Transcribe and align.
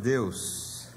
Deus. 0.00 0.88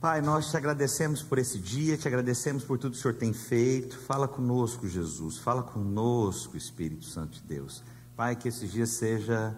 Pai, 0.00 0.20
nós 0.20 0.50
te 0.50 0.56
agradecemos 0.56 1.22
por 1.22 1.38
esse 1.38 1.58
dia, 1.58 1.96
te 1.96 2.08
agradecemos 2.08 2.64
por 2.64 2.78
tudo 2.78 2.92
que 2.92 2.98
o 2.98 3.00
Senhor 3.00 3.14
tem 3.14 3.32
feito. 3.32 3.98
Fala 3.98 4.26
conosco, 4.26 4.88
Jesus. 4.88 5.38
Fala 5.38 5.62
conosco, 5.62 6.56
Espírito 6.56 7.04
Santo 7.04 7.34
de 7.34 7.42
Deus. 7.42 7.82
Pai, 8.16 8.36
que 8.36 8.48
esse 8.48 8.66
dia 8.66 8.86
seja 8.86 9.56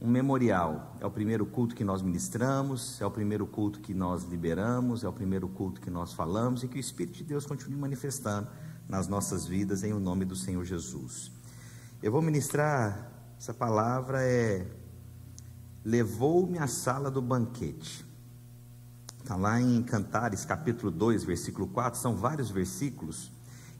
um 0.00 0.10
memorial. 0.10 0.96
É 1.00 1.06
o 1.06 1.10
primeiro 1.10 1.46
culto 1.46 1.74
que 1.74 1.84
nós 1.84 2.02
ministramos, 2.02 3.00
é 3.00 3.06
o 3.06 3.10
primeiro 3.10 3.46
culto 3.46 3.80
que 3.80 3.94
nós 3.94 4.24
liberamos, 4.24 5.04
é 5.04 5.08
o 5.08 5.12
primeiro 5.12 5.48
culto 5.48 5.80
que 5.80 5.90
nós 5.90 6.12
falamos 6.12 6.62
e 6.62 6.68
que 6.68 6.76
o 6.76 6.80
Espírito 6.80 7.18
de 7.18 7.24
Deus 7.24 7.46
continue 7.46 7.78
manifestando 7.78 8.48
nas 8.88 9.08
nossas 9.08 9.46
vidas 9.46 9.84
em 9.84 9.92
o 9.92 10.00
nome 10.00 10.24
do 10.24 10.36
Senhor 10.36 10.64
Jesus. 10.64 11.30
Eu 12.02 12.10
vou 12.10 12.20
ministrar 12.20 13.10
essa 13.38 13.54
palavra 13.54 14.22
é 14.22 14.66
levou-me 15.84 16.58
à 16.58 16.66
sala 16.66 17.10
do 17.10 17.20
banquete. 17.20 18.06
Está 19.18 19.36
lá 19.36 19.60
em 19.60 19.82
Cantares, 19.82 20.44
capítulo 20.44 20.90
2, 20.90 21.24
versículo 21.24 21.66
4, 21.68 22.00
são 22.00 22.16
vários 22.16 22.50
versículos, 22.50 23.30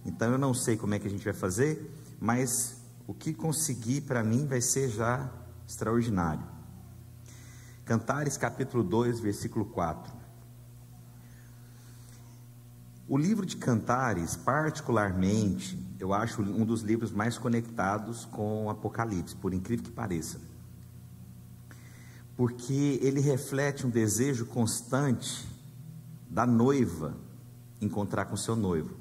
então 0.04 0.30
eu 0.32 0.38
não 0.38 0.54
sei 0.54 0.76
como 0.76 0.94
é 0.94 0.98
que 0.98 1.06
a 1.06 1.10
gente 1.10 1.24
vai 1.24 1.32
fazer, 1.32 1.92
mas 2.20 2.76
o 3.06 3.14
que 3.14 3.32
conseguir 3.32 4.02
para 4.02 4.22
mim 4.22 4.46
vai 4.46 4.60
ser 4.60 4.88
já 4.88 5.30
extraordinário. 5.66 6.46
Cantares 7.84 8.36
capítulo 8.36 8.84
2, 8.84 9.20
versículo 9.20 9.64
4. 9.66 10.12
O 13.08 13.18
livro 13.18 13.44
de 13.44 13.56
Cantares, 13.56 14.36
particularmente, 14.36 15.78
eu 15.98 16.14
acho 16.14 16.40
um 16.40 16.64
dos 16.64 16.82
livros 16.82 17.12
mais 17.12 17.36
conectados 17.36 18.24
com 18.24 18.66
o 18.66 18.70
Apocalipse, 18.70 19.34
por 19.36 19.52
incrível 19.52 19.84
que 19.84 19.90
pareça. 19.90 20.51
Porque 22.42 22.98
ele 23.00 23.20
reflete 23.20 23.86
um 23.86 23.88
desejo 23.88 24.46
constante 24.46 25.48
da 26.28 26.44
noiva 26.44 27.16
encontrar 27.80 28.24
com 28.24 28.36
seu 28.36 28.56
noivo. 28.56 28.96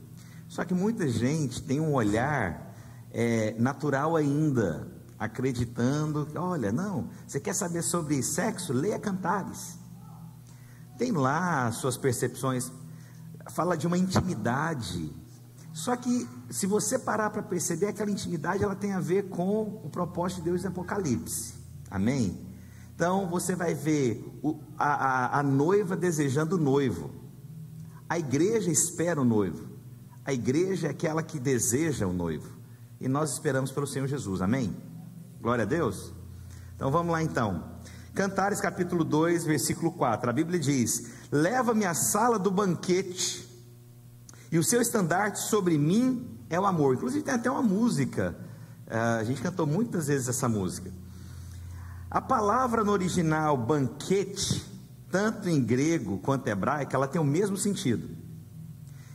Só 0.48 0.64
que 0.64 0.76
muita 0.76 1.08
gente 1.08 1.64
tem 1.64 1.80
um 1.80 1.96
olhar 1.96 2.72
é, 3.10 3.56
natural 3.58 4.16
ainda, 4.16 4.88
acreditando, 5.18 6.28
olha, 6.36 6.72
não, 6.72 7.10
você 7.26 7.40
quer 7.40 7.56
saber 7.56 7.82
sobre 7.82 8.22
sexo? 8.22 8.74
Leia 8.74 9.00
Cantares. 9.00 9.80
Tem 10.96 11.12
lá 11.12 11.72
suas 11.72 11.98
percepções, 11.98 12.72
fala 13.50 13.76
de 13.76 13.88
uma 13.88 13.98
intimidade. 13.98 15.12
Só 15.74 15.96
que 15.96 16.30
se 16.52 16.68
você 16.68 17.00
parar 17.00 17.32
para 17.32 17.42
perceber, 17.42 17.88
aquela 17.88 18.12
intimidade 18.12 18.64
ela 18.64 18.76
tem 18.76 18.94
a 18.94 19.00
ver 19.00 19.30
com 19.30 19.82
o 19.84 19.90
propósito 19.90 20.44
de 20.44 20.44
Deus 20.44 20.64
em 20.64 20.68
Apocalipse. 20.68 21.56
Amém? 21.90 22.51
Então 23.02 23.26
você 23.26 23.56
vai 23.56 23.74
ver 23.74 24.24
a, 24.78 24.94
a, 24.94 25.40
a 25.40 25.42
noiva 25.42 25.98
desejando 25.98 26.56
o 26.56 26.60
noivo. 26.60 27.10
A 28.08 28.20
igreja 28.20 28.70
espera 28.70 29.20
o 29.20 29.26
noivo. 29.26 29.68
A 30.24 30.32
igreja 30.32 30.86
é 30.86 30.92
aquela 30.92 31.24
que 31.24 31.40
deseja 31.40 32.06
o 32.06 32.14
noivo. 32.14 32.48
E 33.00 33.08
nós 33.08 33.32
esperamos 33.34 33.72
pelo 33.72 33.88
Senhor 33.88 34.06
Jesus. 34.06 34.40
Amém? 34.40 34.78
Glória 35.42 35.64
a 35.64 35.66
Deus. 35.66 36.14
Então 36.76 36.92
vamos 36.92 37.12
lá 37.12 37.24
então. 37.24 37.72
Cantares 38.14 38.62
capítulo 38.62 39.04
2, 39.04 39.46
versículo 39.46 39.92
4. 39.94 40.30
A 40.30 40.34
Bíblia 40.34 40.60
diz: 40.60 41.10
Leva-me 41.32 41.86
à 41.86 41.96
sala 41.96 42.38
do 42.38 42.52
banquete, 42.52 43.50
e 44.52 44.60
o 44.60 44.64
seu 44.64 44.80
estandarte 44.80 45.40
sobre 45.40 45.76
mim 45.76 46.38
é 46.52 46.60
o 46.60 46.68
amor. 46.68 46.94
Inclusive 46.94 47.24
tem 47.24 47.34
até 47.34 47.50
uma 47.50 47.64
música. 47.64 48.38
Uh, 48.86 49.22
a 49.22 49.24
gente 49.24 49.42
cantou 49.42 49.66
muitas 49.66 50.06
vezes 50.06 50.28
essa 50.28 50.48
música. 50.48 51.01
A 52.12 52.20
palavra 52.20 52.84
no 52.84 52.92
original 52.92 53.56
banquete, 53.56 54.62
tanto 55.10 55.48
em 55.48 55.64
grego 55.64 56.18
quanto 56.18 56.46
hebraico, 56.46 56.94
ela 56.94 57.08
tem 57.08 57.22
o 57.22 57.24
mesmo 57.24 57.56
sentido. 57.56 58.10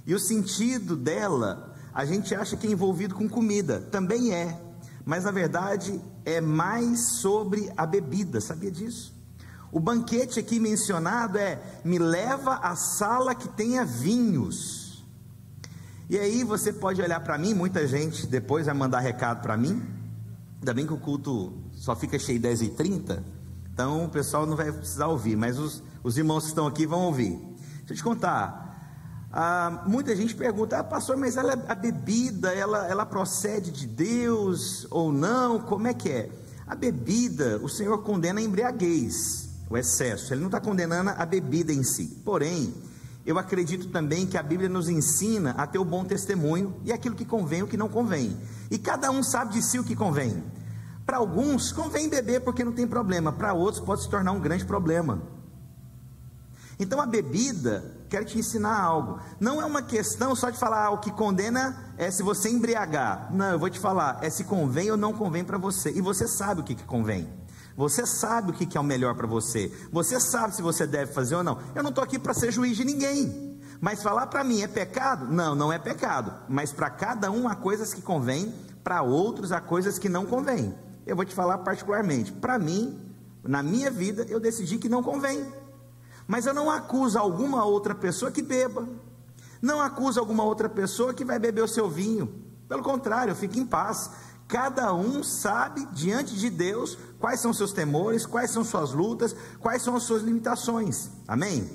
E 0.06 0.14
o 0.14 0.18
sentido 0.18 0.96
dela, 0.96 1.74
a 1.92 2.06
gente 2.06 2.34
acha 2.34 2.56
que 2.56 2.66
é 2.66 2.70
envolvido 2.70 3.14
com 3.14 3.28
comida, 3.28 3.80
também 3.80 4.32
é, 4.32 4.58
mas 5.04 5.24
na 5.24 5.30
verdade 5.30 6.00
é 6.24 6.40
mais 6.40 7.18
sobre 7.18 7.70
a 7.76 7.84
bebida, 7.84 8.40
sabia 8.40 8.70
disso? 8.70 9.14
O 9.70 9.78
banquete 9.78 10.40
aqui 10.40 10.58
mencionado 10.58 11.36
é: 11.36 11.60
me 11.84 11.98
leva 11.98 12.54
à 12.54 12.74
sala 12.76 13.34
que 13.34 13.48
tenha 13.48 13.84
vinhos. 13.84 15.04
E 16.08 16.16
aí 16.18 16.42
você 16.44 16.72
pode 16.72 17.02
olhar 17.02 17.20
para 17.20 17.36
mim, 17.36 17.52
muita 17.52 17.86
gente 17.86 18.26
depois 18.26 18.64
vai 18.64 18.74
mandar 18.74 19.00
recado 19.00 19.42
para 19.42 19.54
mim. 19.54 19.82
Ainda 20.60 20.72
bem 20.72 20.86
que 20.86 20.94
o 20.94 20.98
culto 20.98 21.65
só 21.86 21.94
fica 21.94 22.18
cheio 22.18 22.40
10 22.40 22.62
e 22.62 22.68
30 22.70 23.36
então 23.76 24.06
o 24.06 24.08
pessoal 24.08 24.46
não 24.46 24.56
vai 24.56 24.72
precisar 24.72 25.06
ouvir, 25.06 25.36
mas 25.36 25.58
os, 25.58 25.82
os 26.02 26.16
irmãos 26.16 26.44
que 26.44 26.48
estão 26.48 26.66
aqui 26.66 26.86
vão 26.86 27.00
ouvir. 27.02 27.38
Deixa 27.80 27.92
eu 27.92 27.96
te 27.98 28.02
contar. 28.02 29.28
Ah, 29.30 29.84
muita 29.86 30.16
gente 30.16 30.34
pergunta, 30.34 30.78
ah, 30.78 30.82
pastor, 30.82 31.14
mas 31.18 31.36
ela, 31.36 31.62
a 31.68 31.74
bebida, 31.74 32.54
ela, 32.54 32.88
ela 32.88 33.04
procede 33.04 33.70
de 33.70 33.86
Deus 33.86 34.86
ou 34.90 35.12
não? 35.12 35.60
Como 35.60 35.86
é 35.86 35.92
que 35.92 36.08
é? 36.08 36.30
A 36.66 36.74
bebida, 36.74 37.58
o 37.62 37.68
Senhor 37.68 37.98
condena 37.98 38.40
a 38.40 38.42
embriaguez, 38.42 39.50
o 39.68 39.76
excesso. 39.76 40.32
Ele 40.32 40.40
não 40.40 40.48
está 40.48 40.58
condenando 40.58 41.10
a 41.10 41.26
bebida 41.26 41.70
em 41.70 41.82
si. 41.82 42.06
Porém, 42.24 42.72
eu 43.26 43.38
acredito 43.38 43.88
também 43.88 44.26
que 44.26 44.38
a 44.38 44.42
Bíblia 44.42 44.70
nos 44.70 44.88
ensina 44.88 45.50
a 45.50 45.66
ter 45.66 45.78
o 45.78 45.84
bom 45.84 46.02
testemunho 46.02 46.74
e 46.82 46.94
aquilo 46.94 47.14
que 47.14 47.26
convém 47.26 47.58
e 47.58 47.62
o 47.62 47.68
que 47.68 47.76
não 47.76 47.90
convém. 47.90 48.34
E 48.70 48.78
cada 48.78 49.10
um 49.10 49.22
sabe 49.22 49.52
de 49.52 49.62
si 49.62 49.78
o 49.78 49.84
que 49.84 49.94
convém. 49.94 50.42
Para 51.06 51.18
alguns, 51.18 51.70
convém 51.70 52.08
beber 52.08 52.40
porque 52.40 52.64
não 52.64 52.72
tem 52.72 52.86
problema. 52.86 53.32
Para 53.32 53.54
outros, 53.54 53.82
pode 53.82 54.02
se 54.02 54.10
tornar 54.10 54.32
um 54.32 54.40
grande 54.40 54.64
problema. 54.64 55.22
Então 56.78 57.00
a 57.00 57.06
bebida, 57.06 57.96
quero 58.10 58.24
te 58.24 58.38
ensinar 58.38 58.78
algo. 58.78 59.20
Não 59.40 59.62
é 59.62 59.64
uma 59.64 59.82
questão 59.82 60.34
só 60.34 60.50
de 60.50 60.58
falar 60.58 60.86
ah, 60.86 60.90
o 60.90 60.98
que 60.98 61.12
condena 61.12 61.94
é 61.96 62.10
se 62.10 62.22
você 62.22 62.50
embriagar. 62.50 63.32
Não, 63.32 63.52
eu 63.52 63.58
vou 63.58 63.70
te 63.70 63.78
falar, 63.78 64.18
é 64.20 64.28
se 64.28 64.44
convém 64.44 64.90
ou 64.90 64.96
não 64.96 65.12
convém 65.12 65.44
para 65.44 65.56
você. 65.56 65.90
E 65.92 66.00
você 66.00 66.26
sabe 66.26 66.60
o 66.60 66.64
que, 66.64 66.74
que 66.74 66.84
convém. 66.84 67.28
Você 67.76 68.04
sabe 68.04 68.50
o 68.50 68.54
que, 68.54 68.66
que 68.66 68.76
é 68.76 68.80
o 68.80 68.84
melhor 68.84 69.14
para 69.14 69.26
você. 69.26 69.72
Você 69.92 70.18
sabe 70.18 70.56
se 70.56 70.62
você 70.62 70.86
deve 70.86 71.12
fazer 71.12 71.36
ou 71.36 71.44
não. 71.44 71.58
Eu 71.74 71.82
não 71.82 71.90
estou 71.90 72.02
aqui 72.02 72.18
para 72.18 72.34
ser 72.34 72.50
juiz 72.50 72.76
de 72.76 72.84
ninguém. 72.84 73.60
Mas 73.80 74.02
falar 74.02 74.26
para 74.26 74.42
mim 74.42 74.62
é 74.62 74.66
pecado? 74.66 75.26
Não, 75.30 75.54
não 75.54 75.72
é 75.72 75.78
pecado. 75.78 76.34
Mas 76.48 76.72
para 76.72 76.90
cada 76.90 77.30
um 77.30 77.46
há 77.46 77.54
coisas 77.54 77.94
que 77.94 78.02
convém, 78.02 78.52
para 78.82 79.02
outros 79.02 79.52
há 79.52 79.60
coisas 79.60 79.98
que 79.98 80.08
não 80.08 80.26
convém. 80.26 80.74
Eu 81.06 81.14
vou 81.14 81.24
te 81.24 81.34
falar 81.34 81.58
particularmente. 81.58 82.32
Para 82.32 82.58
mim, 82.58 83.00
na 83.42 83.62
minha 83.62 83.90
vida, 83.90 84.26
eu 84.28 84.40
decidi 84.40 84.76
que 84.76 84.88
não 84.88 85.02
convém. 85.02 85.46
Mas 86.26 86.46
eu 86.46 86.52
não 86.52 86.68
acuso 86.68 87.18
alguma 87.18 87.64
outra 87.64 87.94
pessoa 87.94 88.32
que 88.32 88.42
beba. 88.42 88.86
Não 89.62 89.80
acuso 89.80 90.18
alguma 90.18 90.42
outra 90.42 90.68
pessoa 90.68 91.14
que 91.14 91.24
vai 91.24 91.38
beber 91.38 91.62
o 91.62 91.68
seu 91.68 91.88
vinho. 91.88 92.42
Pelo 92.68 92.82
contrário, 92.82 93.34
fique 93.34 93.60
em 93.60 93.64
paz. 93.64 94.10
Cada 94.48 94.92
um 94.92 95.22
sabe 95.22 95.86
diante 95.92 96.34
de 96.34 96.50
Deus 96.50 96.98
quais 97.18 97.40
são 97.40 97.52
seus 97.52 97.72
temores, 97.72 98.26
quais 98.26 98.50
são 98.50 98.64
suas 98.64 98.92
lutas, 98.92 99.34
quais 99.60 99.82
são 99.82 99.96
as 99.96 100.02
suas 100.02 100.22
limitações. 100.22 101.10
Amém? 101.26 101.68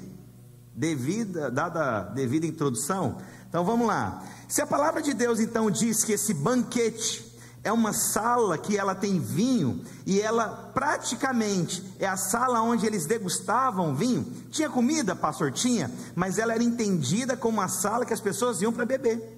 Devida, 0.73 1.49
dada 1.49 1.99
a 1.99 2.01
devida 2.03 2.45
introdução. 2.45 3.17
Então 3.47 3.65
vamos 3.65 3.87
lá. 3.87 4.23
Se 4.47 4.61
a 4.61 4.67
palavra 4.67 5.01
de 5.01 5.13
Deus 5.13 5.39
então 5.39 5.69
diz 5.69 6.03
que 6.03 6.13
esse 6.13 6.33
banquete 6.33 7.30
é 7.63 7.72
uma 7.72 7.94
sala 7.94 8.57
que 8.57 8.75
ela 8.75 8.95
tem 8.95 9.19
vinho 9.19 9.81
e 10.05 10.19
ela 10.19 10.72
praticamente 10.73 11.83
é 11.99 12.07
a 12.07 12.17
sala 12.17 12.61
onde 12.61 12.85
eles 12.85 13.05
degustavam 13.05 13.94
vinho. 13.94 14.23
Tinha 14.49 14.69
comida, 14.69 15.16
pastor 15.16 15.51
tinha, 15.51 15.91
mas 16.16 16.39
ela 16.39 16.53
era 16.53 16.63
entendida 16.63 17.38
como 17.38 17.59
uma 17.59 17.67
sala 17.67 18.05
que 18.05 18.13
as 18.13 18.19
pessoas 18.19 18.61
iam 18.61 18.73
para 18.73 18.85
beber. 18.85 19.37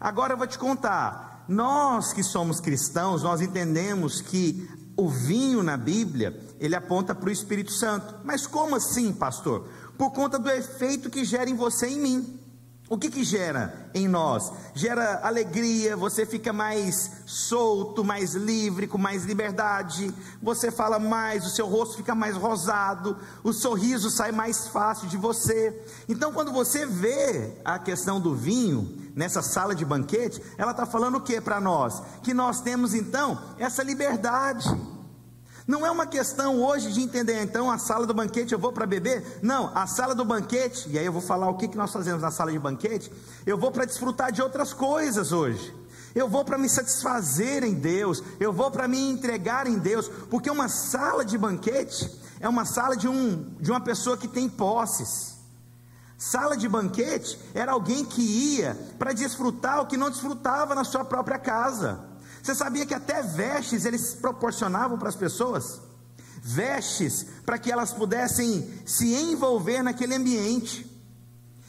Agora 0.00 0.34
eu 0.34 0.36
vou 0.36 0.46
te 0.46 0.58
contar, 0.58 1.44
nós 1.48 2.12
que 2.12 2.24
somos 2.24 2.60
cristãos, 2.60 3.22
nós 3.22 3.40
entendemos 3.40 4.20
que 4.20 4.68
o 4.96 5.08
vinho 5.08 5.62
na 5.62 5.76
Bíblia, 5.76 6.40
ele 6.58 6.74
aponta 6.74 7.14
para 7.14 7.28
o 7.28 7.32
Espírito 7.32 7.70
Santo. 7.72 8.14
Mas 8.24 8.46
como 8.46 8.76
assim, 8.76 9.12
pastor? 9.12 9.68
Por 9.96 10.10
conta 10.10 10.38
do 10.38 10.50
efeito 10.50 11.10
que 11.10 11.24
gera 11.24 11.48
em 11.48 11.54
você 11.54 11.88
e 11.88 11.94
em 11.94 12.00
mim. 12.00 12.40
O 12.88 12.96
que, 12.96 13.10
que 13.10 13.24
gera 13.24 13.90
em 13.92 14.06
nós? 14.06 14.52
Gera 14.72 15.20
alegria, 15.24 15.96
você 15.96 16.24
fica 16.24 16.52
mais 16.52 17.10
solto, 17.26 18.04
mais 18.04 18.34
livre, 18.34 18.86
com 18.86 18.96
mais 18.96 19.24
liberdade, 19.24 20.14
você 20.40 20.70
fala 20.70 20.96
mais, 20.96 21.44
o 21.44 21.50
seu 21.50 21.66
rosto 21.66 21.96
fica 21.96 22.14
mais 22.14 22.36
rosado, 22.36 23.18
o 23.42 23.52
sorriso 23.52 24.08
sai 24.08 24.30
mais 24.30 24.68
fácil 24.68 25.08
de 25.08 25.16
você. 25.16 25.84
Então, 26.08 26.32
quando 26.32 26.52
você 26.52 26.86
vê 26.86 27.56
a 27.64 27.76
questão 27.76 28.20
do 28.20 28.36
vinho 28.36 29.10
nessa 29.16 29.42
sala 29.42 29.74
de 29.74 29.84
banquete, 29.84 30.40
ela 30.56 30.70
está 30.70 30.86
falando 30.86 31.16
o 31.16 31.22
que 31.22 31.40
para 31.40 31.60
nós? 31.60 32.00
Que 32.22 32.32
nós 32.32 32.60
temos 32.60 32.94
então 32.94 33.42
essa 33.58 33.82
liberdade. 33.82 34.64
Não 35.66 35.84
é 35.84 35.90
uma 35.90 36.06
questão 36.06 36.62
hoje 36.62 36.92
de 36.92 37.00
entender, 37.00 37.42
então, 37.42 37.68
a 37.68 37.76
sala 37.76 38.06
do 38.06 38.14
banquete 38.14 38.52
eu 38.52 38.58
vou 38.58 38.72
para 38.72 38.86
beber. 38.86 39.40
Não, 39.42 39.72
a 39.74 39.84
sala 39.86 40.14
do 40.14 40.24
banquete, 40.24 40.88
e 40.88 40.96
aí 40.96 41.04
eu 41.04 41.12
vou 41.12 41.20
falar 41.20 41.48
o 41.48 41.56
que, 41.56 41.66
que 41.66 41.76
nós 41.76 41.92
fazemos 41.92 42.22
na 42.22 42.30
sala 42.30 42.52
de 42.52 42.58
banquete, 42.58 43.10
eu 43.44 43.58
vou 43.58 43.72
para 43.72 43.84
desfrutar 43.84 44.30
de 44.30 44.40
outras 44.40 44.72
coisas 44.72 45.32
hoje. 45.32 45.74
Eu 46.14 46.28
vou 46.28 46.44
para 46.44 46.56
me 46.56 46.68
satisfazer 46.68 47.64
em 47.64 47.74
Deus, 47.74 48.22
eu 48.38 48.52
vou 48.52 48.70
para 48.70 48.86
me 48.86 49.10
entregar 49.10 49.66
em 49.66 49.76
Deus, 49.76 50.08
porque 50.30 50.48
uma 50.48 50.68
sala 50.68 51.24
de 51.24 51.36
banquete 51.36 52.10
é 52.38 52.48
uma 52.48 52.64
sala 52.64 52.96
de, 52.96 53.08
um, 53.08 53.52
de 53.60 53.70
uma 53.70 53.80
pessoa 53.80 54.16
que 54.16 54.28
tem 54.28 54.48
posses. 54.48 55.36
Sala 56.16 56.56
de 56.56 56.68
banquete 56.68 57.38
era 57.52 57.72
alguém 57.72 58.04
que 58.04 58.22
ia 58.22 58.78
para 58.98 59.12
desfrutar 59.12 59.80
o 59.80 59.86
que 59.86 59.96
não 59.96 60.10
desfrutava 60.10 60.74
na 60.74 60.84
sua 60.84 61.04
própria 61.04 61.38
casa. 61.38 62.15
Você 62.46 62.54
sabia 62.54 62.86
que 62.86 62.94
até 62.94 63.22
vestes 63.22 63.84
eles 63.84 64.14
proporcionavam 64.14 64.96
para 64.96 65.08
as 65.08 65.16
pessoas? 65.16 65.80
Vestes 66.40 67.26
para 67.44 67.58
que 67.58 67.72
elas 67.72 67.92
pudessem 67.92 68.72
se 68.86 69.12
envolver 69.16 69.82
naquele 69.82 70.14
ambiente. 70.14 70.88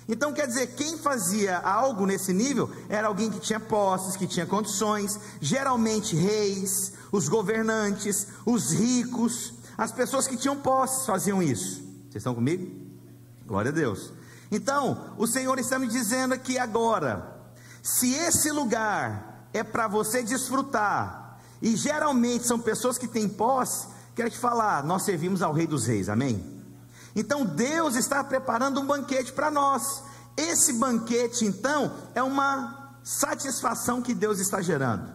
Então 0.07 0.31
quer 0.31 0.45
dizer, 0.45 0.75
quem 0.75 0.95
fazia 0.95 1.57
algo 1.57 2.05
nesse 2.05 2.31
nível 2.31 2.69
era 2.89 3.07
alguém 3.07 3.31
que 3.31 3.39
tinha 3.39 3.59
posses, 3.59 4.15
que 4.15 4.27
tinha 4.27 4.45
condições, 4.45 5.19
geralmente 5.41 6.15
reis, 6.15 6.93
os 7.11 7.27
governantes, 7.27 8.27
os 8.45 8.71
ricos, 8.71 9.55
as 9.75 9.91
pessoas 9.91 10.27
que 10.27 10.37
tinham 10.37 10.57
posses 10.57 11.07
faziam 11.07 11.41
isso. 11.41 11.77
Vocês 12.03 12.17
estão 12.17 12.35
comigo? 12.35 12.71
Glória 13.47 13.71
a 13.71 13.73
Deus. 13.73 14.13
Então, 14.51 15.15
o 15.17 15.25
Senhor 15.25 15.57
está 15.57 15.79
me 15.79 15.87
dizendo 15.87 16.35
aqui 16.35 16.59
agora: 16.59 17.35
se 17.81 18.13
esse 18.13 18.51
lugar 18.51 19.26
é 19.57 19.63
para 19.63 19.87
você 19.87 20.23
desfrutar, 20.23 21.39
e 21.61 21.75
geralmente 21.75 22.45
são 22.45 22.59
pessoas 22.59 22.97
que 22.97 23.07
têm 23.07 23.27
posse, 23.27 23.87
quero 24.15 24.29
te 24.29 24.37
falar, 24.37 24.83
nós 24.83 25.03
servimos 25.03 25.41
ao 25.41 25.53
Rei 25.53 25.67
dos 25.67 25.85
Reis, 25.85 26.09
amém? 26.09 26.57
Então 27.15 27.45
Deus 27.45 27.95
está 27.95 28.23
preparando 28.23 28.79
um 28.79 28.85
banquete 28.85 29.33
para 29.33 29.49
nós. 29.49 30.03
Esse 30.35 30.73
banquete, 30.73 31.45
então, 31.45 31.91
é 32.13 32.21
uma 32.21 32.93
satisfação 33.03 34.03
que 34.03 34.13
Deus 34.13 34.39
está 34.39 34.61
gerando. 34.61 35.11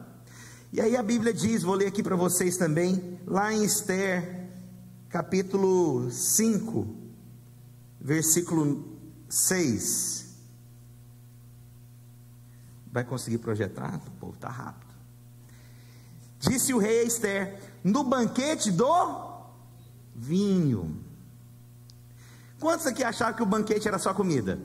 E 0.72 0.80
aí 0.80 0.96
a 0.96 1.02
Bíblia 1.02 1.32
diz, 1.32 1.62
vou 1.62 1.74
ler 1.76 1.86
aqui 1.86 2.02
para 2.02 2.16
vocês 2.16 2.56
também, 2.56 3.20
lá 3.24 3.52
em 3.52 3.62
Esther, 3.62 4.48
capítulo 5.08 6.10
5, 6.10 6.86
versículo 8.00 8.98
6. 9.28 10.21
Vai 12.92 13.02
conseguir 13.02 13.38
projetar? 13.38 14.00
O 14.06 14.10
povo 14.20 14.34
está 14.34 14.50
rápido. 14.50 14.92
Disse 16.38 16.74
o 16.74 16.78
rei 16.78 17.00
a 17.00 17.04
Esther: 17.04 17.58
no 17.82 18.04
banquete 18.04 18.70
do 18.70 19.46
vinho. 20.14 21.02
Quantos 22.60 22.86
aqui 22.86 23.02
achavam 23.02 23.34
que 23.34 23.42
o 23.42 23.46
banquete 23.46 23.88
era 23.88 23.98
só 23.98 24.12
comida? 24.12 24.60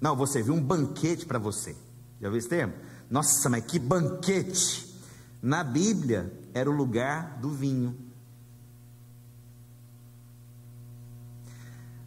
Não, 0.00 0.16
você 0.16 0.42
viu 0.42 0.54
um 0.54 0.60
banquete 0.60 1.26
para 1.26 1.38
você. 1.38 1.76
Já 2.20 2.28
viu 2.28 2.38
esse 2.38 2.48
termo? 2.48 2.74
Nossa, 3.10 3.48
mas 3.48 3.64
que 3.64 3.78
banquete! 3.78 4.92
Na 5.40 5.62
Bíblia 5.62 6.32
era 6.54 6.70
o 6.70 6.72
lugar 6.72 7.38
do 7.38 7.50
vinho. 7.50 7.96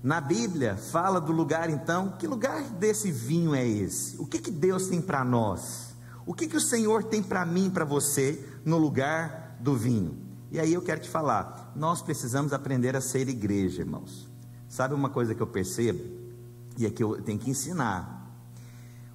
Na 0.04 0.22
Bíblia 0.22 0.76
fala 0.76 1.20
do 1.20 1.32
lugar 1.32 1.70
então, 1.70 2.14
que 2.20 2.28
lugar 2.28 2.64
desse 2.72 3.12
vinho 3.12 3.56
é 3.56 3.68
esse? 3.68 4.16
O 4.22 4.26
que, 4.26 4.40
que 4.40 4.52
Deus 4.52 4.88
tem 4.88 5.02
para 5.02 5.24
nós? 5.26 5.96
O 6.26 6.34
que, 6.34 6.48
que 6.48 6.58
o 6.58 6.62
Senhor 6.62 7.04
tem 7.04 7.24
para 7.24 7.46
mim, 7.46 7.70
para 7.70 7.86
você, 7.86 8.44
no 8.64 8.78
lugar 8.78 9.58
do 9.60 9.76
vinho? 9.76 10.18
E 10.52 10.60
aí 10.60 10.74
eu 10.74 10.82
quero 10.82 11.02
te 11.02 11.10
falar, 11.10 11.72
nós 11.76 12.02
precisamos 12.02 12.54
aprender 12.54 12.96
a 12.96 13.02
ser 13.02 13.28
igreja, 13.28 13.82
irmãos. 13.82 14.28
Sabe 14.70 14.94
uma 14.94 15.10
coisa 15.10 15.34
que 15.34 15.42
eu 15.42 15.48
percebo? 15.48 16.04
E 16.78 16.86
é 16.86 16.90
que 16.90 17.04
eu 17.04 17.22
tenho 17.22 17.40
que 17.40 17.50
ensinar. 17.50 18.32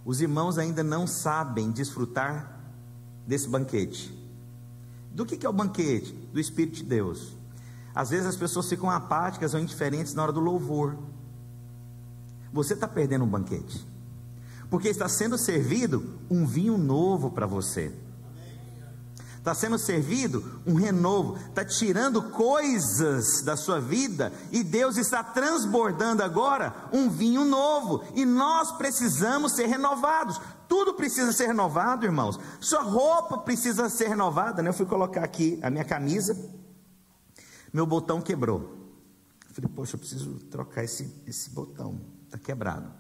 Os 0.05 0.21
irmãos 0.21 0.59
ainda 0.59 0.83
não 0.83 1.07
sabem 1.07 1.71
desfrutar 1.71 2.61
desse 3.27 3.49
banquete. 3.49 4.13
Do 5.13 5.25
que, 5.25 5.37
que 5.37 5.47
é 5.47 5.49
o 5.49 5.53
banquete? 5.53 6.13
Do 6.33 6.41
Espírito 6.41 6.77
de 6.77 6.85
Deus. 6.85 7.37
Às 7.95 8.11
vezes 8.11 8.27
as 8.27 8.37
pessoas 8.37 8.69
ficam 8.69 8.91
apáticas 8.91 9.55
ou 9.55 9.61
indiferentes 9.61 10.15
na 10.15 10.23
hora 10.23 10.33
do 10.33 10.41
louvor. 10.41 10.97
Você 12.53 12.75
está 12.75 12.89
perdendo 12.89 13.25
um 13.25 13.29
banquete, 13.29 13.87
porque 14.71 14.89
está 14.89 15.09
sendo 15.09 15.39
servido 15.39 16.19
um 16.31 16.47
vinho 16.47 16.77
novo 16.77 17.31
para 17.31 17.47
você. 17.47 17.93
Está 19.43 19.55
sendo 19.57 19.77
servido 19.77 20.61
um 20.65 20.75
renovo, 20.75 21.37
está 21.49 21.65
tirando 21.65 22.23
coisas 22.31 23.43
da 23.43 23.57
sua 23.57 23.81
vida 23.81 24.33
e 24.53 24.63
Deus 24.63 24.97
está 24.97 25.25
transbordando 25.25 26.23
agora 26.23 26.73
um 26.93 27.11
vinho 27.11 27.45
novo. 27.45 28.05
E 28.15 28.25
nós 28.25 28.71
precisamos 28.71 29.53
ser 29.57 29.67
renovados. 29.67 30.41
Tudo 30.69 30.95
precisa 30.95 31.33
ser 31.33 31.49
renovado, 31.49 32.07
irmãos. 32.07 32.39
Sua 32.61 32.83
roupa 32.83 33.39
precisa 33.39 33.89
ser 33.89 34.09
renovada. 34.09 34.63
Né? 34.63 34.69
Eu 34.69 34.75
fui 34.75 34.87
colocar 34.87 35.25
aqui 35.25 35.59
a 35.61 35.69
minha 35.69 35.85
camisa 35.85 36.37
meu 37.73 37.87
botão 37.87 38.21
quebrou. 38.21 38.79
Eu 39.49 39.55
falei, 39.55 39.71
poxa, 39.75 39.95
eu 39.95 39.99
preciso 39.99 40.35
trocar 40.51 40.85
esse, 40.85 41.23
esse 41.27 41.51
botão, 41.51 42.01
está 42.27 42.39
quebrado. 42.39 42.93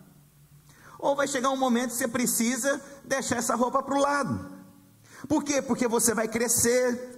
Ou 0.98 1.16
vai 1.16 1.26
chegar 1.26 1.50
um 1.50 1.56
momento 1.56 1.90
que 1.90 1.96
você 1.96 2.08
precisa 2.08 2.80
deixar 3.04 3.36
essa 3.36 3.54
roupa 3.54 3.82
para 3.82 3.94
o 3.94 4.00
lado. 4.00 4.52
Por 5.28 5.42
quê? 5.44 5.60
Porque 5.60 5.88
você 5.88 6.14
vai 6.14 6.28
crescer, 6.28 7.11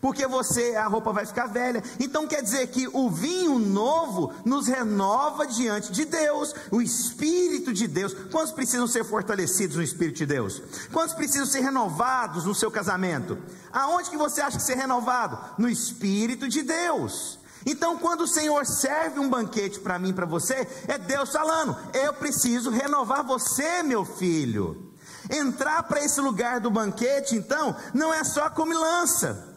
porque 0.00 0.26
você 0.26 0.76
a 0.76 0.86
roupa 0.86 1.12
vai 1.12 1.26
ficar 1.26 1.46
velha. 1.46 1.82
Então 1.98 2.26
quer 2.26 2.42
dizer 2.42 2.68
que 2.68 2.88
o 2.92 3.10
vinho 3.10 3.58
novo 3.58 4.32
nos 4.44 4.66
renova 4.66 5.46
diante 5.46 5.92
de 5.92 6.04
Deus, 6.04 6.54
o 6.70 6.80
Espírito 6.80 7.72
de 7.72 7.86
Deus. 7.86 8.14
Quantos 8.30 8.52
precisam 8.52 8.86
ser 8.86 9.04
fortalecidos 9.04 9.76
no 9.76 9.82
Espírito 9.82 10.18
de 10.18 10.26
Deus? 10.26 10.62
Quantos 10.92 11.14
precisam 11.14 11.46
ser 11.46 11.60
renovados 11.60 12.44
no 12.44 12.54
seu 12.54 12.70
casamento? 12.70 13.38
Aonde 13.72 14.10
que 14.10 14.16
você 14.16 14.40
acha 14.40 14.56
que 14.56 14.62
ser 14.62 14.76
renovado? 14.76 15.38
No 15.58 15.68
Espírito 15.68 16.48
de 16.48 16.62
Deus. 16.62 17.38
Então, 17.64 17.98
quando 17.98 18.20
o 18.20 18.28
Senhor 18.28 18.64
serve 18.64 19.18
um 19.18 19.28
banquete 19.28 19.80
para 19.80 19.98
mim, 19.98 20.12
para 20.12 20.24
você, 20.24 20.68
é 20.86 20.96
Deus 20.96 21.30
falando: 21.30 21.76
eu 21.92 22.12
preciso 22.12 22.70
renovar 22.70 23.24
você, 23.24 23.82
meu 23.82 24.04
filho. 24.04 24.92
Entrar 25.28 25.82
para 25.82 26.04
esse 26.04 26.20
lugar 26.20 26.60
do 26.60 26.70
banquete, 26.70 27.34
então, 27.34 27.74
não 27.92 28.14
é 28.14 28.22
só 28.22 28.48
comilança. 28.48 29.55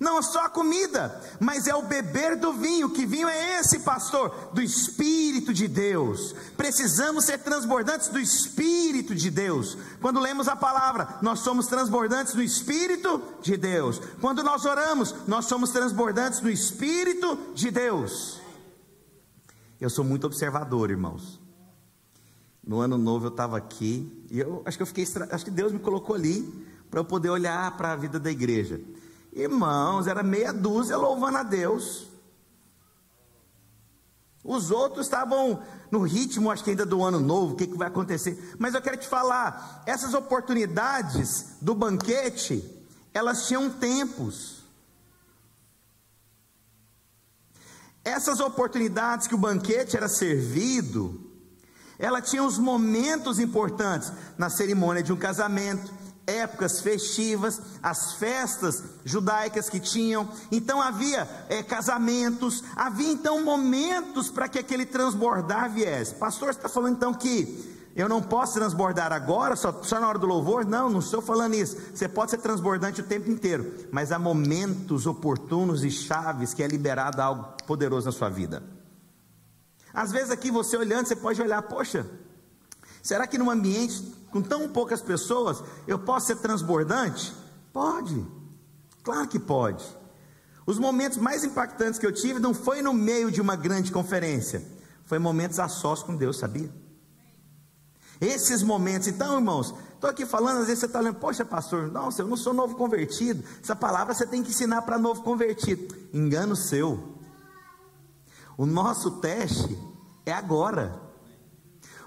Não 0.00 0.22
só 0.22 0.46
a 0.46 0.48
comida, 0.48 1.20
mas 1.38 1.66
é 1.66 1.74
o 1.74 1.82
beber 1.82 2.34
do 2.34 2.54
vinho. 2.54 2.88
Que 2.88 3.04
vinho 3.04 3.28
é 3.28 3.60
esse, 3.60 3.80
pastor? 3.80 4.34
Do 4.54 4.62
Espírito 4.62 5.52
de 5.52 5.68
Deus. 5.68 6.34
Precisamos 6.56 7.26
ser 7.26 7.36
transbordantes 7.40 8.08
do 8.08 8.18
Espírito 8.18 9.14
de 9.14 9.30
Deus. 9.30 9.76
Quando 10.00 10.18
lemos 10.18 10.48
a 10.48 10.56
palavra, 10.56 11.18
nós 11.20 11.40
somos 11.40 11.66
transbordantes 11.66 12.32
do 12.32 12.42
Espírito 12.42 13.22
de 13.42 13.58
Deus. 13.58 14.00
Quando 14.22 14.42
nós 14.42 14.64
oramos, 14.64 15.14
nós 15.28 15.44
somos 15.44 15.68
transbordantes 15.68 16.40
do 16.40 16.48
Espírito 16.48 17.38
de 17.54 17.70
Deus. 17.70 18.40
Eu 19.78 19.90
sou 19.90 20.02
muito 20.04 20.26
observador, 20.26 20.90
irmãos. 20.90 21.38
No 22.66 22.80
ano 22.80 22.96
novo 22.96 23.26
eu 23.26 23.30
estava 23.30 23.58
aqui 23.58 24.26
e 24.30 24.38
eu 24.40 24.62
acho 24.64 24.78
que 24.78 24.82
eu 24.82 24.86
fiquei, 24.86 25.04
acho 25.30 25.44
que 25.44 25.50
Deus 25.50 25.72
me 25.72 25.78
colocou 25.78 26.16
ali 26.16 26.66
para 26.90 27.00
eu 27.00 27.04
poder 27.04 27.28
olhar 27.28 27.76
para 27.76 27.92
a 27.92 27.96
vida 27.96 28.18
da 28.18 28.30
igreja. 28.30 28.80
Irmãos, 29.32 30.06
era 30.06 30.22
meia 30.22 30.52
dúzia 30.52 30.96
louvando 30.96 31.38
a 31.38 31.42
Deus. 31.42 32.08
Os 34.42 34.70
outros 34.70 35.06
estavam 35.06 35.62
no 35.90 36.02
ritmo, 36.02 36.50
acho 36.50 36.64
que 36.64 36.70
ainda 36.70 36.86
do 36.86 37.04
ano 37.04 37.20
novo, 37.20 37.52
o 37.52 37.56
que, 37.56 37.66
que 37.66 37.76
vai 37.76 37.88
acontecer. 37.88 38.54
Mas 38.58 38.74
eu 38.74 38.80
quero 38.82 38.96
te 38.96 39.06
falar: 39.06 39.82
essas 39.86 40.14
oportunidades 40.14 41.56
do 41.60 41.74
banquete, 41.74 42.64
elas 43.12 43.46
tinham 43.46 43.70
tempos. 43.70 44.60
Essas 48.02 48.40
oportunidades 48.40 49.26
que 49.26 49.34
o 49.34 49.38
banquete 49.38 49.94
era 49.94 50.08
servido, 50.08 51.30
ela 51.98 52.22
tinha 52.22 52.42
os 52.42 52.58
momentos 52.58 53.38
importantes 53.38 54.10
na 54.38 54.48
cerimônia 54.48 55.02
de 55.02 55.12
um 55.12 55.16
casamento, 55.16 55.92
épocas 56.26 56.80
festivas, 56.80 57.60
as 57.82 58.14
festas 58.14 58.82
judaicas 59.04 59.68
que 59.68 59.80
tinham, 59.80 60.28
então 60.50 60.80
havia 60.80 61.28
é, 61.48 61.62
casamentos, 61.62 62.62
havia 62.76 63.10
então 63.10 63.44
momentos 63.44 64.30
para 64.30 64.48
que 64.48 64.58
aquele 64.58 64.86
transbordar 64.86 65.70
viesse. 65.70 66.14
Pastor, 66.14 66.50
está 66.50 66.68
falando 66.68 66.96
então 66.96 67.12
que 67.12 67.78
eu 67.94 68.08
não 68.08 68.22
posso 68.22 68.54
transbordar 68.54 69.12
agora, 69.12 69.56
só, 69.56 69.82
só 69.82 69.98
na 69.98 70.08
hora 70.08 70.18
do 70.18 70.26
louvor? 70.26 70.64
Não, 70.64 70.88
não 70.88 71.00
estou 71.00 71.20
falando 71.20 71.54
isso. 71.54 71.76
Você 71.92 72.08
pode 72.08 72.30
ser 72.30 72.38
transbordante 72.38 73.00
o 73.00 73.04
tempo 73.04 73.30
inteiro, 73.30 73.74
mas 73.90 74.12
há 74.12 74.18
momentos 74.18 75.06
oportunos 75.06 75.84
e 75.84 75.90
chaves 75.90 76.54
que 76.54 76.62
é 76.62 76.68
liberado 76.68 77.20
algo 77.20 77.56
poderoso 77.66 78.06
na 78.06 78.12
sua 78.12 78.28
vida. 78.28 78.62
Às 79.92 80.12
vezes 80.12 80.30
aqui 80.30 80.50
você 80.50 80.76
olhando, 80.76 81.06
você 81.06 81.16
pode 81.16 81.42
olhar, 81.42 81.60
poxa, 81.62 82.06
será 83.02 83.26
que 83.26 83.36
num 83.36 83.50
ambiente 83.50 84.19
com 84.30 84.40
tão 84.42 84.68
poucas 84.68 85.02
pessoas, 85.02 85.62
eu 85.86 85.98
posso 85.98 86.28
ser 86.28 86.36
transbordante? 86.36 87.34
Pode, 87.72 88.26
claro 89.02 89.28
que 89.28 89.38
pode. 89.38 89.84
Os 90.66 90.78
momentos 90.78 91.18
mais 91.18 91.44
impactantes 91.44 91.98
que 91.98 92.06
eu 92.06 92.12
tive 92.12 92.38
não 92.38 92.54
foi 92.54 92.82
no 92.82 92.92
meio 92.92 93.30
de 93.30 93.40
uma 93.40 93.56
grande 93.56 93.90
conferência, 93.90 94.62
foi 95.04 95.18
momentos 95.18 95.58
a 95.58 95.68
sós 95.68 96.02
com 96.02 96.14
Deus, 96.14 96.38
sabia? 96.38 96.70
Esses 98.20 98.62
momentos, 98.62 99.08
então, 99.08 99.34
irmãos, 99.36 99.74
estou 99.94 100.10
aqui 100.10 100.26
falando, 100.26 100.58
às 100.60 100.66
vezes 100.66 100.80
você 100.80 100.86
está 100.86 100.98
olhando, 100.98 101.16
poxa, 101.16 101.44
pastor, 101.44 101.90
não, 101.90 102.10
eu 102.16 102.26
não 102.26 102.36
sou 102.36 102.52
novo 102.52 102.76
convertido. 102.76 103.42
Essa 103.62 103.74
palavra 103.74 104.12
você 104.12 104.26
tem 104.26 104.42
que 104.42 104.50
ensinar 104.50 104.82
para 104.82 104.98
novo 104.98 105.22
convertido. 105.22 105.96
Engano 106.12 106.54
seu. 106.54 107.16
O 108.58 108.66
nosso 108.66 109.12
teste 109.12 109.78
é 110.26 110.32
agora. 110.32 111.09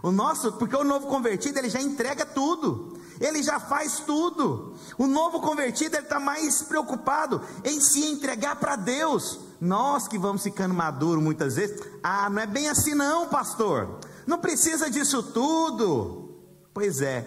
O 0.04 0.12
nosso, 0.12 0.52
porque 0.52 0.76
o 0.76 0.84
novo 0.84 1.08
convertido 1.08 1.58
ele 1.58 1.70
já 1.70 1.82
entrega 1.82 2.26
tudo, 2.26 3.00
ele 3.22 3.42
já 3.42 3.58
faz 3.58 4.02
tudo. 4.02 4.76
O 4.98 5.08
novo 5.08 5.40
convertido 5.40 5.96
ele 5.96 6.04
está 6.04 6.20
mais 6.20 6.62
preocupado 6.62 7.42
em 7.64 7.80
se 7.80 8.06
entregar 8.06 8.58
para 8.58 8.76
Deus. 8.76 9.40
Nós 9.62 10.06
que 10.06 10.20
vamos 10.20 10.44
ficando 10.44 10.74
maduros 10.74 11.24
muitas 11.24 11.56
vezes, 11.56 11.82
ah, 12.04 12.30
não 12.30 12.42
é 12.42 12.46
bem 12.46 12.68
assim 12.68 12.94
não, 12.94 13.30
pastor. 13.30 14.02
Não 14.28 14.40
precisa 14.40 14.92
disso 14.92 15.24
tudo. 15.24 16.38
Pois 16.74 17.02
é, 17.02 17.22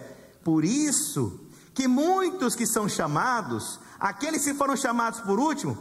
por 0.45 0.63
isso 0.63 1.41
que 1.73 1.89
muitos 1.89 2.55
que 2.55 2.67
são 2.67 2.87
chamados, 2.87 3.81
aqueles 3.99 4.45
que 4.45 4.53
foram 4.53 4.77
chamados 4.77 5.21
por 5.21 5.39
último, 5.39 5.79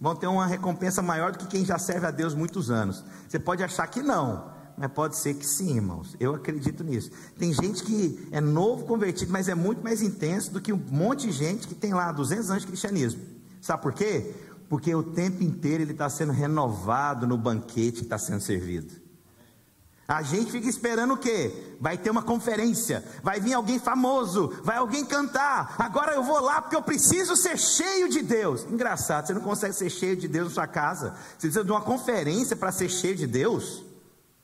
vão 0.00 0.14
ter 0.14 0.28
uma 0.28 0.46
recompensa 0.46 1.02
maior 1.02 1.32
do 1.32 1.38
que 1.38 1.46
quem 1.48 1.64
já 1.64 1.76
serve 1.76 2.06
a 2.06 2.12
Deus 2.12 2.34
muitos 2.34 2.70
anos. 2.70 3.02
Você 3.28 3.40
pode 3.40 3.64
achar 3.64 3.88
que 3.88 4.00
não, 4.00 4.57
mas 4.78 4.92
pode 4.92 5.16
ser 5.16 5.34
que 5.34 5.44
sim, 5.44 5.76
irmãos. 5.76 6.16
Eu 6.20 6.34
acredito 6.34 6.84
nisso. 6.84 7.10
Tem 7.36 7.52
gente 7.52 7.82
que 7.82 8.28
é 8.30 8.40
novo 8.40 8.84
convertido, 8.86 9.32
mas 9.32 9.48
é 9.48 9.54
muito 9.54 9.82
mais 9.82 10.00
intenso 10.00 10.52
do 10.52 10.60
que 10.60 10.72
um 10.72 10.80
monte 10.90 11.26
de 11.26 11.32
gente 11.32 11.66
que 11.66 11.74
tem 11.74 11.92
lá 11.92 12.12
200 12.12 12.50
anos 12.50 12.62
de 12.62 12.68
cristianismo. 12.68 13.20
Sabe 13.60 13.82
por 13.82 13.92
quê? 13.92 14.34
Porque 14.68 14.94
o 14.94 15.02
tempo 15.02 15.42
inteiro 15.42 15.82
ele 15.82 15.92
está 15.92 16.08
sendo 16.08 16.32
renovado 16.32 17.26
no 17.26 17.36
banquete 17.36 17.98
que 17.98 18.02
está 18.02 18.18
sendo 18.18 18.40
servido. 18.40 19.08
A 20.06 20.22
gente 20.22 20.50
fica 20.50 20.66
esperando 20.66 21.14
o 21.14 21.18
quê? 21.18 21.76
Vai 21.78 21.98
ter 21.98 22.08
uma 22.08 22.22
conferência, 22.22 23.04
vai 23.22 23.40
vir 23.40 23.52
alguém 23.52 23.78
famoso, 23.78 24.58
vai 24.64 24.78
alguém 24.78 25.04
cantar. 25.04 25.74
Agora 25.78 26.14
eu 26.14 26.22
vou 26.22 26.40
lá 26.40 26.62
porque 26.62 26.76
eu 26.76 26.80
preciso 26.80 27.36
ser 27.36 27.58
cheio 27.58 28.08
de 28.08 28.22
Deus. 28.22 28.64
Engraçado, 28.70 29.26
você 29.26 29.34
não 29.34 29.42
consegue 29.42 29.74
ser 29.74 29.90
cheio 29.90 30.16
de 30.16 30.26
Deus 30.26 30.48
na 30.48 30.54
sua 30.54 30.66
casa. 30.66 31.10
Você 31.10 31.48
precisa 31.48 31.64
de 31.64 31.70
uma 31.70 31.82
conferência 31.82 32.56
para 32.56 32.72
ser 32.72 32.88
cheio 32.88 33.16
de 33.16 33.26
Deus. 33.26 33.87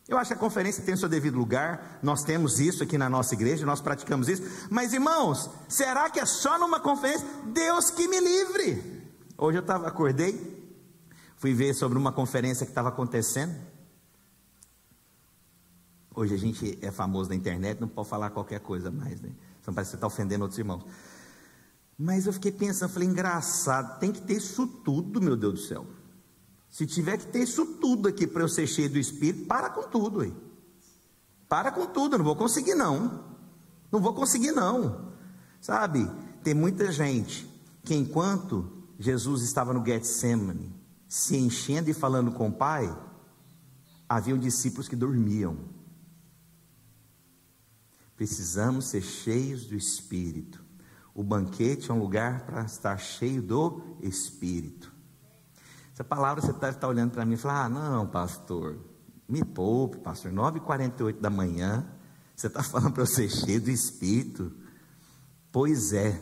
Eu 0.06 0.18
acho 0.18 0.28
que 0.28 0.34
a 0.34 0.38
conferência 0.38 0.84
tem 0.84 0.94
o 0.94 0.98
seu 0.98 1.08
devido 1.08 1.38
lugar, 1.38 1.98
nós 2.02 2.22
temos 2.22 2.60
isso 2.60 2.82
aqui 2.82 2.98
na 2.98 3.08
nossa 3.08 3.34
igreja, 3.34 3.64
nós 3.64 3.80
praticamos 3.80 4.28
isso, 4.28 4.42
mas 4.70 4.92
irmãos, 4.92 5.48
será 5.66 6.10
que 6.10 6.20
é 6.20 6.26
só 6.26 6.58
numa 6.58 6.78
conferência? 6.78 7.26
Deus 7.46 7.90
que 7.90 8.06
me 8.06 8.20
livre. 8.20 9.02
Hoje 9.38 9.58
eu 9.58 9.62
tava, 9.62 9.88
acordei, 9.88 10.62
fui 11.36 11.54
ver 11.54 11.74
sobre 11.74 11.96
uma 11.96 12.12
conferência 12.12 12.66
que 12.66 12.70
estava 12.70 12.90
acontecendo. 12.90 13.54
Hoje 16.14 16.34
a 16.34 16.38
gente 16.38 16.78
é 16.82 16.90
famoso 16.90 17.30
na 17.30 17.34
internet, 17.34 17.80
não 17.80 17.88
pode 17.88 18.08
falar 18.08 18.30
qualquer 18.30 18.60
coisa 18.60 18.90
mais, 18.90 19.20
né? 19.22 19.30
Então 19.60 19.72
parece 19.72 19.88
que 19.88 19.92
você 19.92 19.96
está 19.96 20.06
ofendendo 20.06 20.42
outros 20.42 20.58
irmãos. 20.58 20.84
Mas 21.98 22.26
eu 22.26 22.32
fiquei 22.32 22.52
pensando, 22.52 22.92
falei, 22.92 23.08
engraçado, 23.08 23.98
tem 23.98 24.12
que 24.12 24.20
ter 24.20 24.34
isso 24.34 24.66
tudo, 24.66 25.20
meu 25.20 25.34
Deus 25.34 25.54
do 25.54 25.60
céu. 25.60 25.86
Se 26.74 26.84
tiver 26.86 27.18
que 27.18 27.28
ter 27.28 27.44
isso 27.44 27.64
tudo 27.76 28.08
aqui 28.08 28.26
para 28.26 28.42
eu 28.42 28.48
ser 28.48 28.66
cheio 28.66 28.90
do 28.90 28.98
Espírito, 28.98 29.46
para 29.46 29.70
com 29.70 29.84
tudo 29.84 30.22
aí. 30.22 30.34
Para 31.48 31.70
com 31.70 31.86
tudo, 31.86 32.14
eu 32.14 32.18
não 32.18 32.24
vou 32.24 32.34
conseguir 32.34 32.74
não. 32.74 33.36
Não 33.92 34.00
vou 34.00 34.12
conseguir 34.12 34.50
não. 34.50 35.12
Sabe, 35.60 36.10
tem 36.42 36.52
muita 36.52 36.90
gente 36.90 37.48
que 37.84 37.94
enquanto 37.94 38.88
Jesus 38.98 39.42
estava 39.42 39.72
no 39.72 39.86
Getsemane, 39.86 40.74
se 41.06 41.36
enchendo 41.36 41.90
e 41.90 41.94
falando 41.94 42.32
com 42.32 42.48
o 42.48 42.52
Pai, 42.52 42.92
haviam 44.08 44.36
discípulos 44.36 44.88
que 44.88 44.96
dormiam. 44.96 45.56
Precisamos 48.16 48.86
ser 48.86 49.02
cheios 49.02 49.64
do 49.64 49.76
Espírito. 49.76 50.64
O 51.14 51.22
banquete 51.22 51.88
é 51.88 51.94
um 51.94 52.00
lugar 52.00 52.44
para 52.44 52.64
estar 52.64 52.98
cheio 52.98 53.40
do 53.40 53.80
Espírito. 54.02 54.93
Essa 55.94 56.02
palavra 56.02 56.42
você 56.42 56.52
deve 56.52 56.76
estar 56.76 56.88
olhando 56.88 57.12
para 57.12 57.24
mim 57.24 57.34
e 57.34 57.36
falar: 57.36 57.66
ah, 57.66 57.68
não, 57.68 58.04
pastor, 58.04 58.76
me 59.28 59.44
poupe, 59.44 59.98
pastor, 59.98 60.32
9h48 60.32 61.20
da 61.20 61.30
manhã, 61.30 61.86
você 62.34 62.48
está 62.48 62.62
falando 62.66 62.92
para 62.92 63.04
eu 63.04 63.06
ser 63.06 63.30
cheio 63.30 63.60
do 63.60 63.70
Espírito? 63.70 64.52
Pois 65.52 65.92
é, 65.92 66.20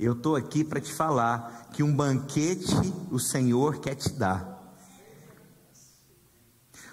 eu 0.00 0.14
estou 0.14 0.34
aqui 0.34 0.64
para 0.64 0.80
te 0.80 0.92
falar 0.92 1.68
que 1.72 1.84
um 1.84 1.94
banquete 1.94 2.74
o 3.08 3.20
Senhor 3.20 3.78
quer 3.78 3.94
te 3.94 4.12
dar. 4.12 4.58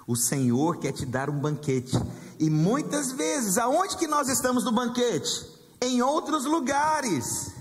O 0.05 0.15
Senhor 0.15 0.77
quer 0.77 0.91
te 0.91 1.07
dar 1.07 1.27
um 1.27 1.39
banquete. 1.39 1.97
E 2.39 2.51
muitas 2.51 3.11
vezes, 3.11 3.57
aonde 3.57 3.97
que 3.97 4.05
nós 4.05 4.29
estamos 4.29 4.63
no 4.63 4.71
banquete? 4.71 5.45
Em 5.81 6.03
outros 6.03 6.45
lugares. 6.45 7.56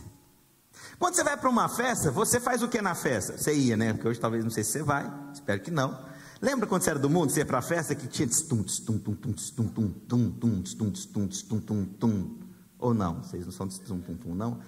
Quando 0.99 1.15
você 1.15 1.23
vai 1.23 1.37
para 1.37 1.49
uma 1.51 1.69
festa, 1.69 2.11
você 2.11 2.41
faz 2.41 2.63
o 2.63 2.69
que 2.69 2.81
na 2.81 2.95
festa? 2.95 3.37
Você 3.37 3.55
ia, 3.55 3.77
né? 3.77 3.93
Porque 3.93 4.09
hoje 4.09 4.19
talvez 4.21 4.43
não 4.43 4.51
sei 4.51 4.65
se 4.65 4.73
você 4.73 4.83
vai, 4.83 5.13
espero 5.33 5.61
que 5.61 5.71
não. 5.71 5.99
Lembra 6.41 6.67
quando 6.67 6.83
você 6.83 6.91
era 6.91 6.99
do 6.99 7.11
mundo, 7.11 7.31
você 7.31 7.41
ia 7.41 7.47
para 7.47 7.59
a 7.59 7.63
festa 7.63 7.95
que 7.95 8.07
tinha 8.07 8.29
tum 8.49 8.63
tum 8.63 8.99
tum 8.99 9.15
tum 9.15 9.33
tum 9.33 9.69
tum 9.69 9.89
tum 9.99 10.33
tum 10.33 10.63
tum 10.63 10.93
tum 10.93 11.29
tum 11.29 11.61
tum 11.61 11.85
tum 11.85 12.39
ou 12.79 12.95
não? 12.95 13.23
Vocês 13.23 13.45
não 13.45 13.53
são 13.53 13.67
de 13.67 13.81
tum 13.81 14.01
tum 14.01 14.17
tum 14.17 14.35
não? 14.35 14.61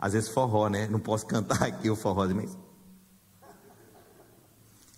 Às 0.00 0.12
vezes 0.12 0.28
forró, 0.28 0.68
né? 0.68 0.86
Não 0.88 1.00
posso 1.00 1.26
cantar 1.26 1.62
aqui 1.62 1.90
o 1.90 1.96
forró, 1.96 2.28
mas 2.28 2.56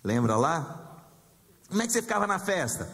Lembra 0.03 0.35
lá? 0.35 1.05
Como 1.69 1.81
é 1.81 1.85
que 1.85 1.93
você 1.93 2.01
ficava 2.01 2.25
na 2.25 2.39
festa? 2.39 2.89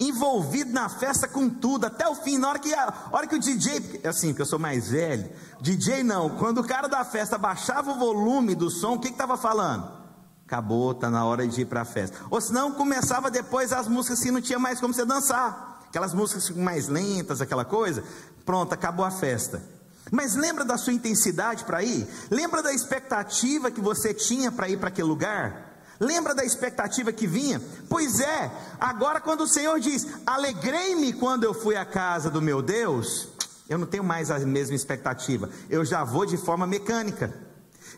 Envolvido 0.00 0.72
na 0.72 0.88
festa 0.88 1.28
com 1.28 1.48
tudo, 1.50 1.84
até 1.84 2.08
o 2.08 2.14
fim, 2.14 2.38
na 2.38 2.48
hora 2.48 2.58
que, 2.58 2.72
a 2.72 2.92
hora 3.12 3.26
que 3.26 3.36
o 3.36 3.38
DJ, 3.38 4.00
assim, 4.04 4.28
porque 4.28 4.42
eu 4.42 4.46
sou 4.46 4.58
mais 4.58 4.88
velho, 4.88 5.30
DJ 5.60 6.02
não, 6.02 6.30
quando 6.30 6.58
o 6.58 6.66
cara 6.66 6.88
da 6.88 7.04
festa 7.04 7.36
baixava 7.36 7.92
o 7.92 7.98
volume 7.98 8.54
do 8.54 8.70
som, 8.70 8.94
o 8.94 8.98
que 8.98 9.08
estava 9.08 9.36
falando? 9.36 10.00
Acabou, 10.46 10.92
está 10.92 11.10
na 11.10 11.24
hora 11.24 11.46
de 11.46 11.60
ir 11.60 11.66
para 11.66 11.82
a 11.82 11.84
festa. 11.84 12.16
Ou 12.30 12.40
senão 12.40 12.72
começava 12.72 13.30
depois 13.30 13.72
as 13.72 13.86
músicas 13.86 14.20
que 14.20 14.30
não 14.30 14.40
tinha 14.40 14.58
mais 14.58 14.80
como 14.80 14.94
você 14.94 15.04
dançar, 15.04 15.82
aquelas 15.86 16.14
músicas 16.14 16.48
mais 16.50 16.88
lentas, 16.88 17.42
aquela 17.42 17.64
coisa, 17.64 18.02
pronto, 18.44 18.72
acabou 18.72 19.04
a 19.04 19.10
festa. 19.10 19.62
Mas 20.10 20.34
lembra 20.34 20.64
da 20.64 20.78
sua 20.78 20.94
intensidade 20.94 21.64
para 21.64 21.84
ir? 21.84 22.08
Lembra 22.30 22.62
da 22.62 22.72
expectativa 22.72 23.70
que 23.70 23.80
você 23.80 24.14
tinha 24.14 24.50
para 24.50 24.68
ir 24.68 24.78
para 24.78 24.88
aquele 24.88 25.06
lugar? 25.06 25.69
Lembra 26.00 26.34
da 26.34 26.42
expectativa 26.42 27.12
que 27.12 27.26
vinha? 27.26 27.60
Pois 27.86 28.20
é, 28.20 28.50
agora 28.80 29.20
quando 29.20 29.42
o 29.42 29.46
Senhor 29.46 29.78
diz: 29.78 30.06
Alegrei-me 30.26 31.12
quando 31.12 31.44
eu 31.44 31.52
fui 31.52 31.76
à 31.76 31.84
casa 31.84 32.30
do 32.30 32.40
meu 32.40 32.62
Deus, 32.62 33.28
eu 33.68 33.76
não 33.76 33.86
tenho 33.86 34.02
mais 34.02 34.30
a 34.30 34.38
mesma 34.38 34.74
expectativa, 34.74 35.50
eu 35.68 35.84
já 35.84 36.02
vou 36.02 36.24
de 36.24 36.38
forma 36.38 36.66
mecânica, 36.66 37.34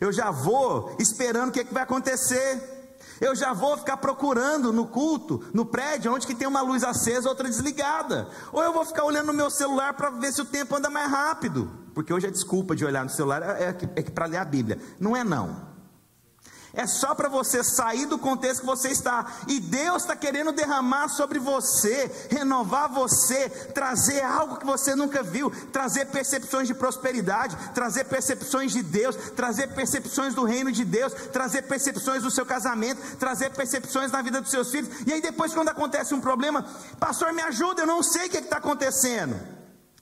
eu 0.00 0.12
já 0.12 0.32
vou 0.32 0.96
esperando 0.98 1.50
o 1.50 1.52
que, 1.52 1.60
é 1.60 1.64
que 1.64 1.72
vai 1.72 1.84
acontecer. 1.84 2.80
Eu 3.20 3.36
já 3.36 3.52
vou 3.52 3.76
ficar 3.76 3.98
procurando 3.98 4.72
no 4.72 4.84
culto, 4.84 5.44
no 5.54 5.64
prédio, 5.64 6.12
onde 6.12 6.26
que 6.26 6.34
tem 6.34 6.48
uma 6.48 6.60
luz 6.60 6.82
acesa, 6.82 7.28
outra 7.28 7.48
desligada. 7.48 8.26
Ou 8.52 8.60
eu 8.64 8.72
vou 8.72 8.84
ficar 8.84 9.04
olhando 9.04 9.28
no 9.28 9.32
meu 9.32 9.48
celular 9.48 9.94
para 9.94 10.10
ver 10.10 10.32
se 10.32 10.40
o 10.40 10.44
tempo 10.44 10.74
anda 10.74 10.90
mais 10.90 11.08
rápido. 11.08 11.70
Porque 11.94 12.12
hoje 12.12 12.26
a 12.26 12.30
desculpa 12.30 12.74
de 12.74 12.84
olhar 12.84 13.04
no 13.04 13.10
celular 13.10 13.42
é, 13.42 13.64
é, 13.66 14.00
é 14.00 14.02
para 14.02 14.26
ler 14.26 14.38
a 14.38 14.44
Bíblia. 14.44 14.80
Não 14.98 15.16
é 15.16 15.22
não. 15.22 15.71
É 16.74 16.86
só 16.86 17.14
para 17.14 17.28
você 17.28 17.62
sair 17.62 18.06
do 18.06 18.18
contexto 18.18 18.60
que 18.60 18.66
você 18.66 18.88
está. 18.88 19.26
E 19.46 19.60
Deus 19.60 20.02
está 20.02 20.16
querendo 20.16 20.52
derramar 20.52 21.08
sobre 21.08 21.38
você, 21.38 22.10
renovar 22.30 22.88
você, 22.88 23.48
trazer 23.48 24.22
algo 24.22 24.56
que 24.56 24.64
você 24.64 24.94
nunca 24.94 25.22
viu, 25.22 25.50
trazer 25.70 26.06
percepções 26.06 26.66
de 26.66 26.74
prosperidade, 26.74 27.56
trazer 27.74 28.04
percepções 28.04 28.72
de 28.72 28.82
Deus, 28.82 29.16
trazer 29.36 29.68
percepções 29.74 30.34
do 30.34 30.44
reino 30.44 30.72
de 30.72 30.84
Deus, 30.84 31.12
trazer 31.30 31.62
percepções 31.62 32.22
do 32.22 32.30
seu 32.30 32.46
casamento, 32.46 33.16
trazer 33.18 33.50
percepções 33.50 34.10
na 34.10 34.22
vida 34.22 34.40
dos 34.40 34.50
seus 34.50 34.70
filhos. 34.70 34.88
E 35.06 35.12
aí 35.12 35.20
depois, 35.20 35.52
quando 35.52 35.68
acontece 35.68 36.14
um 36.14 36.20
problema, 36.20 36.64
pastor, 36.98 37.34
me 37.34 37.42
ajuda, 37.42 37.82
eu 37.82 37.86
não 37.86 38.02
sei 38.02 38.26
o 38.26 38.30
que 38.30 38.38
é 38.38 38.40
está 38.40 38.56
acontecendo. 38.56 39.38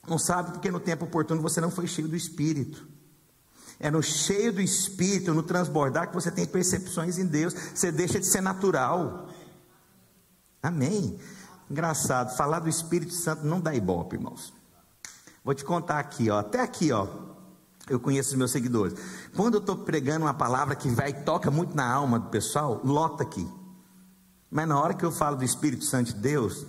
Não 0.08 0.18
sabe 0.18 0.52
porque 0.52 0.70
no 0.70 0.80
tempo 0.80 1.04
oportuno 1.04 1.42
você 1.42 1.60
não 1.60 1.70
foi 1.70 1.86
cheio 1.86 2.08
do 2.08 2.16
Espírito. 2.16 2.99
É 3.80 3.90
no 3.90 4.02
cheio 4.02 4.52
do 4.52 4.60
Espírito, 4.60 5.32
no 5.32 5.42
transbordar, 5.42 6.08
que 6.08 6.14
você 6.14 6.30
tem 6.30 6.46
percepções 6.46 7.18
em 7.18 7.24
Deus. 7.24 7.54
Você 7.74 7.90
deixa 7.90 8.20
de 8.20 8.26
ser 8.26 8.42
natural. 8.42 9.30
Amém. 10.62 11.18
Engraçado, 11.70 12.36
falar 12.36 12.58
do 12.58 12.68
Espírito 12.68 13.14
Santo 13.14 13.46
não 13.46 13.58
dá 13.58 13.74
ibope, 13.74 14.16
irmãos. 14.16 14.52
Vou 15.42 15.54
te 15.54 15.64
contar 15.64 15.98
aqui, 15.98 16.28
ó, 16.28 16.40
até 16.40 16.60
aqui, 16.60 16.92
ó. 16.92 17.08
Eu 17.88 17.98
conheço 17.98 18.30
os 18.30 18.34
meus 18.34 18.50
seguidores. 18.50 18.94
Quando 19.34 19.54
eu 19.54 19.60
estou 19.60 19.78
pregando 19.78 20.26
uma 20.26 20.34
palavra 20.34 20.76
que 20.76 20.88
vai 20.90 21.12
toca 21.24 21.50
muito 21.50 21.74
na 21.74 21.90
alma 21.90 22.18
do 22.18 22.28
pessoal, 22.28 22.80
lota 22.84 23.22
aqui. 23.22 23.48
Mas 24.50 24.68
na 24.68 24.78
hora 24.78 24.92
que 24.92 25.04
eu 25.04 25.10
falo 25.10 25.36
do 25.36 25.44
Espírito 25.44 25.84
Santo 25.84 26.12
de 26.12 26.20
Deus, 26.20 26.66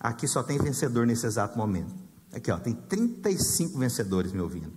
aqui 0.00 0.26
só 0.26 0.42
tem 0.42 0.58
vencedor 0.58 1.06
nesse 1.06 1.26
exato 1.26 1.58
momento. 1.58 1.94
Aqui, 2.32 2.50
ó, 2.50 2.58
tem 2.58 2.72
35 2.72 3.78
vencedores 3.78 4.32
me 4.32 4.40
ouvindo. 4.40 4.72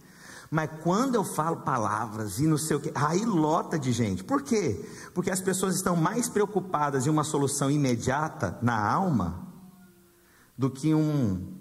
Mas 0.51 0.69
quando 0.81 1.15
eu 1.15 1.23
falo 1.23 1.57
palavras 1.57 2.39
e 2.39 2.47
não 2.47 2.57
sei 2.57 2.77
o 2.77 2.79
que, 2.79 2.91
aí 2.95 3.23
lota 3.23 3.77
de 3.77 3.91
gente. 3.91 4.23
Por 4.23 4.41
quê? 4.41 4.83
Porque 5.13 5.29
as 5.29 5.41
pessoas 5.41 5.75
estão 5.75 5.95
mais 5.95 6.27
preocupadas 6.27 7.05
em 7.05 7.09
uma 7.09 7.23
solução 7.23 7.69
imediata 7.69 8.57
na 8.61 8.79
alma 8.79 9.47
do 10.57 10.69
que 10.69 10.93
um, 10.93 11.59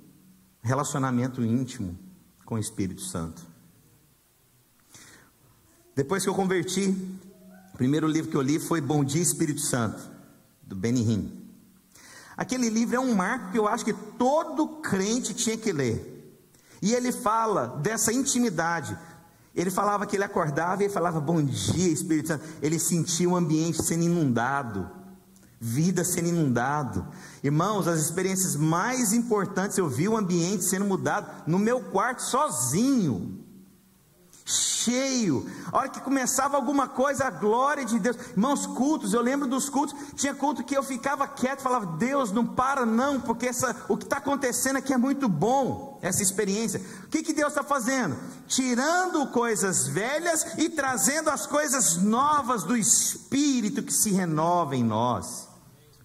relacionamento 0.62 1.42
íntimo 1.42 1.98
com 2.44 2.56
o 2.56 2.58
Espírito 2.58 3.02
Santo. 3.02 3.42
Depois 5.94 6.22
que 6.22 6.28
eu 6.28 6.34
converti, 6.34 6.94
o 7.74 7.76
primeiro 7.76 8.06
livro 8.06 8.30
que 8.30 8.36
eu 8.36 8.42
li 8.42 8.58
foi 8.58 8.80
Bom 8.80 9.02
Dia 9.02 9.22
Espírito 9.22 9.60
Santo, 9.60 10.00
do 10.62 10.76
Benny 10.76 11.02
Hinn. 11.02 11.38
Aquele 12.36 12.68
livro 12.68 12.96
é 12.96 13.00
um 13.00 13.14
marco 13.14 13.50
que 13.50 13.58
eu 13.58 13.66
acho 13.66 13.84
que 13.84 13.92
todo 13.92 14.80
crente 14.80 15.34
tinha 15.34 15.56
que 15.56 15.72
ler. 15.72 16.17
E 16.80 16.94
ele 16.94 17.12
fala 17.12 17.78
dessa 17.82 18.12
intimidade. 18.12 18.96
Ele 19.54 19.70
falava 19.70 20.06
que 20.06 20.16
ele 20.16 20.24
acordava 20.24 20.84
e 20.84 20.88
falava 20.88 21.20
bom 21.20 21.42
dia, 21.42 21.92
Espírito 21.92 22.28
Santo. 22.28 22.44
Ele 22.62 22.78
sentia 22.78 23.28
o 23.28 23.36
ambiente 23.36 23.82
sendo 23.82 24.04
inundado, 24.04 24.88
vida 25.60 26.04
sendo 26.04 26.28
inundado. 26.28 27.06
Irmãos, 27.42 27.88
as 27.88 28.00
experiências 28.00 28.54
mais 28.54 29.12
importantes 29.12 29.76
eu 29.76 29.88
vi 29.88 30.08
o 30.08 30.16
ambiente 30.16 30.64
sendo 30.64 30.84
mudado 30.84 31.44
no 31.46 31.58
meu 31.58 31.80
quarto 31.80 32.22
sozinho 32.22 33.47
cheio. 34.88 35.46
A 35.70 35.78
hora 35.78 35.88
que 35.90 36.00
começava 36.00 36.56
alguma 36.56 36.88
coisa, 36.88 37.26
a 37.26 37.30
glória 37.30 37.84
de 37.84 37.98
Deus. 37.98 38.16
Irmãos, 38.30 38.66
cultos, 38.66 39.12
eu 39.12 39.20
lembro 39.20 39.46
dos 39.46 39.68
cultos, 39.68 39.94
tinha 40.14 40.34
culto 40.34 40.64
que 40.64 40.76
eu 40.76 40.82
ficava 40.82 41.28
quieto, 41.28 41.60
falava, 41.60 41.98
Deus, 41.98 42.32
não 42.32 42.46
para 42.46 42.86
não, 42.86 43.20
porque 43.20 43.46
essa, 43.46 43.76
o 43.88 43.96
que 43.96 44.04
está 44.04 44.16
acontecendo 44.16 44.76
aqui 44.76 44.92
é 44.92 44.96
muito 44.96 45.28
bom, 45.28 45.98
essa 46.00 46.22
experiência. 46.22 46.80
O 47.04 47.08
que, 47.08 47.22
que 47.22 47.34
Deus 47.34 47.48
está 47.48 47.62
fazendo? 47.62 48.16
Tirando 48.46 49.26
coisas 49.28 49.86
velhas 49.88 50.58
e 50.58 50.70
trazendo 50.70 51.28
as 51.28 51.46
coisas 51.46 51.98
novas 51.98 52.62
do 52.62 52.76
Espírito 52.76 53.82
que 53.82 53.92
se 53.92 54.10
renova 54.10 54.74
em 54.74 54.82
nós. 54.82 55.46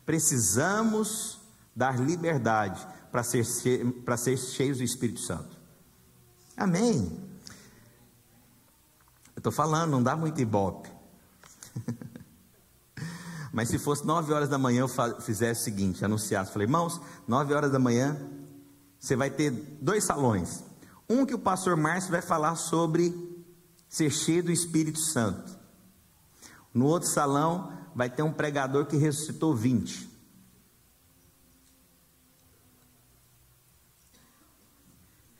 Precisamos 0.06 1.40
dar 1.74 1.98
liberdade 2.00 2.86
para 3.10 3.24
ser, 3.24 3.46
para 4.04 4.18
ser 4.18 4.38
cheios 4.38 4.80
do 4.80 4.84
Espírito 4.84 5.22
Santo. 5.22 5.58
Amém. 6.58 7.23
Estou 9.44 9.52
falando, 9.52 9.92
não 9.92 10.02
dá 10.02 10.16
muito 10.16 10.40
ibope. 10.40 10.90
Mas 13.52 13.68
se 13.68 13.78
fosse 13.78 14.06
nove 14.06 14.32
horas 14.32 14.48
da 14.48 14.58
manhã, 14.58 14.84
eu 14.84 15.20
fizesse 15.20 15.60
o 15.60 15.64
seguinte: 15.66 16.06
anunciasse, 16.06 16.54
falei, 16.54 16.66
irmãos, 16.66 17.02
nove 17.28 17.54
horas 17.54 17.70
da 17.70 17.78
manhã, 17.78 18.18
você 18.98 19.18
vai 19.18 19.30
ter 19.30 19.52
dois 19.52 20.06
salões. 20.06 20.64
Um 21.10 21.26
que 21.26 21.34
o 21.34 21.40
pastor 21.40 21.76
Márcio 21.76 22.10
vai 22.10 22.22
falar 22.22 22.56
sobre 22.56 23.14
ser 23.90 24.10
cheio 24.12 24.42
do 24.46 24.50
Espírito 24.50 25.00
Santo. 25.00 25.60
No 26.74 26.86
outro 26.86 27.10
salão, 27.10 27.70
vai 27.94 28.10
ter 28.10 28.24
um 28.24 28.32
pregador 28.32 28.86
que 28.86 28.96
ressuscitou 28.96 29.54
20. 29.54 30.10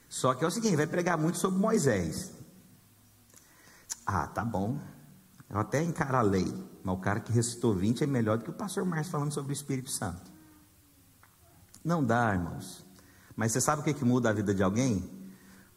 Só 0.10 0.34
que 0.34 0.44
é 0.44 0.48
o 0.48 0.52
seguinte, 0.52 0.76
vai 0.76 0.88
pregar 0.88 1.18
muito 1.18 1.38
sobre 1.38 1.58
Moisés. 1.58 2.43
Ah, 4.06 4.28
tá 4.28 4.44
bom. 4.44 4.80
Eu 5.50 5.60
até 5.60 5.84
encaro 5.84 6.18
a 6.18 6.22
lei, 6.22 6.52
mas 6.84 6.96
o 6.96 7.00
cara 7.00 7.20
que 7.20 7.32
recitou 7.32 7.74
20 7.74 8.04
é 8.04 8.08
melhor 8.08 8.38
do 8.38 8.44
que 8.44 8.50
o 8.50 8.54
pastor 8.54 8.86
Márcio 8.86 9.12
falando 9.12 9.32
sobre 9.32 9.52
o 9.52 9.54
Espírito 9.54 9.92
Santo. 9.92 10.32
Não 11.84 12.04
dá, 12.04 12.34
irmãos. 12.34 12.86
Mas 13.36 13.52
você 13.52 13.62
sabe 13.62 13.82
o 13.82 13.86
que, 13.86 13.94
que 13.94 14.06
muda 14.06 14.30
a 14.30 14.34
vida 14.34 14.54
de 14.54 14.64
alguém? 14.64 15.10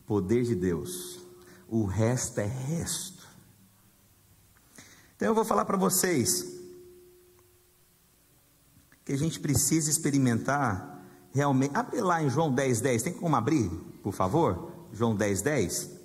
Poder 0.07 0.45
de 0.45 0.55
Deus. 0.55 1.21
O 1.69 1.85
resto 1.85 2.39
é 2.41 2.47
resto. 2.47 3.27
Então 5.17 5.29
eu 5.29 5.35
vou 5.35 5.45
falar 5.45 5.65
para 5.65 5.77
vocês 5.77 6.55
que 9.05 9.13
a 9.13 9.19
gente 9.19 9.41
precisa 9.41 9.91
experimentar 9.91 11.03
realmente. 11.33 11.77
Abre 11.77 12.01
lá 12.01 12.23
em 12.23 12.29
João 12.29 12.53
10, 12.53 12.81
10. 12.81 13.03
Tem 13.03 13.13
como 13.13 13.37
abrir, 13.37 13.69
por 14.03 14.13
favor? 14.13 14.73
João 14.93 15.15
10, 15.15 15.43
10. 15.43 15.96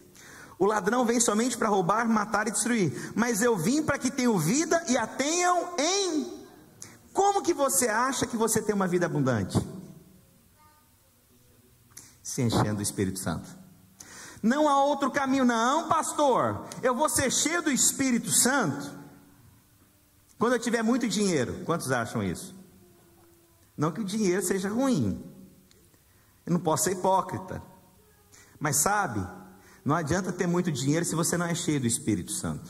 O 0.62 0.68
ladrão 0.68 1.04
vem 1.04 1.20
somente 1.20 1.58
para 1.58 1.70
roubar, 1.70 2.08
matar 2.08 2.48
e 2.48 2.52
destruir. 2.52 3.12
Mas 3.16 3.42
eu 3.42 3.58
vim 3.58 3.82
para 3.82 3.98
que 3.98 4.12
tenham 4.12 4.38
vida 4.38 4.86
e 4.88 4.96
a 4.96 5.08
tenham 5.08 5.74
em. 5.76 6.46
Como 7.12 7.42
que 7.42 7.52
você 7.52 7.88
acha 7.88 8.28
que 8.28 8.38
você 8.38 8.62
tem 8.62 8.76
uma 8.76 8.88
vida 8.88 9.08
abundante? 9.08 9.58
Se 12.22 12.44
enchendo 12.44 12.76
do 12.76 12.84
Espírito 12.84 13.18
Santo. 13.18 13.50
Não 14.44 14.70
há 14.70 14.86
outro 14.86 15.10
caminho, 15.10 15.44
não, 15.44 15.88
pastor. 15.88 16.68
Eu 16.84 16.94
vou 16.94 17.10
ser 17.10 17.32
cheio 17.32 17.64
do 17.64 17.72
Espírito 17.72 18.30
Santo 18.30 18.88
quando 20.38 20.54
eu 20.54 20.60
tiver 20.60 20.84
muito 20.84 21.10
dinheiro. 21.10 21.64
Quantos 21.66 21.92
acham 21.92 22.22
isso? 22.22 22.56
Não 23.76 23.92
que 23.92 24.02
o 24.02 24.06
dinheiro 24.06 24.44
seja 24.44 24.70
ruim. 24.70 25.26
Eu 26.46 26.54
não 26.54 26.60
posso 26.60 26.84
ser 26.84 26.92
hipócrita. 26.92 27.64
Mas 28.60 28.76
sabe, 28.76 29.28
não 29.84 29.96
adianta 29.96 30.32
ter 30.32 30.48
muito 30.48 30.72
dinheiro 30.72 31.04
se 31.06 31.16
você 31.16 31.38
não 31.38 31.46
é 31.46 31.56
cheio 31.56 31.80
do 31.80 31.88
Espírito 31.88 32.32
Santo. 32.32 32.70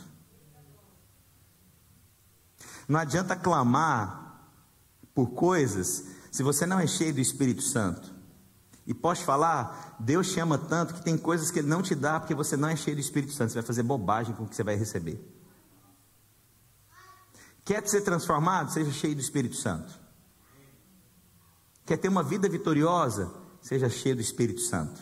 Não 2.87 2.99
adianta 2.99 3.35
clamar 3.35 4.49
por 5.13 5.31
coisas 5.31 6.05
se 6.31 6.41
você 6.43 6.65
não 6.65 6.79
é 6.79 6.87
cheio 6.87 7.13
do 7.13 7.19
Espírito 7.19 7.61
Santo. 7.61 8.13
E 8.87 8.93
posso 8.93 9.23
falar, 9.23 9.95
Deus 9.99 10.31
te 10.31 10.39
ama 10.39 10.57
tanto 10.57 10.93
que 10.93 11.03
tem 11.03 11.17
coisas 11.17 11.51
que 11.51 11.59
Ele 11.59 11.67
não 11.67 11.81
te 11.81 11.93
dá 11.93 12.19
porque 12.19 12.33
você 12.33 12.57
não 12.57 12.69
é 12.69 12.75
cheio 12.75 12.95
do 12.95 13.01
Espírito 13.01 13.33
Santo. 13.33 13.51
Você 13.51 13.59
vai 13.59 13.67
fazer 13.67 13.83
bobagem 13.83 14.33
com 14.33 14.43
o 14.43 14.47
que 14.47 14.55
você 14.55 14.63
vai 14.63 14.75
receber. 14.75 15.19
Quer 17.63 17.87
ser 17.87 18.01
transformado? 18.01 18.71
Seja 18.71 18.91
cheio 18.91 19.15
do 19.15 19.21
Espírito 19.21 19.55
Santo. 19.55 19.99
Quer 21.85 21.97
ter 21.97 22.07
uma 22.07 22.23
vida 22.23 22.49
vitoriosa? 22.49 23.31
Seja 23.61 23.89
cheio 23.89 24.15
do 24.15 24.21
Espírito 24.21 24.61
Santo. 24.61 24.99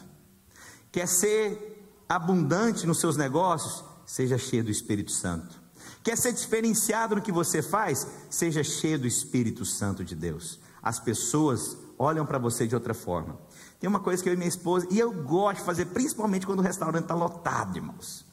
Quer 0.91 1.07
ser 1.07 1.68
abundante 2.09 2.87
nos 2.87 2.99
seus 2.99 3.15
negócios, 3.15 3.83
seja 4.03 4.35
cheio 4.35 4.63
do 4.63 4.71
Espírito 4.71 5.11
Santo. 5.11 5.61
Quer 6.03 6.17
ser 6.17 6.33
diferenciado 6.33 7.15
no 7.15 7.21
que 7.21 7.31
você 7.31 7.61
faz? 7.61 8.07
Seja 8.31 8.63
cheio 8.63 8.97
do 8.97 9.05
Espírito 9.05 9.63
Santo 9.63 10.03
de 10.03 10.15
Deus. 10.15 10.59
As 10.81 10.99
pessoas 10.99 11.77
olham 11.99 12.25
para 12.25 12.39
você 12.39 12.65
de 12.65 12.73
outra 12.73 12.95
forma. 12.95 13.37
Tem 13.79 13.87
uma 13.87 13.99
coisa 13.99 14.23
que 14.23 14.27
eu 14.27 14.33
e 14.33 14.37
minha 14.37 14.49
esposa, 14.49 14.87
e 14.89 14.97
eu 14.97 15.11
gosto 15.11 15.59
de 15.59 15.65
fazer, 15.65 15.85
principalmente 15.87 16.47
quando 16.47 16.59
o 16.59 16.63
restaurante 16.63 17.03
está 17.03 17.13
lotado, 17.13 17.77
irmãos. 17.77 18.25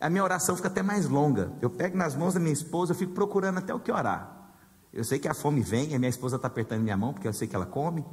A 0.00 0.08
minha 0.08 0.22
oração 0.22 0.54
fica 0.54 0.68
até 0.68 0.82
mais 0.82 1.08
longa. 1.08 1.52
Eu 1.60 1.70
pego 1.70 1.96
nas 1.96 2.14
mãos 2.14 2.34
da 2.34 2.40
minha 2.40 2.52
esposa, 2.52 2.92
eu 2.92 2.96
fico 2.96 3.14
procurando 3.14 3.58
até 3.58 3.74
o 3.74 3.80
que 3.80 3.90
orar. 3.90 4.52
Eu 4.92 5.02
sei 5.02 5.18
que 5.18 5.26
a 5.26 5.34
fome 5.34 5.60
vem, 5.60 5.94
a 5.94 5.98
minha 5.98 6.08
esposa 6.08 6.36
está 6.36 6.46
apertando 6.46 6.82
minha 6.82 6.96
mão, 6.96 7.12
porque 7.12 7.26
eu 7.26 7.32
sei 7.32 7.48
que 7.48 7.56
ela 7.56 7.66
come. 7.66 8.04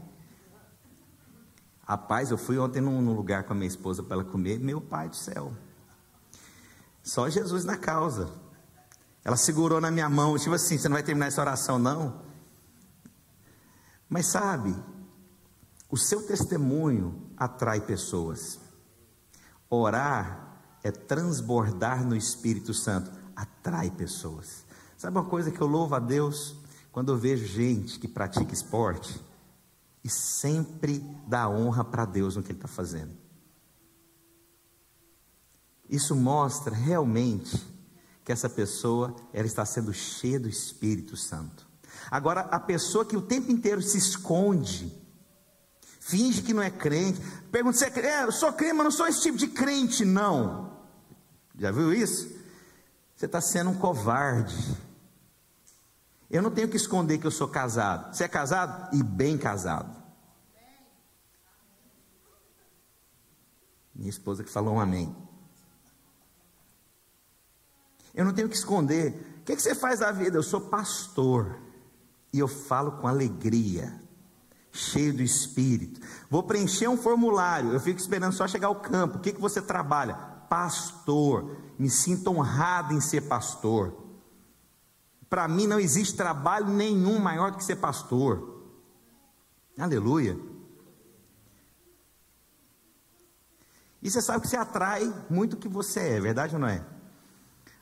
Rapaz, 1.83 2.31
eu 2.31 2.37
fui 2.37 2.57
ontem 2.57 2.81
num, 2.81 3.01
num 3.01 3.13
lugar 3.13 3.43
com 3.43 3.53
a 3.53 3.55
minha 3.55 3.67
esposa 3.67 4.03
para 4.03 4.15
ela 4.15 4.23
comer, 4.23 4.59
meu 4.59 4.79
pai 4.79 5.09
do 5.09 5.15
céu. 5.15 5.53
Só 7.03 7.29
Jesus 7.29 7.65
na 7.65 7.77
causa. 7.77 8.29
Ela 9.23 9.37
segurou 9.37 9.81
na 9.81 9.91
minha 9.91 10.09
mão, 10.09 10.37
tipo 10.37 10.53
assim, 10.53 10.77
você 10.77 10.87
não 10.87 10.95
vai 10.95 11.03
terminar 11.03 11.27
essa 11.27 11.41
oração, 11.41 11.77
não? 11.77 12.21
Mas 14.09 14.27
sabe, 14.27 14.75
o 15.89 15.97
seu 15.97 16.25
testemunho 16.25 17.29
atrai 17.37 17.81
pessoas. 17.81 18.59
Orar 19.69 20.57
é 20.83 20.91
transbordar 20.91 22.05
no 22.05 22.15
Espírito 22.15 22.73
Santo, 22.73 23.11
atrai 23.35 23.91
pessoas. 23.91 24.65
Sabe 24.97 25.17
uma 25.17 25.25
coisa 25.25 25.51
que 25.51 25.61
eu 25.61 25.67
louvo 25.67 25.95
a 25.95 25.99
Deus? 25.99 26.55
Quando 26.91 27.11
eu 27.11 27.17
vejo 27.17 27.45
gente 27.45 27.99
que 27.99 28.07
pratica 28.07 28.53
esporte, 28.53 29.19
e 30.03 30.09
sempre 30.09 31.05
dá 31.27 31.47
honra 31.49 31.83
para 31.83 32.05
Deus 32.05 32.35
no 32.35 32.43
que 32.43 32.51
ele 32.51 32.57
está 32.57 32.67
fazendo. 32.67 33.11
Isso 35.89 36.15
mostra 36.15 36.73
realmente 36.73 37.61
que 38.23 38.31
essa 38.31 38.49
pessoa 38.49 39.15
ela 39.33 39.45
está 39.45 39.65
sendo 39.65 39.93
cheia 39.93 40.39
do 40.39 40.47
Espírito 40.47 41.17
Santo. 41.17 41.67
Agora, 42.09 42.41
a 42.41 42.59
pessoa 42.59 43.05
que 43.05 43.17
o 43.17 43.21
tempo 43.21 43.51
inteiro 43.51 43.81
se 43.81 43.97
esconde, 43.97 44.91
finge 45.99 46.41
que 46.41 46.53
não 46.53 46.63
é 46.63 46.69
crente, 46.69 47.19
pergunta 47.51 47.77
se 47.77 47.85
é 47.85 47.89
crente, 47.89 48.07
é, 48.07 48.23
eu 48.23 48.31
sou 48.31 48.51
crente, 48.53 48.73
mas 48.73 48.83
não 48.85 48.91
sou 48.91 49.07
esse 49.07 49.21
tipo 49.21 49.37
de 49.37 49.47
crente, 49.47 50.05
não. 50.05 50.77
Já 51.57 51.71
viu 51.71 51.93
isso? 51.93 52.29
Você 53.15 53.25
está 53.25 53.41
sendo 53.41 53.69
um 53.69 53.75
covarde. 53.75 54.55
Eu 56.31 56.41
não 56.41 56.49
tenho 56.49 56.69
que 56.69 56.77
esconder 56.77 57.17
que 57.17 57.27
eu 57.27 57.31
sou 57.31 57.49
casado. 57.49 58.15
Você 58.15 58.23
é 58.23 58.27
casado? 58.27 58.95
E 58.95 59.03
bem 59.03 59.37
casado. 59.37 60.01
Minha 63.93 64.09
esposa 64.09 64.41
que 64.41 64.49
falou 64.49 64.75
um 64.75 64.79
amém. 64.79 65.13
Eu 68.15 68.23
não 68.23 68.33
tenho 68.33 68.47
que 68.47 68.55
esconder. 68.55 69.39
O 69.41 69.43
que, 69.43 69.51
é 69.51 69.55
que 69.57 69.61
você 69.61 69.75
faz 69.75 69.99
da 69.99 70.09
vida? 70.13 70.37
Eu 70.37 70.43
sou 70.43 70.61
pastor. 70.61 71.59
E 72.31 72.39
eu 72.39 72.47
falo 72.47 72.93
com 72.93 73.09
alegria, 73.09 74.01
cheio 74.71 75.13
do 75.13 75.21
espírito. 75.21 75.99
Vou 76.29 76.43
preencher 76.43 76.87
um 76.87 76.95
formulário. 76.95 77.73
Eu 77.73 77.79
fico 77.81 77.99
esperando 77.99 78.31
só 78.31 78.47
chegar 78.47 78.69
ao 78.69 78.79
campo. 78.79 79.17
O 79.17 79.19
que, 79.19 79.33
que 79.33 79.41
você 79.41 79.61
trabalha? 79.61 80.15
Pastor. 80.49 81.57
Me 81.77 81.89
sinto 81.89 82.31
honrado 82.31 82.93
em 82.93 83.01
ser 83.01 83.27
pastor. 83.27 84.00
Para 85.31 85.47
mim 85.47 85.65
não 85.65 85.79
existe 85.79 86.17
trabalho 86.17 86.67
nenhum 86.67 87.17
maior 87.17 87.51
do 87.51 87.57
que 87.57 87.63
ser 87.63 87.77
pastor. 87.77 88.65
Aleluia. 89.79 90.37
E 94.03 94.11
você 94.11 94.21
sabe 94.21 94.41
que 94.41 94.49
você 94.49 94.57
atrai 94.57 95.09
muito 95.29 95.53
o 95.53 95.57
que 95.57 95.69
você 95.69 96.01
é, 96.01 96.19
verdade 96.19 96.55
ou 96.55 96.59
não 96.59 96.67
é? 96.67 96.85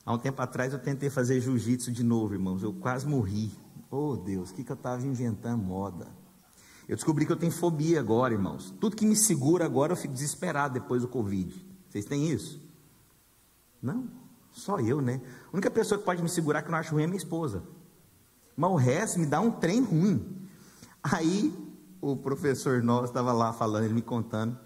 Há 0.05 0.13
um 0.13 0.19
tempo 0.19 0.39
atrás 0.39 0.73
eu 0.73 0.77
tentei 0.77 1.09
fazer 1.09 1.41
jiu-jitsu 1.41 1.91
de 1.91 2.03
novo, 2.03 2.35
irmãos. 2.35 2.62
Eu 2.62 2.71
quase 2.71 3.07
morri. 3.07 3.51
Oh 3.89 4.15
Deus, 4.15 4.51
o 4.51 4.53
que, 4.53 4.63
que 4.63 4.71
eu 4.71 4.75
estava 4.75 5.01
inventando 5.01 5.63
moda? 5.63 6.05
Eu 6.88 6.95
descobri 6.95 7.25
que 7.25 7.31
eu 7.31 7.35
tenho 7.35 7.51
fobia 7.51 7.99
agora, 7.99 8.31
irmãos. 8.31 8.71
Tudo 8.79 8.95
que 8.95 9.07
me 9.07 9.15
segura 9.15 9.65
agora 9.65 9.93
eu 9.93 9.97
fico 9.97 10.13
desesperado 10.13 10.75
depois 10.75 11.01
do 11.01 11.07
Covid. 11.07 11.65
Vocês 11.89 12.05
têm 12.05 12.29
isso? 12.29 12.62
Não, 13.81 14.07
só 14.51 14.79
eu, 14.79 15.01
né? 15.01 15.21
A 15.47 15.53
única 15.53 15.69
pessoa 15.69 15.97
que 15.97 16.05
pode 16.05 16.21
me 16.21 16.29
segurar 16.29 16.62
que 16.62 16.67
eu 16.67 16.71
não 16.71 16.79
acho 16.79 16.93
ruim 16.93 17.03
é 17.03 17.07
minha 17.07 17.17
esposa. 17.17 17.63
Mas 18.55 18.71
o 18.71 18.75
resto 18.75 19.19
me 19.19 19.25
dá 19.25 19.39
um 19.39 19.51
trem 19.51 19.81
ruim. 19.81 20.47
Aí 21.01 21.53
o 22.01 22.15
professor 22.15 22.83
nosso 22.83 23.05
estava 23.05 23.31
lá 23.31 23.53
falando, 23.53 23.85
ele 23.85 23.93
me 23.93 24.01
contando. 24.01 24.57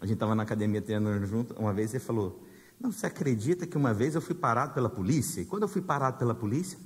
A 0.00 0.06
gente 0.06 0.14
estava 0.14 0.34
na 0.34 0.42
academia 0.42 0.80
treinando 0.80 1.26
junto. 1.26 1.54
Uma 1.54 1.72
vez 1.72 1.92
ele 1.92 2.02
falou: 2.02 2.42
Não, 2.78 2.90
você 2.90 3.06
acredita 3.06 3.66
que 3.66 3.76
uma 3.76 3.92
vez 3.94 4.14
eu 4.14 4.20
fui 4.20 4.34
parado 4.34 4.74
pela 4.74 4.88
polícia? 4.88 5.40
E 5.40 5.44
quando 5.44 5.62
eu 5.62 5.68
fui 5.68 5.82
parado 5.82 6.18
pela 6.18 6.34
polícia, 6.34 6.78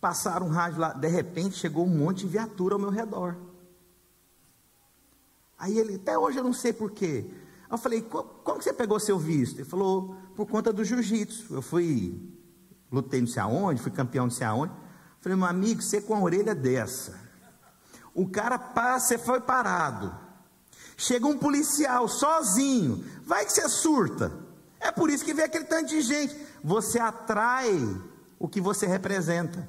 passaram 0.00 0.46
um 0.46 0.50
rádio 0.50 0.80
lá. 0.80 0.92
De 0.92 1.08
repente 1.08 1.56
chegou 1.56 1.86
um 1.86 1.94
monte 1.94 2.20
de 2.20 2.28
viatura 2.28 2.74
ao 2.74 2.80
meu 2.80 2.90
redor. 2.90 3.36
Aí 5.58 5.78
ele, 5.78 5.96
até 5.96 6.16
hoje 6.16 6.38
eu 6.38 6.44
não 6.44 6.52
sei 6.52 6.72
porquê. 6.72 7.28
Eu 7.70 7.76
falei, 7.76 8.00
como 8.00 8.58
que 8.58 8.64
você 8.64 8.72
pegou 8.72 8.98
seu 8.98 9.18
visto? 9.18 9.58
Ele 9.58 9.68
falou, 9.68 10.16
por 10.34 10.46
conta 10.46 10.72
do 10.72 10.84
jiu-jitsu. 10.84 11.54
Eu 11.54 11.60
fui, 11.60 12.18
lutei 12.90 13.20
não 13.20 13.28
sei 13.28 13.42
aonde, 13.42 13.82
fui 13.82 13.92
campeão 13.92 14.24
não 14.24 14.30
sei 14.30 14.46
aonde. 14.46 14.72
Eu 14.72 15.20
falei, 15.20 15.36
meu 15.36 15.46
amigo, 15.46 15.82
você 15.82 16.00
com 16.00 16.14
a 16.14 16.20
orelha 16.20 16.54
dessa. 16.54 17.20
O 18.14 18.28
cara 18.28 18.58
passa, 18.58 19.08
você 19.08 19.18
foi 19.18 19.40
parado. 19.40 20.14
Chega 20.96 21.26
um 21.26 21.38
policial 21.38 22.08
sozinho. 22.08 23.04
Vai 23.22 23.44
que 23.44 23.52
você 23.52 23.68
surta. 23.68 24.32
É 24.80 24.90
por 24.90 25.10
isso 25.10 25.24
que 25.24 25.34
vem 25.34 25.44
aquele 25.44 25.64
tanto 25.64 25.90
de 25.90 26.00
gente. 26.00 26.34
Você 26.64 26.98
atrai 26.98 27.70
o 28.38 28.48
que 28.48 28.60
você 28.60 28.86
representa. 28.86 29.68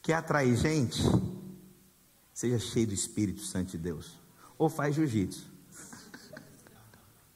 Quer 0.00 0.14
atrair 0.14 0.56
gente? 0.56 1.02
Seja 2.32 2.58
cheio 2.58 2.86
do 2.86 2.94
Espírito 2.94 3.42
Santo 3.42 3.72
de 3.72 3.78
Deus. 3.78 4.18
Ou 4.56 4.68
faz 4.70 4.94
jiu-jitsu. 4.94 5.49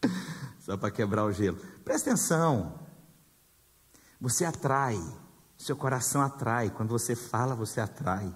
Só 0.60 0.76
para 0.76 0.90
quebrar 0.90 1.24
o 1.24 1.32
gelo. 1.32 1.58
Presta 1.84 2.10
atenção. 2.10 2.80
Você 4.20 4.44
atrai. 4.44 5.00
Seu 5.58 5.76
coração 5.76 6.22
atrai. 6.22 6.70
Quando 6.70 6.88
você 6.88 7.14
fala, 7.14 7.54
você 7.54 7.80
atrai. 7.80 8.32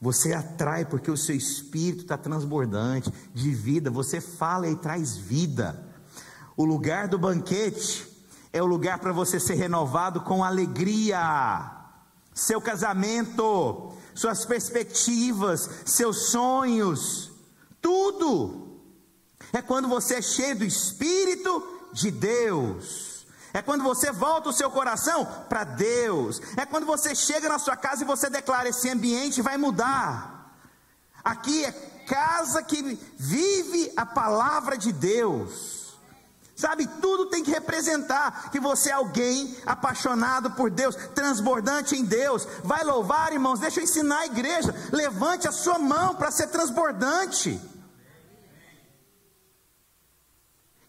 Você 0.00 0.34
atrai 0.34 0.84
porque 0.84 1.10
o 1.10 1.16
seu 1.16 1.34
espírito 1.34 2.02
está 2.02 2.18
transbordante 2.18 3.12
de 3.32 3.50
vida. 3.50 3.90
Você 3.90 4.20
fala 4.20 4.68
e 4.68 4.76
traz 4.76 5.16
vida. 5.16 5.82
O 6.56 6.64
lugar 6.64 7.08
do 7.08 7.18
banquete 7.18 8.06
é 8.52 8.62
o 8.62 8.66
lugar 8.66 8.98
para 8.98 9.12
você 9.12 9.40
ser 9.40 9.54
renovado 9.54 10.20
com 10.20 10.44
alegria. 10.44 11.70
Seu 12.34 12.60
casamento, 12.60 13.92
suas 14.14 14.44
perspectivas, 14.44 15.68
seus 15.84 16.30
sonhos, 16.30 17.32
tudo. 17.80 18.63
É 19.54 19.62
quando 19.62 19.86
você 19.86 20.16
é 20.16 20.22
cheio 20.22 20.56
do 20.56 20.64
Espírito 20.64 21.62
de 21.92 22.10
Deus. 22.10 23.24
É 23.52 23.62
quando 23.62 23.84
você 23.84 24.10
volta 24.10 24.48
o 24.48 24.52
seu 24.52 24.68
coração 24.68 25.24
para 25.48 25.62
Deus. 25.62 26.42
É 26.56 26.66
quando 26.66 26.84
você 26.84 27.14
chega 27.14 27.48
na 27.48 27.60
sua 27.60 27.76
casa 27.76 28.02
e 28.02 28.06
você 28.06 28.28
declara: 28.28 28.68
esse 28.68 28.90
ambiente 28.90 29.40
vai 29.40 29.56
mudar. 29.56 30.52
Aqui 31.22 31.64
é 31.64 31.70
casa 32.04 32.64
que 32.64 32.98
vive 33.16 33.92
a 33.96 34.04
palavra 34.04 34.76
de 34.76 34.92
Deus. 34.92 35.72
Sabe, 36.56 36.86
tudo 37.00 37.26
tem 37.26 37.42
que 37.42 37.50
representar 37.50 38.50
que 38.50 38.58
você 38.58 38.90
é 38.90 38.92
alguém 38.92 39.56
apaixonado 39.66 40.52
por 40.52 40.70
Deus, 40.70 40.96
transbordante 41.14 41.96
em 41.96 42.04
Deus. 42.04 42.46
Vai 42.62 42.82
louvar, 42.84 43.32
irmãos, 43.32 43.60
deixa 43.60 43.80
eu 43.80 43.84
ensinar 43.84 44.20
a 44.20 44.26
igreja. 44.26 44.74
Levante 44.92 45.46
a 45.46 45.52
sua 45.52 45.78
mão 45.78 46.16
para 46.16 46.30
ser 46.32 46.48
transbordante. 46.48 47.60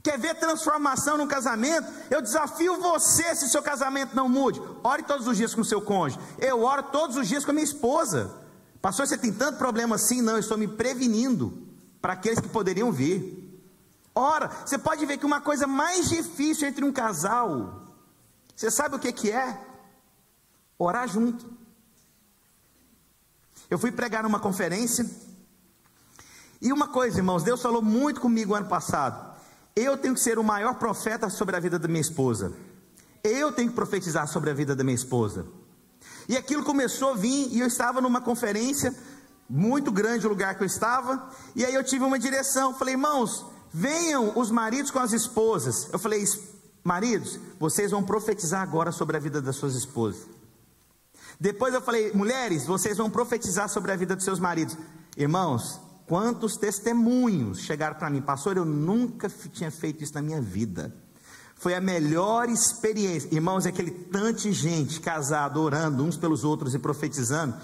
Quer 0.05 0.19
ver 0.19 0.35
transformação 0.35 1.17
no 1.17 1.25
casamento? 1.25 1.91
Eu 2.11 2.21
desafio 2.21 2.79
você, 2.79 3.35
se 3.35 3.49
seu 3.49 3.63
casamento 3.63 4.15
não 4.15 4.29
mude. 4.29 4.61
Ore 4.83 5.01
todos 5.01 5.25
os 5.25 5.35
dias 5.35 5.55
com 5.55 5.61
o 5.61 5.65
seu 5.65 5.81
cônjuge. 5.81 6.23
Eu 6.37 6.61
oro 6.61 6.83
todos 6.83 7.17
os 7.17 7.27
dias 7.27 7.43
com 7.43 7.49
a 7.49 7.53
minha 7.55 7.63
esposa. 7.63 8.31
Pastor, 8.79 9.07
você 9.07 9.17
tem 9.17 9.33
tanto 9.33 9.57
problema 9.57 9.95
assim? 9.95 10.21
Não, 10.21 10.33
eu 10.33 10.41
estou 10.41 10.59
me 10.59 10.67
prevenindo 10.67 11.67
para 11.99 12.13
aqueles 12.13 12.39
que 12.39 12.47
poderiam 12.47 12.91
vir. 12.91 13.59
Ora, 14.13 14.51
você 14.63 14.77
pode 14.77 15.03
ver 15.07 15.17
que 15.17 15.25
uma 15.25 15.41
coisa 15.41 15.65
mais 15.65 16.07
difícil 16.07 16.67
entre 16.67 16.85
um 16.85 16.93
casal, 16.93 17.87
você 18.55 18.69
sabe 18.69 18.95
o 18.95 18.99
que, 18.99 19.11
que 19.11 19.31
é? 19.31 19.59
Orar 20.77 21.07
junto. 21.07 21.51
Eu 23.71 23.79
fui 23.79 23.91
pregar 23.91 24.21
numa 24.21 24.39
conferência, 24.39 25.09
e 26.61 26.71
uma 26.71 26.89
coisa, 26.89 27.17
irmãos, 27.17 27.41
Deus 27.41 27.59
falou 27.59 27.81
muito 27.81 28.21
comigo 28.21 28.53
ano 28.53 28.67
passado. 28.67 29.34
Eu 29.75 29.97
tenho 29.97 30.13
que 30.13 30.19
ser 30.19 30.39
o 30.39 30.43
maior 30.43 30.75
profeta 30.75 31.29
sobre 31.29 31.55
a 31.55 31.59
vida 31.59 31.77
da 31.77 31.87
minha 31.87 32.01
esposa. 32.01 32.53
Eu 33.23 33.51
tenho 33.51 33.69
que 33.69 33.75
profetizar 33.75 34.27
sobre 34.27 34.49
a 34.49 34.53
vida 34.53 34.75
da 34.75 34.83
minha 34.83 34.95
esposa. 34.95 35.45
E 36.29 36.37
aquilo 36.37 36.63
começou 36.63 37.11
a 37.11 37.15
vir, 37.15 37.49
e 37.51 37.59
eu 37.59 37.67
estava 37.67 37.99
numa 37.99 38.21
conferência, 38.21 38.95
muito 39.49 39.91
grande 39.91 40.25
o 40.25 40.29
lugar 40.29 40.55
que 40.55 40.63
eu 40.63 40.67
estava, 40.67 41.29
e 41.55 41.65
aí 41.65 41.73
eu 41.73 41.83
tive 41.83 42.03
uma 42.03 42.17
direção. 42.17 42.73
Falei, 42.73 42.93
irmãos, 42.93 43.45
Venham 43.77 44.31
os 44.39 44.49
maridos 44.49 44.89
com 44.89 44.99
as 44.99 45.11
esposas. 45.11 45.89
Eu 45.91 45.99
falei, 45.99 46.23
maridos, 46.81 47.37
vocês 47.59 47.91
vão 47.91 48.01
profetizar 48.01 48.61
agora 48.61 48.89
sobre 48.89 49.17
a 49.17 49.19
vida 49.19 49.41
das 49.41 49.57
suas 49.57 49.75
esposas. 49.75 50.21
Depois 51.37 51.73
eu 51.73 51.81
falei, 51.81 52.13
mulheres, 52.13 52.65
vocês 52.65 52.97
vão 52.97 53.09
profetizar 53.09 53.67
sobre 53.67 53.91
a 53.91 53.97
vida 53.97 54.15
dos 54.15 54.23
seus 54.23 54.39
maridos. 54.39 54.77
Irmãos, 55.17 55.81
quantos 56.07 56.57
testemunhos 56.57 57.59
chegaram 57.59 57.95
para 57.95 58.09
mim, 58.09 58.21
pastor, 58.21 58.57
eu 58.57 58.65
nunca 58.65 59.29
tinha 59.51 59.71
feito 59.71 60.03
isso 60.03 60.13
na 60.13 60.21
minha 60.21 60.41
vida. 60.41 60.93
Foi 61.55 61.73
a 61.73 61.81
melhor 61.81 62.49
experiência. 62.49 63.33
Irmãos, 63.33 63.65
é 63.65 63.69
aquele 63.69 63.91
de 64.33 64.51
gente 64.51 64.99
casado, 64.99 65.61
orando 65.61 66.03
uns 66.03 66.17
pelos 66.17 66.43
outros 66.43 66.75
e 66.75 66.79
profetizando. 66.79 67.55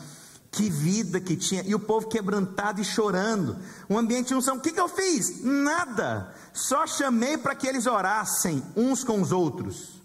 Que 0.50 0.70
vida 0.70 1.20
que 1.22 1.38
tinha, 1.38 1.64
e 1.64 1.74
o 1.74 1.80
povo 1.80 2.10
quebrantado 2.10 2.82
e 2.82 2.84
chorando, 2.84 3.58
um 3.90 3.98
ambiente 3.98 4.30
de 4.30 4.36
unção. 4.36 4.58
O 4.58 4.60
que, 4.60 4.72
que 4.72 4.80
eu 4.80 4.90
fiz? 4.90 5.42
Nada, 5.44 6.34
só 6.54 6.86
chamei 6.86 7.38
para 7.38 7.56
que 7.56 7.68
eles 7.68 7.86
orassem 7.86 8.62
uns 8.76 9.04
com 9.04 9.22
os 9.22 9.32
outros. 9.32 10.02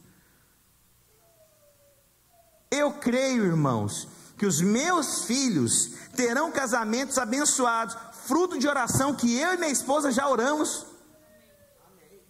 Eu 2.71 2.93
creio, 2.93 3.45
irmãos, 3.45 4.07
que 4.37 4.47
os 4.47 4.61
meus 4.61 5.25
filhos 5.25 5.93
terão 6.15 6.53
casamentos 6.53 7.19
abençoados, 7.19 7.97
fruto 8.27 8.59
de 8.59 8.69
oração 8.69 9.15
que 9.15 9.39
eu 9.39 9.55
e 9.55 9.57
minha 9.57 9.71
esposa 9.71 10.11
já 10.11 10.29
oramos 10.29 10.87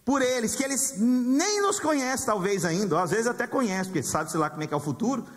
por 0.05 0.21
eles, 0.21 0.55
que 0.55 0.63
eles 0.63 0.93
nem 0.97 1.61
nos 1.61 1.79
conhecem, 1.79 2.25
talvez 2.25 2.63
ainda, 2.63 3.01
às 3.01 3.11
vezes 3.11 3.27
até 3.27 3.45
conhecem, 3.45 3.91
porque 3.91 4.03
sabe-se 4.03 4.37
lá 4.37 4.49
como 4.49 4.63
é 4.63 4.67
que 4.67 4.73
é 4.73 4.77
o 4.77 4.79
futuro 4.79 5.27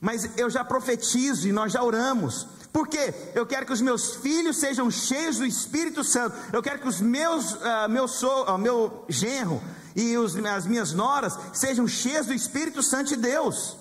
mas 0.00 0.30
eu 0.38 0.48
já 0.48 0.64
profetizo 0.64 1.46
e 1.46 1.52
nós 1.52 1.72
já 1.72 1.82
oramos. 1.82 2.46
Por 2.72 2.88
quê? 2.88 3.12
Eu 3.34 3.44
quero 3.44 3.66
que 3.66 3.72
os 3.72 3.80
meus 3.80 4.16
filhos 4.16 4.56
sejam 4.56 4.90
cheios 4.90 5.36
do 5.36 5.44
Espírito 5.44 6.02
Santo. 6.02 6.34
Eu 6.52 6.62
quero 6.62 6.78
que 6.78 6.88
os 6.88 7.00
meus, 7.00 7.52
uh, 7.52 7.88
meu, 7.88 8.08
so, 8.08 8.44
uh, 8.44 8.56
meu 8.56 9.04
genro 9.08 9.60
e 9.94 10.16
os, 10.16 10.36
as 10.36 10.66
minhas 10.66 10.92
noras 10.92 11.36
sejam 11.52 11.86
cheios 11.86 12.26
do 12.26 12.32
Espírito 12.32 12.82
Santo 12.82 13.08
de 13.08 13.16
Deus. 13.16 13.76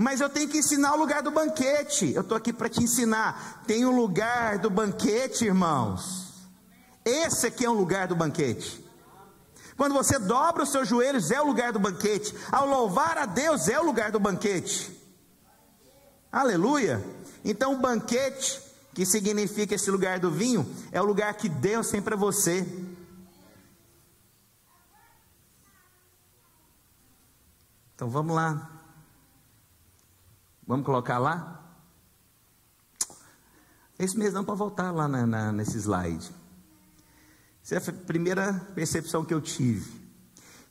Mas 0.00 0.22
eu 0.22 0.30
tenho 0.30 0.48
que 0.48 0.56
ensinar 0.56 0.94
o 0.94 0.96
lugar 0.96 1.22
do 1.22 1.30
banquete. 1.30 2.14
Eu 2.14 2.22
estou 2.22 2.34
aqui 2.34 2.54
para 2.54 2.70
te 2.70 2.82
ensinar. 2.82 3.62
Tem 3.66 3.84
o 3.84 3.90
lugar 3.90 4.56
do 4.56 4.70
banquete, 4.70 5.44
irmãos. 5.44 6.48
Esse 7.04 7.48
aqui 7.48 7.66
é 7.66 7.70
um 7.70 7.74
lugar 7.74 8.08
do 8.08 8.16
banquete. 8.16 8.82
Quando 9.76 9.92
você 9.92 10.18
dobra 10.18 10.62
os 10.62 10.70
seus 10.70 10.88
joelhos, 10.88 11.30
é 11.30 11.38
o 11.38 11.44
lugar 11.44 11.70
do 11.70 11.78
banquete. 11.78 12.34
Ao 12.50 12.66
louvar 12.66 13.18
a 13.18 13.26
Deus, 13.26 13.68
é 13.68 13.78
o 13.78 13.84
lugar 13.84 14.10
do 14.10 14.18
banquete. 14.18 14.90
Aleluia! 16.32 17.04
Então, 17.44 17.74
o 17.74 17.78
banquete, 17.78 18.58
que 18.94 19.04
significa 19.04 19.74
esse 19.74 19.90
lugar 19.90 20.18
do 20.18 20.30
vinho, 20.30 20.66
é 20.92 21.02
o 21.02 21.04
lugar 21.04 21.34
que 21.34 21.46
Deus 21.46 21.90
tem 21.90 22.00
para 22.00 22.16
você. 22.16 22.66
Então 27.94 28.08
vamos 28.08 28.34
lá. 28.34 28.79
Vamos 30.70 30.86
colocar 30.86 31.18
lá? 31.18 31.60
Esse 33.98 34.16
mês 34.16 34.32
não 34.32 34.44
para 34.44 34.54
voltar 34.54 34.92
lá 34.92 35.08
na, 35.08 35.26
na, 35.26 35.50
nesse 35.50 35.76
slide. 35.78 36.30
Essa 37.60 37.74
é 37.74 37.78
a 37.92 38.06
primeira 38.06 38.52
percepção 38.72 39.24
que 39.24 39.34
eu 39.34 39.40
tive. 39.40 39.90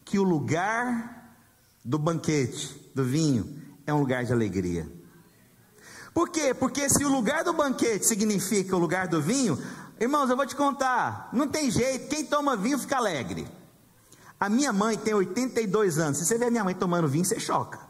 Que 0.06 0.18
o 0.18 0.24
lugar 0.24 1.36
do 1.84 2.00
banquete, 2.00 2.90
do 2.96 3.04
vinho, 3.04 3.62
é 3.86 3.94
um 3.94 4.00
lugar 4.00 4.24
de 4.24 4.32
alegria. 4.32 4.90
Por 6.14 6.30
quê? 6.30 6.54
Porque 6.54 6.88
se 6.88 7.04
o 7.04 7.10
lugar 7.10 7.44
do 7.44 7.52
banquete 7.52 8.06
significa 8.06 8.78
o 8.78 8.80
lugar 8.80 9.10
do 9.10 9.22
vinho, 9.22 9.62
irmãos, 10.00 10.30
eu 10.30 10.38
vou 10.38 10.46
te 10.46 10.56
contar, 10.56 11.28
não 11.34 11.50
tem 11.50 11.70
jeito, 11.70 12.08
quem 12.08 12.26
toma 12.26 12.56
vinho 12.56 12.80
fica 12.80 12.96
alegre. 12.96 13.46
A 14.40 14.48
minha 14.48 14.72
mãe 14.72 14.98
tem 14.98 15.14
82 15.14 16.00
anos. 16.00 16.20
Se 16.20 16.26
você 16.26 16.38
vê 16.38 16.46
a 16.46 16.52
minha 16.52 16.64
mãe 16.64 16.74
tomando 16.74 17.06
vinho, 17.10 17.26
você 17.26 17.38
choca. 17.38 17.89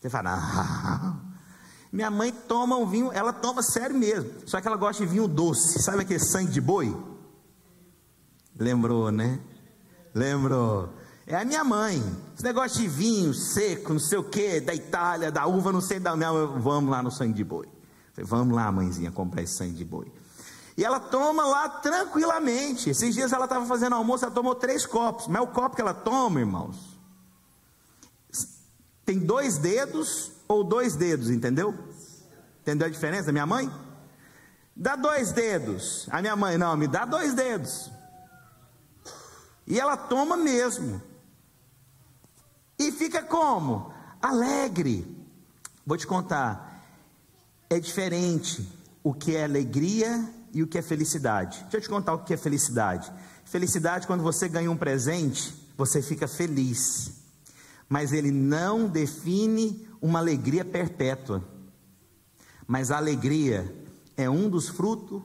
Você 0.00 0.10
fala, 0.10 0.34
ah. 0.34 1.16
minha 1.92 2.10
mãe 2.10 2.32
toma 2.32 2.76
um 2.76 2.86
vinho, 2.86 3.10
ela 3.12 3.32
toma 3.32 3.62
sério 3.62 3.96
mesmo. 3.96 4.30
Só 4.46 4.60
que 4.60 4.66
ela 4.66 4.76
gosta 4.76 5.04
de 5.04 5.10
vinho 5.10 5.26
doce. 5.26 5.82
Sabe 5.82 6.02
aquele 6.02 6.20
sangue 6.20 6.52
de 6.52 6.60
boi? 6.60 6.96
Lembrou, 8.58 9.10
né? 9.10 9.38
Lembrou. 10.14 10.90
É 11.26 11.36
a 11.36 11.44
minha 11.44 11.64
mãe. 11.64 12.02
Esse 12.34 12.44
negócio 12.44 12.80
de 12.80 12.86
vinho 12.86 13.34
seco, 13.34 13.92
não 13.92 14.00
sei 14.00 14.18
o 14.18 14.24
que, 14.24 14.60
da 14.60 14.74
Itália, 14.74 15.30
da 15.32 15.46
uva, 15.46 15.72
não 15.72 15.80
sei 15.80 15.98
da. 15.98 16.14
Não, 16.14 16.60
vamos 16.60 16.90
lá 16.90 17.02
no 17.02 17.10
sangue 17.10 17.34
de 17.34 17.44
boi. 17.44 17.68
Vamos 18.16 18.54
lá, 18.54 18.70
mãezinha, 18.72 19.10
comprar 19.10 19.42
esse 19.42 19.56
sangue 19.56 19.74
de 19.74 19.84
boi. 19.84 20.10
E 20.76 20.84
ela 20.84 21.00
toma 21.00 21.44
lá 21.44 21.68
tranquilamente. 21.68 22.90
Esses 22.90 23.14
dias 23.14 23.32
ela 23.32 23.44
estava 23.44 23.66
fazendo 23.66 23.94
almoço, 23.94 24.24
ela 24.24 24.34
tomou 24.34 24.54
três 24.54 24.86
copos. 24.86 25.26
Mas 25.26 25.42
o 25.42 25.46
copo 25.48 25.74
que 25.74 25.82
ela 25.82 25.94
toma, 25.94 26.40
irmãos, 26.40 26.95
tem 29.06 29.20
dois 29.20 29.56
dedos 29.56 30.32
ou 30.48 30.64
dois 30.64 30.96
dedos, 30.96 31.30
entendeu? 31.30 31.72
Entendeu 32.60 32.88
a 32.88 32.90
diferença? 32.90 33.30
Minha 33.30 33.46
mãe? 33.46 33.70
Dá 34.74 34.96
dois 34.96 35.30
dedos. 35.30 36.08
A 36.10 36.20
minha 36.20 36.34
mãe, 36.34 36.58
não, 36.58 36.76
me 36.76 36.88
dá 36.88 37.04
dois 37.04 37.32
dedos. 37.32 37.90
E 39.64 39.78
ela 39.78 39.96
toma 39.96 40.36
mesmo. 40.36 41.00
E 42.76 42.90
fica 42.90 43.22
como? 43.22 43.92
Alegre. 44.20 45.06
Vou 45.86 45.96
te 45.96 46.06
contar. 46.06 46.84
É 47.70 47.78
diferente 47.78 48.68
o 49.04 49.14
que 49.14 49.36
é 49.36 49.44
alegria 49.44 50.28
e 50.52 50.62
o 50.62 50.66
que 50.66 50.78
é 50.78 50.82
felicidade. 50.82 51.60
Deixa 51.62 51.76
eu 51.76 51.80
te 51.80 51.88
contar 51.88 52.14
o 52.14 52.24
que 52.24 52.34
é 52.34 52.36
felicidade. 52.36 53.10
Felicidade, 53.44 54.06
quando 54.06 54.24
você 54.24 54.48
ganha 54.48 54.70
um 54.70 54.76
presente, 54.76 55.54
você 55.76 56.02
fica 56.02 56.26
feliz. 56.26 57.25
Mas 57.88 58.12
ele 58.12 58.30
não 58.30 58.88
define 58.88 59.86
uma 60.00 60.18
alegria 60.18 60.64
perpétua. 60.64 61.44
Mas 62.66 62.90
a 62.90 62.96
alegria 62.96 63.72
é 64.16 64.28
um 64.28 64.48
dos 64.48 64.68
frutos 64.68 65.22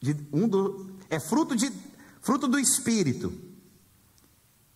de 0.00 0.14
um 0.32 0.46
do, 0.46 0.90
é 1.08 1.18
fruto 1.18 1.56
de 1.56 1.72
fruto 2.20 2.46
do 2.46 2.58
espírito. 2.58 3.32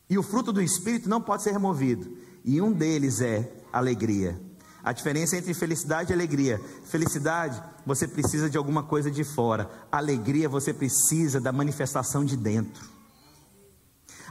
E 0.08 0.16
o 0.16 0.22
fruto 0.22 0.52
do 0.52 0.62
Espírito 0.62 1.08
não 1.08 1.20
pode 1.20 1.42
ser 1.42 1.52
removido. 1.52 2.16
E 2.44 2.60
um 2.62 2.72
deles 2.72 3.20
é 3.20 3.52
alegria. 3.72 4.40
A 4.82 4.92
diferença 4.92 5.36
entre 5.36 5.52
felicidade 5.52 6.10
e 6.10 6.14
alegria. 6.14 6.58
Felicidade, 6.84 7.62
você 7.84 8.08
precisa 8.08 8.48
de 8.48 8.56
alguma 8.56 8.82
coisa 8.82 9.10
de 9.10 9.22
fora. 9.22 9.68
Alegria, 9.92 10.48
você 10.48 10.72
precisa 10.72 11.40
da 11.40 11.52
manifestação 11.52 12.24
de 12.24 12.36
dentro. 12.36 12.88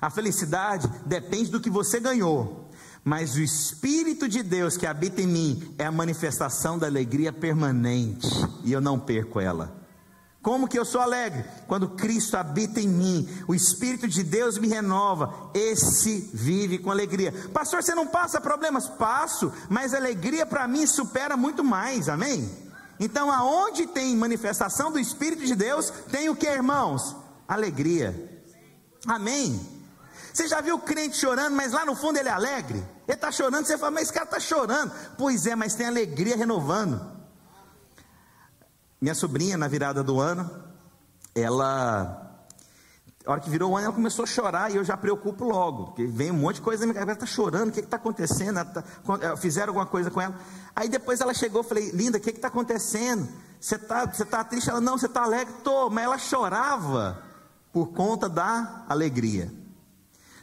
A 0.01 0.09
felicidade 0.09 0.89
depende 1.05 1.49
do 1.49 1.59
que 1.59 1.69
você 1.69 1.99
ganhou. 1.99 2.69
Mas 3.03 3.35
o 3.35 3.41
Espírito 3.41 4.27
de 4.27 4.43
Deus 4.43 4.75
que 4.75 4.85
habita 4.85 5.21
em 5.21 5.27
mim 5.27 5.75
é 5.77 5.85
a 5.85 5.91
manifestação 5.91 6.77
da 6.77 6.87
alegria 6.87 7.31
permanente. 7.31 8.27
E 8.63 8.73
eu 8.73 8.81
não 8.81 8.99
perco 8.99 9.39
ela. 9.39 9.77
Como 10.41 10.67
que 10.67 10.77
eu 10.77 10.85
sou 10.85 11.01
alegre? 11.01 11.43
Quando 11.67 11.89
Cristo 11.89 12.37
habita 12.37 12.79
em 12.79 12.87
mim, 12.87 13.27
o 13.47 13.55
Espírito 13.55 14.07
de 14.07 14.23
Deus 14.23 14.57
me 14.57 14.67
renova, 14.67 15.51
esse 15.53 16.29
vive 16.33 16.77
com 16.77 16.91
alegria. 16.91 17.33
Pastor, 17.53 17.83
você 17.83 17.93
não 17.93 18.07
passa 18.07 18.39
problemas? 18.39 18.87
Passo, 18.87 19.51
mas 19.69 19.93
alegria 19.93 20.45
para 20.45 20.67
mim 20.67 20.87
supera 20.87 21.35
muito 21.35 21.63
mais, 21.63 22.07
amém? 22.07 22.49
Então, 22.99 23.31
aonde 23.31 23.87
tem 23.87 24.15
manifestação 24.15 24.91
do 24.91 24.99
Espírito 24.99 25.45
de 25.45 25.55
Deus, 25.55 25.91
tem 26.11 26.29
o 26.29 26.35
que, 26.35 26.47
irmãos? 26.47 27.15
Alegria, 27.47 28.41
amém? 29.05 29.76
Você 30.37 30.47
já 30.47 30.61
viu 30.61 30.75
o 30.75 30.79
crente 30.79 31.17
chorando, 31.17 31.55
mas 31.55 31.71
lá 31.71 31.83
no 31.83 31.95
fundo 31.95 32.19
ele 32.19 32.29
é 32.29 32.31
alegre? 32.31 32.77
Ele 33.07 33.15
está 33.15 33.31
chorando, 33.31 33.65
você 33.65 33.75
fala, 33.75 33.89
mas 33.89 34.03
esse 34.03 34.13
cara 34.13 34.25
está 34.25 34.39
chorando. 34.39 34.91
Pois 35.17 35.47
é, 35.47 35.55
mas 35.55 35.73
tem 35.73 35.87
alegria 35.87 36.37
renovando. 36.37 37.01
Minha 39.01 39.15
sobrinha, 39.15 39.57
na 39.57 39.67
virada 39.67 40.03
do 40.03 40.19
ano, 40.19 40.47
ela. 41.33 42.39
A 43.25 43.31
hora 43.31 43.41
que 43.41 43.49
virou 43.49 43.71
o 43.71 43.77
ano, 43.77 43.87
ela 43.87 43.95
começou 43.95 44.21
a 44.21 44.27
chorar 44.27 44.71
e 44.71 44.75
eu 44.75 44.83
já 44.83 44.95
preocupo 44.95 45.43
logo, 45.43 45.85
porque 45.87 46.05
vem 46.05 46.29
um 46.29 46.35
monte 46.35 46.57
de 46.57 46.61
coisa 46.61 46.85
na 46.85 46.93
minha 46.93 46.99
cabeça, 46.99 47.23
está 47.23 47.25
chorando, 47.25 47.69
o 47.69 47.71
que 47.71 47.79
está 47.79 47.97
acontecendo? 47.97 48.63
Tá, 48.63 48.83
fizeram 49.37 49.69
alguma 49.69 49.87
coisa 49.87 50.11
com 50.11 50.21
ela. 50.21 50.39
Aí 50.75 50.87
depois 50.87 51.19
ela 51.19 51.33
chegou, 51.33 51.61
eu 51.61 51.67
falei, 51.67 51.89
linda, 51.89 52.19
o 52.19 52.21
que 52.21 52.29
está 52.29 52.47
acontecendo? 52.47 53.27
Você 53.59 53.73
está 53.73 54.05
você 54.05 54.23
tá 54.23 54.43
triste? 54.43 54.69
Ela, 54.69 54.79
não, 54.79 54.99
você 54.99 55.07
está 55.07 55.23
alegre? 55.23 55.51
Estou, 55.57 55.89
mas 55.89 56.03
ela 56.03 56.19
chorava 56.19 57.23
por 57.73 57.87
conta 57.87 58.29
da 58.29 58.85
alegria. 58.87 59.51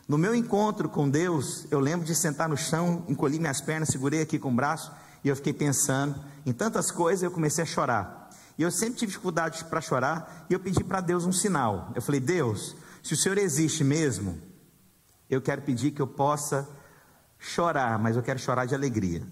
No 0.06 0.18
meu 0.18 0.34
encontro 0.34 0.88
com 0.88 1.08
Deus, 1.08 1.66
eu 1.70 1.80
lembro 1.80 2.06
de 2.06 2.14
sentar 2.14 2.46
no 2.46 2.56
chão, 2.56 3.04
encolhi 3.08 3.38
minhas 3.38 3.62
pernas, 3.62 3.88
segurei 3.88 4.20
aqui 4.20 4.38
com 4.38 4.50
o 4.50 4.54
braço, 4.54 4.92
e 5.22 5.28
eu 5.28 5.36
fiquei 5.36 5.52
pensando 5.52 6.22
em 6.44 6.52
tantas 6.52 6.90
coisas, 6.90 7.22
eu 7.22 7.30
comecei 7.30 7.64
a 7.64 7.66
chorar. 7.66 8.28
E 8.58 8.62
eu 8.62 8.70
sempre 8.70 8.96
tive 8.96 9.10
dificuldade 9.12 9.64
para 9.64 9.80
chorar, 9.80 10.46
e 10.50 10.52
eu 10.52 10.60
pedi 10.60 10.84
para 10.84 11.00
Deus 11.00 11.24
um 11.24 11.32
sinal. 11.32 11.90
Eu 11.94 12.02
falei: 12.02 12.20
Deus, 12.20 12.76
se 13.02 13.14
o 13.14 13.16
Senhor 13.16 13.38
existe 13.38 13.82
mesmo, 13.82 14.38
eu 15.28 15.40
quero 15.40 15.62
pedir 15.62 15.90
que 15.90 16.02
eu 16.02 16.06
possa 16.06 16.68
chorar, 17.38 17.98
mas 17.98 18.14
eu 18.14 18.22
quero 18.22 18.38
chorar 18.38 18.66
de 18.66 18.74
alegria. 18.74 19.22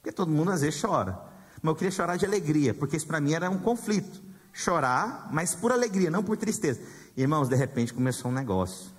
Porque 0.00 0.12
todo 0.12 0.30
mundo 0.30 0.50
às 0.50 0.62
vezes 0.62 0.80
chora. 0.80 1.18
Mas 1.62 1.70
eu 1.70 1.76
queria 1.76 1.90
chorar 1.90 2.16
de 2.16 2.24
alegria, 2.24 2.72
porque 2.72 2.96
isso 2.96 3.06
para 3.06 3.20
mim 3.20 3.34
era 3.34 3.50
um 3.50 3.58
conflito. 3.58 4.22
Chorar, 4.50 5.28
mas 5.30 5.54
por 5.54 5.72
alegria, 5.72 6.10
não 6.10 6.22
por 6.22 6.36
tristeza. 6.36 6.80
Irmãos, 7.16 7.48
de 7.48 7.54
repente 7.54 7.92
começou 7.92 8.30
um 8.30 8.34
negócio. 8.34 8.93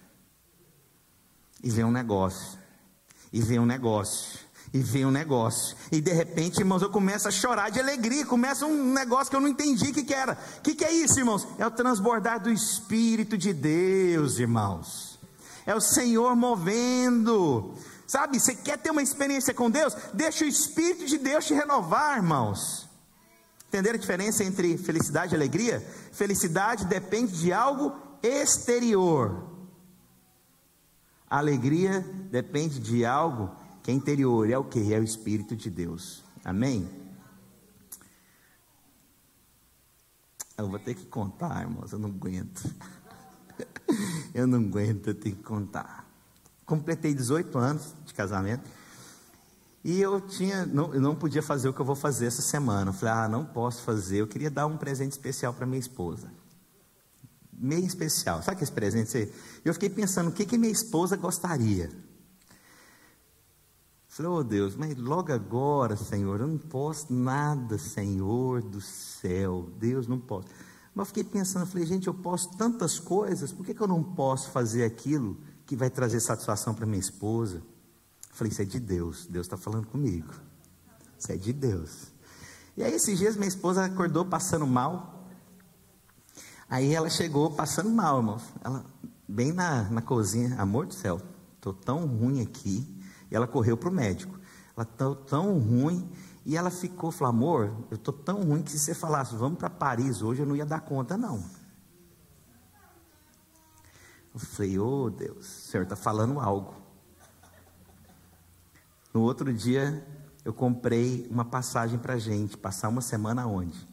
E 1.66 1.70
veio 1.70 1.88
um 1.88 1.92
negócio. 1.92 2.58
E 3.34 3.42
veio 3.42 3.62
um 3.62 3.66
negócio 3.66 4.46
e 4.76 4.80
vem 4.80 5.06
um 5.06 5.12
negócio. 5.12 5.74
E 5.90 6.02
de 6.02 6.12
repente, 6.12 6.60
irmãos, 6.60 6.82
eu 6.82 6.90
começo 6.90 7.30
a 7.30 7.32
chorar 7.32 7.70
de 7.70 7.80
alegria. 7.80 8.26
Começa 8.26 8.66
um 8.66 8.92
negócio 8.92 9.30
que 9.30 9.36
eu 9.38 9.40
não 9.40 9.48
entendi 9.48 9.90
o 9.90 9.94
que, 9.94 10.04
que 10.04 10.14
era. 10.14 10.38
O 10.58 10.62
que, 10.62 10.76
que 10.76 10.84
é 10.84 10.92
isso, 10.92 11.18
irmãos? 11.18 11.48
É 11.58 11.66
o 11.66 11.72
transbordar 11.72 12.42
do 12.42 12.52
Espírito 12.52 13.38
de 13.38 13.54
Deus, 13.54 14.38
irmãos. 14.38 15.18
É 15.66 15.74
o 15.74 15.80
Senhor 15.80 16.36
movendo. 16.36 17.74
Sabe, 18.06 18.38
você 18.38 18.54
quer 18.54 18.78
ter 18.78 18.92
uma 18.92 19.02
experiência 19.02 19.54
com 19.54 19.72
Deus? 19.72 19.96
Deixa 20.14 20.44
o 20.44 20.48
Espírito 20.48 21.06
de 21.06 21.18
Deus 21.18 21.46
te 21.46 21.54
renovar, 21.54 22.18
irmãos. 22.18 22.86
Entenderam 23.70 23.96
a 23.96 24.02
diferença 24.02 24.44
entre 24.44 24.78
felicidade 24.78 25.34
e 25.34 25.38
alegria? 25.38 25.80
Felicidade 26.12 26.84
depende 26.84 27.32
de 27.32 27.54
algo 27.54 27.96
exterior. 28.22 29.55
A 31.36 31.40
alegria 31.40 32.00
depende 32.32 32.80
de 32.80 33.04
algo 33.04 33.54
que 33.84 33.92
é 33.92 33.94
interior, 33.94 34.50
é 34.50 34.58
o 34.58 34.64
que? 34.64 34.94
É 34.94 34.98
o 34.98 35.04
Espírito 35.04 35.54
de 35.54 35.70
Deus. 35.70 36.24
Amém? 36.46 36.90
Eu 40.58 40.70
vou 40.70 40.80
ter 40.80 40.94
que 40.94 41.06
contar, 41.06 41.64
irmãos, 41.64 41.92
eu 41.92 42.00
não 42.00 42.08
aguento. 42.08 42.74
eu 44.34 44.48
não 44.48 44.60
aguento, 44.60 45.08
eu 45.08 45.14
tenho 45.14 45.36
que 45.36 45.44
contar. 45.44 46.10
Completei 46.66 47.14
18 47.14 47.58
anos 47.58 47.94
de 48.06 48.14
casamento. 48.14 48.64
E 49.84 50.00
eu 50.00 50.22
tinha, 50.22 50.66
não, 50.66 50.94
eu 50.94 51.02
não 51.02 51.18
podia 51.18 51.44
fazer 51.44 51.68
o 51.68 51.74
que 51.74 51.82
eu 51.82 51.86
vou 51.86 51.98
fazer 51.98 52.28
essa 52.28 52.42
semana. 52.42 52.92
Eu 52.92 52.94
falei, 52.94 53.14
ah, 53.14 53.28
não 53.28 53.44
posso 53.44 53.82
fazer. 53.82 54.22
Eu 54.22 54.28
queria 54.28 54.50
dar 54.50 54.68
um 54.68 54.78
presente 54.78 55.12
especial 55.12 55.54
para 55.54 55.66
minha 55.66 55.80
esposa. 55.80 56.32
Meio 57.58 57.86
especial. 57.86 58.44
Sabe 58.44 58.58
que 58.58 58.64
esse 58.64 58.72
presente? 58.72 59.32
Eu 59.64 59.74
fiquei 59.74 59.90
pensando, 59.90 60.30
o 60.30 60.32
que, 60.32 60.46
que 60.46 60.58
minha 60.58 60.72
esposa 60.72 61.16
gostaria? 61.16 61.90
Falei, 64.16 64.32
oh 64.32 64.44
Deus, 64.44 64.76
mas 64.76 64.98
logo 64.98 65.34
agora, 65.34 65.98
Senhor, 65.98 66.40
eu 66.40 66.48
não 66.48 66.58
posso 66.58 67.14
nada, 67.14 67.78
Senhor 67.78 68.62
do 68.62 68.80
céu. 68.80 69.70
Deus, 69.78 70.08
não 70.08 70.20
posso. 70.20 70.48
Mas 70.94 71.10
fiquei 71.10 71.26
pensando, 71.26 71.66
falei, 71.66 71.86
gente, 71.86 72.08
eu 72.08 72.14
posso 72.14 72.50
tantas 72.58 72.98
coisas, 72.98 73.52
por 73.52 73.66
que, 73.66 73.74
que 73.74 73.82
eu 73.82 73.88
não 73.88 74.02
posso 74.02 74.52
fazer 74.52 74.86
aquilo 74.86 75.38
que 75.66 75.76
vai 75.76 75.90
trazer 75.90 76.22
satisfação 76.22 76.74
para 76.74 76.86
minha 76.86 77.00
esposa? 77.00 77.62
Falei, 78.32 78.52
isso 78.52 78.62
é 78.62 78.66
de 78.66 78.80
Deus, 78.80 79.26
Deus 79.26 79.46
está 79.46 79.58
falando 79.58 79.88
comigo. 79.88 80.34
Isso 81.20 81.32
é 81.32 81.36
de 81.36 81.52
Deus. 81.52 82.08
E 82.78 82.84
aí, 82.84 82.94
esses 82.94 83.18
dias, 83.18 83.36
minha 83.36 83.48
esposa 83.48 83.84
acordou 83.84 84.26
passando 84.26 84.68
mal. 84.68 85.15
Aí 86.70 86.94
ela 86.94 87.10
chegou 87.10 87.52
passando 87.52 87.90
mal, 87.90 88.18
irmão. 88.18 88.42
Ela, 88.64 88.86
bem 89.28 89.52
na, 89.52 89.84
na 89.90 90.02
cozinha, 90.02 90.56
amor 90.60 90.88
do 90.88 90.94
céu, 90.94 91.22
estou 91.56 91.74
tão 91.74 92.06
ruim 92.06 92.42
aqui. 92.42 92.88
E 93.30 93.36
ela 93.36 93.48
correu 93.48 93.78
para 93.78 93.90
o 93.90 93.92
médico. 93.92 94.40
Ela 94.76 94.84
está 94.84 95.14
tão 95.28 95.58
ruim. 95.60 96.10
E 96.46 96.56
ela 96.56 96.70
ficou, 96.70 97.12
falou, 97.12 97.30
amor, 97.30 97.86
eu 97.90 97.96
estou 97.96 98.14
tão 98.14 98.44
ruim 98.44 98.62
que 98.62 98.72
se 98.72 98.80
você 98.80 98.94
falasse, 98.94 99.36
vamos 99.36 99.58
para 99.58 99.70
Paris 99.70 100.22
hoje, 100.22 100.42
eu 100.42 100.46
não 100.46 100.56
ia 100.56 100.66
dar 100.66 100.82
conta, 100.82 101.18
não. 101.18 101.44
Eu 104.32 104.40
falei, 104.40 104.78
oh 104.78 105.10
Deus, 105.10 105.48
o 105.48 105.62
Senhor 105.72 105.84
está 105.84 105.96
falando 105.96 106.40
algo. 106.40 106.76
No 109.12 109.22
outro 109.22 109.52
dia, 109.52 110.06
eu 110.44 110.54
comprei 110.54 111.26
uma 111.32 111.46
passagem 111.46 111.98
para 111.98 112.20
gente 112.20 112.58
passar 112.58 112.90
uma 112.90 113.02
semana 113.02 113.48
onde? 113.48 113.88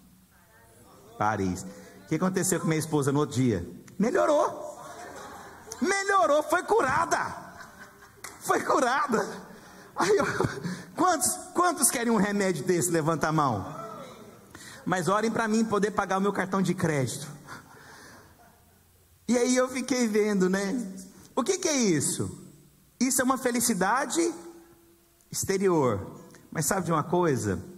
Paris. 1.17 1.65
Que 2.13 2.17
aconteceu 2.17 2.61
com 2.61 2.67
minha 2.67 2.79
esposa 2.79 3.11
no 3.11 3.21
outro 3.21 3.37
dia? 3.37 3.67
Melhorou. 3.99 4.79
Melhorou, 5.81 6.43
foi 6.43 6.63
curada. 6.63 7.35
Foi 8.41 8.61
curada. 8.61 9.27
Aí 9.97 10.15
eu, 10.19 10.27
quantos, 10.95 11.35
quantos 11.55 11.91
querem 11.91 12.13
um 12.13 12.19
remédio 12.19 12.67
desse? 12.67 12.91
Levanta 12.91 13.29
a 13.29 13.33
mão. 13.33 13.65
Mas 14.85 15.09
orem 15.09 15.31
para 15.31 15.49
mim 15.49 15.65
poder 15.65 15.93
pagar 15.93 16.19
o 16.19 16.21
meu 16.21 16.35
cartão 16.35 16.61
de 16.61 16.75
crédito. 16.75 17.27
E 19.27 19.39
aí 19.39 19.57
eu 19.57 19.67
fiquei 19.71 20.07
vendo, 20.07 20.51
né? 20.51 20.87
O 21.35 21.43
que, 21.43 21.57
que 21.57 21.69
é 21.69 21.77
isso? 21.77 22.31
Isso 23.01 23.23
é 23.23 23.25
uma 23.25 23.39
felicidade 23.39 24.21
exterior. 25.31 26.21
Mas 26.51 26.67
sabe 26.67 26.85
de 26.85 26.93
uma 26.93 27.05
coisa? 27.05 27.72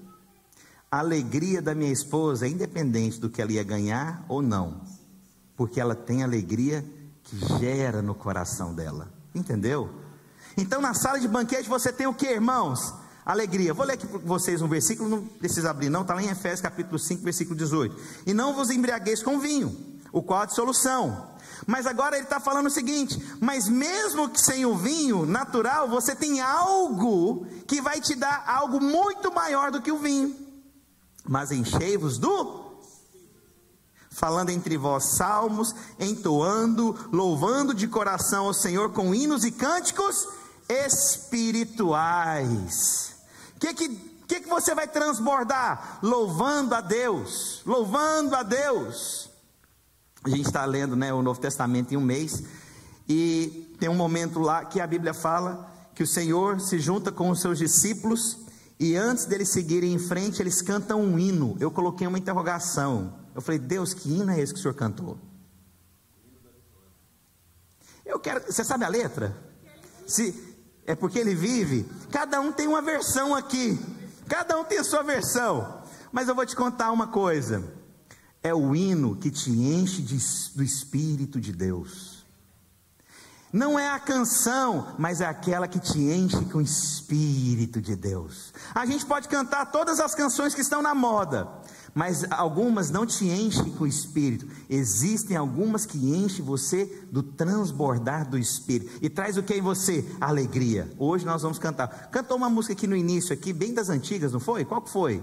A 0.94 1.00
alegria 1.00 1.60
da 1.60 1.74
minha 1.74 1.90
esposa 1.90 2.46
é 2.46 2.48
independente 2.48 3.18
do 3.18 3.28
que 3.28 3.42
ela 3.42 3.50
ia 3.50 3.64
ganhar 3.64 4.24
ou 4.28 4.40
não, 4.40 4.80
porque 5.56 5.80
ela 5.80 5.92
tem 5.92 6.22
alegria 6.22 6.84
que 7.24 7.36
gera 7.58 8.00
no 8.00 8.14
coração 8.14 8.72
dela. 8.72 9.12
Entendeu? 9.34 9.90
Então 10.56 10.80
na 10.80 10.94
sala 10.94 11.18
de 11.18 11.26
banquete 11.26 11.68
você 11.68 11.92
tem 11.92 12.06
o 12.06 12.14
que, 12.14 12.28
irmãos? 12.28 12.94
Alegria. 13.26 13.74
Vou 13.74 13.84
ler 13.84 13.94
aqui 13.94 14.06
para 14.06 14.20
vocês 14.20 14.62
um 14.62 14.68
versículo, 14.68 15.08
não 15.08 15.24
precisa 15.24 15.68
abrir, 15.68 15.90
não, 15.90 16.02
está 16.02 16.14
lá 16.14 16.22
em 16.22 16.28
Efésios 16.28 16.60
capítulo 16.60 16.96
5, 16.96 17.24
versículo 17.24 17.56
18. 17.56 17.96
E 18.24 18.32
não 18.32 18.54
vos 18.54 18.70
embriagueis 18.70 19.20
com 19.20 19.40
vinho, 19.40 19.76
o 20.12 20.22
qual 20.22 20.44
é 20.44 20.48
solução 20.48 21.34
mas 21.66 21.86
agora 21.86 22.16
ele 22.16 22.24
está 22.24 22.40
falando 22.40 22.66
o 22.66 22.70
seguinte: 22.70 23.18
mas 23.40 23.68
mesmo 23.68 24.28
que 24.28 24.40
sem 24.40 24.66
o 24.66 24.76
vinho 24.76 25.24
natural, 25.24 25.88
você 25.88 26.14
tem 26.14 26.40
algo 26.40 27.46
que 27.66 27.80
vai 27.80 28.00
te 28.00 28.14
dar 28.14 28.44
algo 28.46 28.82
muito 28.82 29.32
maior 29.32 29.70
do 29.70 29.80
que 29.80 29.90
o 29.90 29.98
vinho. 29.98 30.43
Mas 31.26 31.50
enchei-vos 31.50 32.18
do 32.18 32.64
falando 34.14 34.50
entre 34.50 34.76
vós 34.76 35.16
salmos, 35.16 35.74
entoando, 35.98 36.96
louvando 37.12 37.74
de 37.74 37.88
coração 37.88 38.46
ao 38.46 38.54
Senhor 38.54 38.92
com 38.92 39.12
hinos 39.12 39.44
e 39.44 39.50
cânticos 39.50 40.28
espirituais. 40.68 43.16
O 43.56 43.60
que, 43.60 43.74
que, 43.74 43.88
que, 44.28 44.42
que 44.42 44.48
você 44.48 44.72
vai 44.74 44.86
transbordar? 44.86 45.98
Louvando 46.00 46.76
a 46.76 46.80
Deus, 46.80 47.60
louvando 47.66 48.36
a 48.36 48.44
Deus. 48.44 49.28
A 50.22 50.28
gente 50.30 50.46
está 50.46 50.64
lendo 50.64 50.94
né, 50.94 51.12
o 51.12 51.20
Novo 51.20 51.40
Testamento 51.40 51.92
em 51.92 51.96
um 51.96 52.00
mês, 52.00 52.44
e 53.08 53.74
tem 53.78 53.88
um 53.88 53.96
momento 53.96 54.38
lá 54.38 54.64
que 54.64 54.80
a 54.80 54.86
Bíblia 54.86 55.12
fala 55.12 55.70
que 55.94 56.02
o 56.02 56.06
Senhor 56.06 56.60
se 56.60 56.78
junta 56.78 57.12
com 57.12 57.30
os 57.30 57.40
seus 57.40 57.58
discípulos, 57.58 58.38
e 58.78 58.96
antes 58.96 59.24
deles 59.24 59.50
seguirem 59.50 59.92
em 59.92 59.98
frente, 59.98 60.42
eles 60.42 60.60
cantam 60.60 61.00
um 61.00 61.18
hino. 61.18 61.56
Eu 61.60 61.70
coloquei 61.70 62.06
uma 62.06 62.18
interrogação. 62.18 63.18
Eu 63.34 63.40
falei, 63.40 63.58
Deus, 63.58 63.94
que 63.94 64.10
hino 64.10 64.30
é 64.30 64.40
esse 64.40 64.52
que 64.52 64.58
o 64.58 64.62
Senhor 64.62 64.74
cantou? 64.74 65.18
Eu 68.04 68.18
quero. 68.18 68.44
Você 68.44 68.64
sabe 68.64 68.84
a 68.84 68.88
letra? 68.88 69.36
Se 70.06 70.34
é 70.86 70.94
porque 70.94 71.18
ele 71.18 71.34
vive. 71.34 71.88
Cada 72.10 72.40
um 72.40 72.52
tem 72.52 72.66
uma 72.66 72.82
versão 72.82 73.34
aqui. 73.34 73.78
Cada 74.28 74.58
um 74.58 74.64
tem 74.64 74.78
a 74.78 74.84
sua 74.84 75.02
versão. 75.02 75.82
Mas 76.12 76.28
eu 76.28 76.34
vou 76.34 76.44
te 76.44 76.54
contar 76.54 76.92
uma 76.92 77.06
coisa 77.06 77.64
é 78.44 78.54
o 78.54 78.76
hino 78.76 79.16
que 79.16 79.30
te 79.30 79.50
enche 79.50 80.02
de, 80.02 80.18
do 80.54 80.62
Espírito 80.62 81.40
de 81.40 81.50
Deus. 81.50 82.13
Não 83.54 83.78
é 83.78 83.88
a 83.88 84.00
canção, 84.00 84.96
mas 84.98 85.20
é 85.20 85.26
aquela 85.26 85.68
que 85.68 85.78
te 85.78 86.00
enche 86.00 86.44
com 86.46 86.58
o 86.58 86.60
Espírito 86.60 87.80
de 87.80 87.94
Deus. 87.94 88.52
A 88.74 88.84
gente 88.84 89.06
pode 89.06 89.28
cantar 89.28 89.70
todas 89.70 90.00
as 90.00 90.12
canções 90.12 90.56
que 90.56 90.60
estão 90.60 90.82
na 90.82 90.92
moda, 90.92 91.46
mas 91.94 92.24
algumas 92.32 92.90
não 92.90 93.06
te 93.06 93.24
enchem 93.26 93.70
com 93.70 93.84
o 93.84 93.86
Espírito. 93.86 94.48
Existem 94.68 95.36
algumas 95.36 95.86
que 95.86 95.96
enchem 95.96 96.44
você 96.44 97.06
do 97.12 97.22
transbordar 97.22 98.28
do 98.28 98.36
Espírito. 98.36 98.98
E 99.00 99.08
traz 99.08 99.36
o 99.36 99.42
que 99.44 99.54
em 99.54 99.62
você? 99.62 100.04
Alegria. 100.20 100.92
Hoje 100.98 101.24
nós 101.24 101.42
vamos 101.42 101.56
cantar. 101.56 102.08
Cantou 102.10 102.36
uma 102.36 102.50
música 102.50 102.72
aqui 102.72 102.88
no 102.88 102.96
início, 102.96 103.32
aqui, 103.32 103.52
bem 103.52 103.72
das 103.72 103.88
antigas, 103.88 104.32
não 104.32 104.40
foi? 104.40 104.64
Qual 104.64 104.82
que 104.82 104.90
foi? 104.90 105.22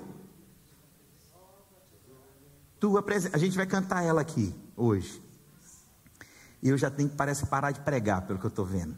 tua 2.81 3.03
presença. 3.03 3.35
A 3.35 3.39
gente 3.39 3.55
vai 3.55 3.67
cantar 3.67 4.03
ela 4.03 4.21
aqui 4.21 4.55
hoje. 4.75 5.21
E 6.61 6.69
eu 6.69 6.77
já 6.77 6.89
tenho 6.89 7.09
que 7.09 7.15
parece 7.15 7.45
parar 7.45 7.71
de 7.71 7.79
pregar, 7.81 8.21
pelo 8.27 8.39
que 8.39 8.45
eu 8.45 8.49
estou 8.49 8.65
vendo. 8.65 8.95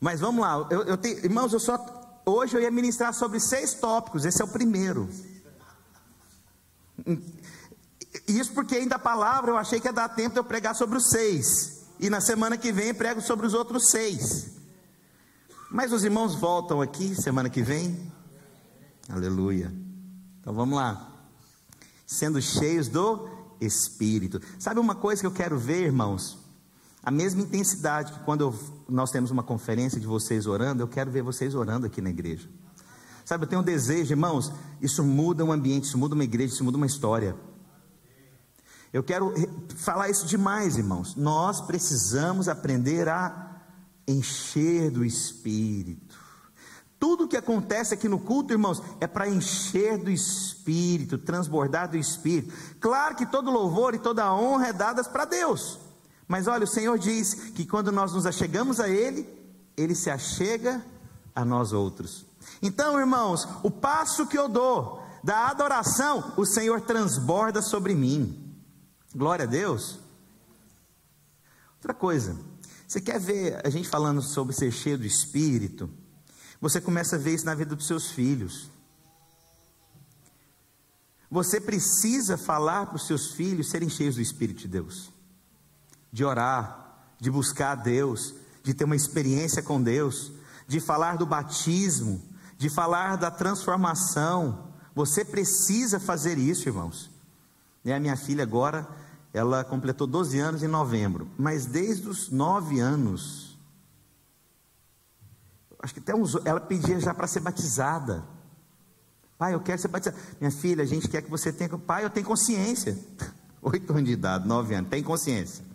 Mas 0.00 0.20
vamos 0.20 0.40
lá, 0.40 0.66
eu, 0.70 0.82
eu 0.82 0.96
tenho, 0.96 1.18
irmãos, 1.24 1.52
eu 1.52 1.60
só 1.60 1.78
hoje 2.26 2.56
eu 2.56 2.60
ia 2.60 2.70
ministrar 2.70 3.14
sobre 3.14 3.38
seis 3.40 3.74
tópicos. 3.74 4.24
Esse 4.24 4.42
é 4.42 4.44
o 4.44 4.48
primeiro. 4.48 5.08
Isso 8.26 8.52
porque 8.52 8.76
ainda 8.76 8.96
a 8.96 8.98
palavra 8.98 9.50
eu 9.50 9.56
achei 9.56 9.80
que 9.80 9.86
ia 9.88 9.92
dar 9.92 10.08
tempo 10.08 10.34
de 10.34 10.40
eu 10.40 10.44
pregar 10.44 10.74
sobre 10.74 10.96
os 10.96 11.08
seis. 11.10 11.84
E 12.00 12.10
na 12.10 12.20
semana 12.20 12.56
que 12.56 12.72
vem 12.72 12.92
prego 12.92 13.20
sobre 13.20 13.46
os 13.46 13.54
outros 13.54 13.90
seis. 13.90 14.50
Mas 15.70 15.92
os 15.92 16.04
irmãos 16.04 16.34
voltam 16.34 16.80
aqui 16.80 17.14
semana 17.14 17.48
que 17.48 17.62
vem. 17.62 18.12
Aleluia. 19.08 19.72
Então 20.40 20.54
vamos 20.54 20.76
lá 20.76 21.10
sendo 22.06 22.40
cheios 22.40 22.88
do 22.88 23.28
Espírito. 23.60 24.40
Sabe 24.58 24.78
uma 24.78 24.94
coisa 24.94 25.20
que 25.20 25.26
eu 25.26 25.32
quero 25.32 25.58
ver, 25.58 25.84
irmãos? 25.84 26.43
A 27.04 27.10
mesma 27.10 27.42
intensidade 27.42 28.12
que 28.12 28.20
quando 28.20 28.40
eu, 28.40 28.58
nós 28.88 29.10
temos 29.10 29.30
uma 29.30 29.42
conferência 29.42 30.00
de 30.00 30.06
vocês 30.06 30.46
orando, 30.46 30.82
eu 30.82 30.88
quero 30.88 31.10
ver 31.10 31.22
vocês 31.22 31.54
orando 31.54 31.86
aqui 31.86 32.00
na 32.00 32.08
igreja. 32.08 32.48
Sabe, 33.26 33.44
eu 33.44 33.48
tenho 33.48 33.60
um 33.60 33.64
desejo, 33.64 34.12
irmãos, 34.12 34.50
isso 34.80 35.04
muda 35.04 35.44
um 35.44 35.52
ambiente, 35.52 35.84
isso 35.84 35.98
muda 35.98 36.14
uma 36.14 36.24
igreja, 36.24 36.54
isso 36.54 36.64
muda 36.64 36.78
uma 36.78 36.86
história. 36.86 37.36
Eu 38.90 39.02
quero 39.02 39.34
falar 39.76 40.08
isso 40.08 40.24
demais, 40.26 40.78
irmãos. 40.78 41.14
Nós 41.14 41.60
precisamos 41.60 42.48
aprender 42.48 43.08
a 43.08 43.60
encher 44.08 44.90
do 44.90 45.04
Espírito. 45.04 46.18
Tudo 46.98 47.28
que 47.28 47.36
acontece 47.36 47.92
aqui 47.92 48.08
no 48.08 48.18
culto, 48.18 48.54
irmãos, 48.54 48.80
é 48.98 49.06
para 49.06 49.28
encher 49.28 49.98
do 49.98 50.10
Espírito, 50.10 51.18
transbordar 51.18 51.90
do 51.90 51.98
Espírito. 51.98 52.54
Claro 52.80 53.14
que 53.14 53.26
todo 53.26 53.50
louvor 53.50 53.94
e 53.94 53.98
toda 53.98 54.32
honra 54.32 54.68
é 54.68 54.72
dadas 54.72 55.06
para 55.06 55.26
Deus. 55.26 55.83
Mas 56.26 56.46
olha, 56.46 56.64
o 56.64 56.68
Senhor 56.68 56.98
diz 56.98 57.34
que 57.34 57.66
quando 57.66 57.92
nós 57.92 58.12
nos 58.12 58.26
achegamos 58.26 58.80
a 58.80 58.88
Ele, 58.88 59.28
Ele 59.76 59.94
se 59.94 60.10
achega 60.10 60.84
a 61.34 61.44
nós 61.44 61.72
outros. 61.72 62.24
Então, 62.62 62.98
irmãos, 62.98 63.46
o 63.62 63.70
passo 63.70 64.26
que 64.26 64.38
eu 64.38 64.48
dou 64.48 65.02
da 65.22 65.48
adoração, 65.48 66.34
o 66.36 66.44
Senhor 66.44 66.80
transborda 66.82 67.62
sobre 67.62 67.94
mim. 67.94 68.54
Glória 69.14 69.44
a 69.44 69.48
Deus. 69.48 69.98
Outra 71.76 71.94
coisa, 71.94 72.38
você 72.86 73.00
quer 73.00 73.18
ver 73.20 73.60
a 73.64 73.70
gente 73.70 73.88
falando 73.88 74.22
sobre 74.22 74.54
ser 74.54 74.70
cheio 74.70 74.98
do 74.98 75.06
Espírito? 75.06 75.90
Você 76.60 76.80
começa 76.80 77.16
a 77.16 77.18
ver 77.18 77.34
isso 77.34 77.44
na 77.44 77.54
vida 77.54 77.74
dos 77.74 77.86
seus 77.86 78.10
filhos. 78.10 78.70
Você 81.30 81.60
precisa 81.60 82.38
falar 82.38 82.86
para 82.86 82.96
os 82.96 83.06
seus 83.06 83.32
filhos 83.32 83.68
serem 83.68 83.88
cheios 83.88 84.14
do 84.14 84.20
Espírito 84.20 84.60
de 84.60 84.68
Deus, 84.68 85.10
de 86.14 86.24
orar, 86.24 86.94
de 87.18 87.28
buscar 87.28 87.72
a 87.72 87.74
Deus, 87.74 88.36
de 88.62 88.72
ter 88.72 88.84
uma 88.84 88.94
experiência 88.94 89.60
com 89.60 89.82
Deus, 89.82 90.30
de 90.64 90.78
falar 90.78 91.16
do 91.16 91.26
batismo, 91.26 92.22
de 92.56 92.70
falar 92.70 93.16
da 93.16 93.32
transformação. 93.32 94.68
Você 94.94 95.24
precisa 95.24 95.98
fazer 95.98 96.38
isso, 96.38 96.68
irmãos. 96.68 97.10
E 97.84 97.92
a 97.92 97.98
minha 97.98 98.16
filha 98.16 98.44
agora, 98.44 98.86
ela 99.32 99.64
completou 99.64 100.06
12 100.06 100.38
anos 100.38 100.62
em 100.62 100.68
novembro, 100.68 101.28
mas 101.36 101.66
desde 101.66 102.08
os 102.08 102.30
9 102.30 102.78
anos, 102.78 103.58
acho 105.82 105.94
que 105.94 106.00
até 106.00 106.14
uns, 106.14 106.36
ela 106.44 106.60
pedia 106.60 107.00
já 107.00 107.12
para 107.12 107.26
ser 107.26 107.40
batizada. 107.40 108.24
Pai, 109.36 109.52
eu 109.52 109.60
quero 109.60 109.82
ser 109.82 109.88
batizada. 109.88 110.16
Minha 110.40 110.52
filha, 110.52 110.84
a 110.84 110.86
gente 110.86 111.08
quer 111.08 111.22
que 111.22 111.30
você 111.30 111.52
tenha. 111.52 111.76
Pai, 111.76 112.04
eu 112.04 112.10
tenho 112.10 112.24
consciência. 112.24 112.96
Oito 113.60 113.92
anos 113.92 114.04
de 114.04 114.12
idade, 114.12 114.46
nove 114.46 114.76
anos, 114.76 114.88
tem 114.88 115.02
consciência. 115.02 115.73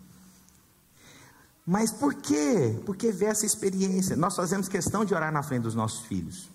Mas 1.71 1.91
por 1.91 2.15
quê? 2.15 2.81
Porque 2.83 3.11
vê 3.11 3.25
essa 3.25 3.45
experiência. 3.45 4.15
Nós 4.15 4.35
fazemos 4.35 4.67
questão 4.67 5.05
de 5.05 5.13
orar 5.13 5.31
na 5.31 5.43
frente 5.43 5.61
dos 5.61 5.75
nossos 5.75 6.03
filhos. 6.07 6.49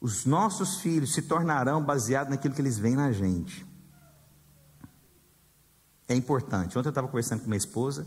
Os 0.00 0.24
nossos 0.24 0.80
filhos 0.80 1.14
se 1.14 1.22
tornarão 1.22 1.80
baseados 1.80 2.28
naquilo 2.28 2.54
que 2.56 2.60
eles 2.60 2.76
veem 2.76 2.96
na 2.96 3.12
gente. 3.12 3.64
É 6.08 6.14
importante. 6.16 6.76
Ontem 6.76 6.88
eu 6.88 6.90
estava 6.90 7.06
conversando 7.06 7.42
com 7.42 7.46
minha 7.46 7.56
esposa. 7.56 8.04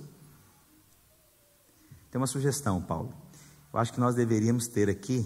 Tem 2.11 2.19
uma 2.19 2.27
sugestão, 2.27 2.81
Paulo. 2.81 3.13
Eu 3.71 3.79
acho 3.79 3.93
que 3.93 3.99
nós 4.01 4.13
deveríamos 4.13 4.67
ter 4.67 4.89
aqui, 4.89 5.25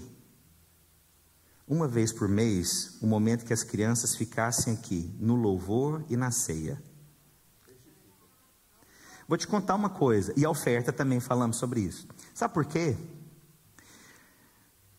uma 1.68 1.88
vez 1.88 2.14
por 2.14 2.30
mês, 2.30 3.00
um 3.02 3.08
momento 3.08 3.46
que 3.46 3.54
as 3.54 3.64
crianças 3.64 4.16
ficassem 4.16 4.72
aqui, 4.72 5.12
no 5.20 5.34
louvor 5.34 6.06
e 6.08 6.16
na 6.16 6.30
ceia. 6.30 6.80
Vou 9.30 9.38
te 9.38 9.46
contar 9.46 9.76
uma 9.76 9.92
coisa, 9.92 10.34
e 10.36 10.44
a 10.44 10.50
oferta 10.50 10.92
também 10.92 11.20
falamos 11.20 11.58
sobre 11.58 11.82
isso. 11.82 12.08
Sabe 12.34 12.52
por 12.52 12.66
quê? 12.66 12.98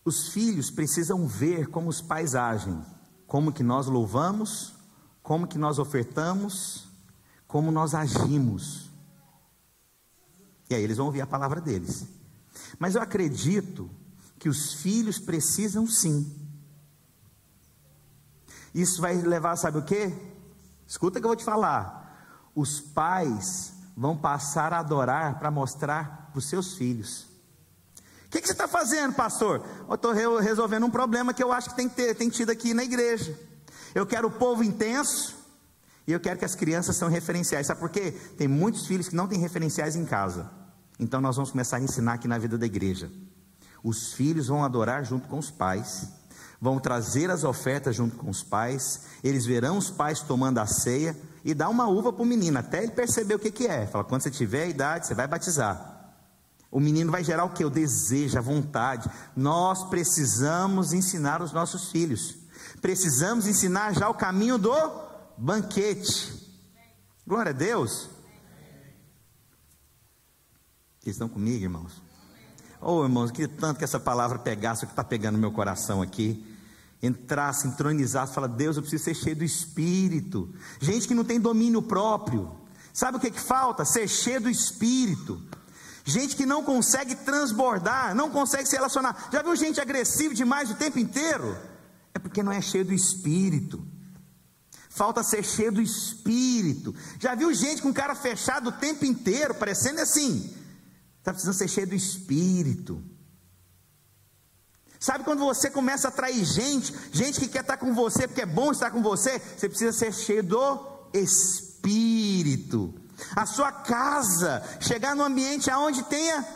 Os 0.05 0.29
filhos 0.29 0.71
precisam 0.71 1.27
ver 1.27 1.67
como 1.67 1.89
os 1.89 2.01
pais 2.01 2.37
agem, 2.37 2.81
como 3.27 3.53
que 3.53 3.65
nós 3.65 3.89
louvamos, 3.89 4.73
como 5.21 5.49
que 5.49 5.59
nós 5.59 5.81
ofertamos, 5.81 6.87
como 7.49 7.73
nós 7.73 7.93
agimos. 7.93 8.89
E 10.71 10.77
aí 10.77 10.85
eles 10.85 10.99
vão 10.99 11.07
ouvir 11.07 11.23
a 11.23 11.27
palavra 11.27 11.61
deles. 11.61 12.07
Mas 12.79 12.95
eu 12.95 13.03
acredito 13.03 13.91
que 14.39 14.49
os 14.49 14.75
filhos 14.75 15.19
precisam 15.19 15.89
sim. 15.89 16.33
Isso 18.73 19.03
vai 19.03 19.21
levar, 19.21 19.57
sabe 19.57 19.79
o 19.79 19.83
que? 19.83 20.15
Escuta 20.87 21.19
que 21.19 21.27
eu 21.27 21.31
vou 21.31 21.37
te 21.37 21.43
falar. 21.43 22.49
Os 22.55 22.81
pais 22.81 23.80
vão 24.01 24.17
passar 24.17 24.73
a 24.73 24.79
adorar 24.79 25.39
para 25.39 25.51
mostrar 25.51 26.31
para 26.31 26.39
os 26.39 26.49
seus 26.49 26.73
filhos. 26.73 27.29
O 28.25 28.31
que, 28.31 28.41
que, 28.41 28.47
você 28.47 28.55
está 28.55 28.67
fazendo, 28.67 29.13
pastor? 29.13 29.63
Eu 29.87 29.95
estou 29.95 30.15
resolvendo 30.41 30.87
um 30.87 30.91
problema 30.91 31.35
que 31.35 31.43
eu 31.43 31.53
acho 31.53 31.69
que 31.69 31.77
tem, 31.77 31.87
que 31.87 31.97
ter, 31.97 32.15
tem 32.15 32.31
tido 32.31 32.49
aqui 32.49 32.73
na 32.73 32.83
igreja. 32.83 33.39
Eu 33.95 34.07
quero 34.07 34.29
o 34.29 34.31
povo 34.31 34.65
intenso 34.65 35.37
e 36.07 36.13
eu 36.13 36.19
quero 36.19 36.39
que 36.39 36.47
as 36.47 36.55
crianças 36.55 36.97
são 36.97 37.11
referenciais. 37.11 37.67
Sabe 37.67 37.79
por 37.79 37.91
quê? 37.91 38.13
Tem 38.39 38.49
muitos 38.49 38.87
filhos 38.87 39.07
que 39.07 39.15
não 39.15 39.29
têm 39.29 39.39
referenciais 39.39 39.95
em 39.95 40.07
casa. 40.07 40.51
Então 40.99 41.21
nós 41.21 41.37
vamos 41.37 41.51
começar 41.51 41.77
a 41.77 41.81
ensinar 41.81 42.15
aqui 42.15 42.27
na 42.27 42.39
vida 42.39 42.57
da 42.57 42.65
igreja. 42.65 43.11
Os 43.85 44.15
filhos 44.15 44.47
vão 44.47 44.65
adorar 44.65 45.05
junto 45.05 45.29
com 45.29 45.39
os 45.39 45.51
pais, 45.51 46.09
vão 46.61 46.79
trazer 46.79 47.31
as 47.31 47.43
ofertas 47.43 47.97
junto 47.97 48.17
com 48.17 48.29
os 48.29 48.43
pais, 48.43 49.03
eles 49.25 49.47
verão 49.47 49.79
os 49.79 49.91
pais 49.91 50.21
tomando 50.21 50.59
a 50.59 50.67
ceia 50.67 51.17
e 51.43 51.55
dá 51.55 51.69
uma 51.69 51.89
uva 51.89 52.13
para 52.13 52.23
o 52.23 52.27
menino, 52.27 52.59
até 52.59 52.83
ele 52.83 52.93
perceber 52.93 53.35
o 53.35 53.39
que, 53.39 53.51
que 53.51 53.67
é. 53.67 53.87
Fala, 53.87 54.05
quando 54.05 54.23
você 54.23 54.31
tiver 54.31 54.65
a 54.65 54.69
idade, 54.69 55.07
você 55.07 55.15
vai 55.15 55.27
batizar. 55.27 55.91
O 56.71 56.79
menino 56.79 57.11
vai 57.11 57.25
gerar 57.25 57.45
o 57.45 57.51
que? 57.51 57.65
O 57.65 57.71
desejo, 57.71 58.39
a 58.39 58.43
vontade. 58.43 59.11
Nós 59.35 59.85
precisamos 59.85 60.93
ensinar 60.93 61.43
os 61.43 61.51
nossos 61.51 61.91
filhos. 61.91 62.37
Precisamos 62.81 63.47
ensinar 63.47 63.93
já 63.95 64.09
o 64.09 64.15
caminho 64.15 64.57
do 64.57 64.73
banquete. 65.37 66.33
Glória 67.27 67.51
a 67.51 67.55
Deus. 67.55 68.09
Vocês 71.01 71.17
estão 71.17 71.29
comigo, 71.29 71.65
irmãos? 71.65 72.03
Oh, 72.81 73.03
irmãos, 73.03 73.31
queria 73.31 73.49
tanto 73.49 73.79
que 73.79 73.85
essa 73.85 73.99
palavra 73.99 74.39
pegasse 74.39 74.85
o 74.85 74.87
que 74.87 74.93
está 74.93 75.03
pegando 75.03 75.35
no 75.35 75.41
meu 75.41 75.51
coração 75.51 76.01
aqui. 76.01 76.50
Entrasse, 77.03 77.67
entronizasse, 77.67 78.35
fala, 78.35 78.49
Deus, 78.49 78.77
eu 78.77 78.83
preciso 78.83 79.05
ser 79.05 79.15
cheio 79.15 79.37
do 79.37 79.45
Espírito. 79.45 80.55
Gente 80.79 81.09
que 81.09 81.15
não 81.15 81.25
tem 81.25 81.41
domínio 81.41 81.81
próprio. 81.81 82.51
Sabe 82.93 83.17
o 83.17 83.21
que, 83.21 83.31
que 83.31 83.41
falta? 83.41 83.85
Ser 83.85 84.07
cheio 84.09 84.41
do 84.41 84.51
Espírito. 84.51 85.43
Gente 86.05 86.37
que 86.37 86.45
não 86.45 86.63
consegue 86.63 87.15
transbordar, 87.15 88.15
não 88.15 88.31
consegue 88.31 88.69
se 88.69 88.77
relacionar. 88.77 89.29
Já 89.33 89.43
viu 89.43 89.55
gente 89.57 89.81
agressiva 89.81 90.35
demais 90.35 90.71
o 90.71 90.75
tempo 90.75 90.99
inteiro? 90.99 91.57
É 92.13 92.19
porque 92.19 92.43
não 92.43 92.53
é 92.53 92.61
cheio 92.61 92.85
do 92.85 92.93
Espírito. 92.93 93.87
Falta 94.89 95.23
ser 95.23 95.45
cheio 95.45 95.73
do 95.73 95.81
Espírito. 95.81 96.95
Já 97.19 97.35
viu 97.35 97.55
gente 97.55 97.81
com 97.81 97.93
cara 97.93 98.15
fechado 98.15 98.69
o 98.69 98.73
tempo 98.73 99.05
inteiro, 99.05 99.55
parecendo 99.55 100.01
assim? 100.01 100.55
Está 101.19 101.33
precisando 101.33 101.55
ser 101.55 101.69
cheio 101.69 101.87
do 101.87 101.95
Espírito. 101.95 103.03
Sabe 105.01 105.25
quando 105.25 105.39
você 105.39 105.71
começa 105.71 106.09
a 106.09 106.11
atrair 106.11 106.45
gente, 106.45 106.95
gente 107.11 107.41
que 107.41 107.49
quer 107.49 107.63
estar 107.63 107.79
com 107.79 107.95
você 107.95 108.29
porque 108.29 108.43
é 108.43 108.47
bom 108.47 108.71
estar 108.71 108.91
com 108.91 109.03
você, 109.03 109.39
você 109.39 109.67
precisa 109.67 109.93
ser 109.95 110.13
cheio 110.13 110.43
do 110.43 110.79
Espírito. 111.15 112.95
A 113.35 113.47
sua 113.47 113.73
casa, 113.73 114.63
chegar 114.79 115.17
no 115.17 115.25
ambiente 115.25 115.71
aonde 115.71 116.03
tenha 116.03 116.47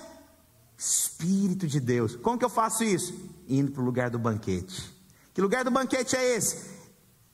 Espírito 0.77 1.67
de 1.67 1.81
Deus. 1.81 2.17
Como 2.17 2.39
que 2.39 2.45
eu 2.45 2.51
faço 2.51 2.85
isso? 2.85 3.15
Indo 3.49 3.73
para 3.73 3.81
o 3.81 3.85
lugar 3.85 4.11
do 4.11 4.19
banquete. 4.19 4.95
Que 5.33 5.41
lugar 5.41 5.65
do 5.65 5.71
banquete 5.71 6.15
é 6.15 6.37
esse? 6.37 6.71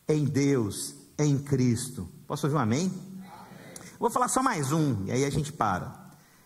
Em 0.09 0.25
Deus, 0.25 0.95
em 1.19 1.37
Cristo. 1.37 2.09
Posso 2.25 2.47
ouvir 2.47 2.57
um 2.57 2.61
amém? 2.61 2.87
amém? 2.87 3.29
Vou 3.99 4.11
falar 4.11 4.29
só 4.29 4.45
mais 4.45 4.71
um, 4.71 5.07
e 5.07 5.11
aí 5.11 5.25
a 5.25 5.31
gente 5.31 5.53
para. 5.53 5.93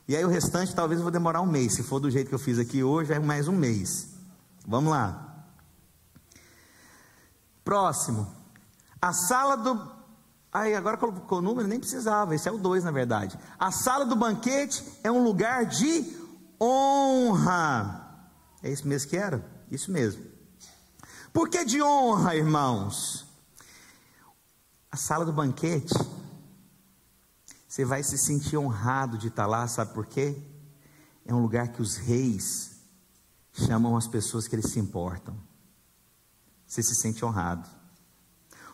E 0.08 0.16
aí 0.16 0.24
o 0.24 0.28
restante 0.28 0.74
talvez 0.74 1.00
eu 1.00 1.02
vou 1.02 1.12
demorar 1.12 1.42
um 1.42 1.46
mês. 1.46 1.74
Se 1.74 1.82
for 1.82 2.00
do 2.00 2.10
jeito 2.10 2.28
que 2.28 2.34
eu 2.34 2.38
fiz 2.38 2.58
aqui 2.58 2.82
hoje, 2.82 3.12
é 3.12 3.18
mais 3.18 3.46
um 3.46 3.52
mês. 3.52 4.13
Vamos 4.66 4.90
lá. 4.90 5.44
Próximo. 7.64 8.26
A 9.00 9.12
sala 9.12 9.56
do. 9.56 9.94
Aí 10.52 10.74
agora 10.74 10.96
colocou 10.96 11.38
o 11.38 11.42
número, 11.42 11.68
nem 11.68 11.80
precisava. 11.80 12.34
Esse 12.34 12.48
é 12.48 12.52
o 12.52 12.58
2, 12.58 12.84
na 12.84 12.90
verdade. 12.90 13.38
A 13.58 13.70
sala 13.70 14.06
do 14.06 14.14
banquete 14.14 14.84
é 15.02 15.10
um 15.10 15.22
lugar 15.22 15.66
de 15.66 16.16
honra. 16.60 18.28
É 18.62 18.70
isso 18.70 18.86
mesmo 18.86 19.10
que 19.10 19.16
era? 19.16 19.44
Isso 19.70 19.90
mesmo. 19.90 20.24
Por 21.32 21.48
que 21.48 21.64
de 21.64 21.82
honra, 21.82 22.36
irmãos? 22.36 23.26
A 24.90 24.96
sala 24.96 25.24
do 25.24 25.32
banquete, 25.32 25.92
você 27.66 27.84
vai 27.84 28.04
se 28.04 28.16
sentir 28.16 28.56
honrado 28.56 29.18
de 29.18 29.26
estar 29.26 29.46
lá, 29.46 29.66
sabe 29.66 29.92
por 29.92 30.06
quê? 30.06 30.40
É 31.26 31.34
um 31.34 31.42
lugar 31.42 31.68
que 31.68 31.82
os 31.82 31.96
reis 31.96 32.73
chamam 33.54 33.96
as 33.96 34.08
pessoas 34.08 34.48
que 34.48 34.54
eles 34.56 34.70
se 34.70 34.80
importam. 34.80 35.36
Você 36.66 36.82
se 36.82 36.94
sente 36.94 37.24
honrado. 37.24 37.68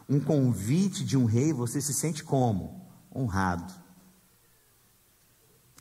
Um 0.09 0.19
convite 0.19 1.05
de 1.05 1.17
um 1.17 1.27
rei, 1.27 1.53
você 1.53 1.81
se 1.81 1.93
sente 1.93 2.25
como? 2.25 2.89
Honrado. 3.15 3.73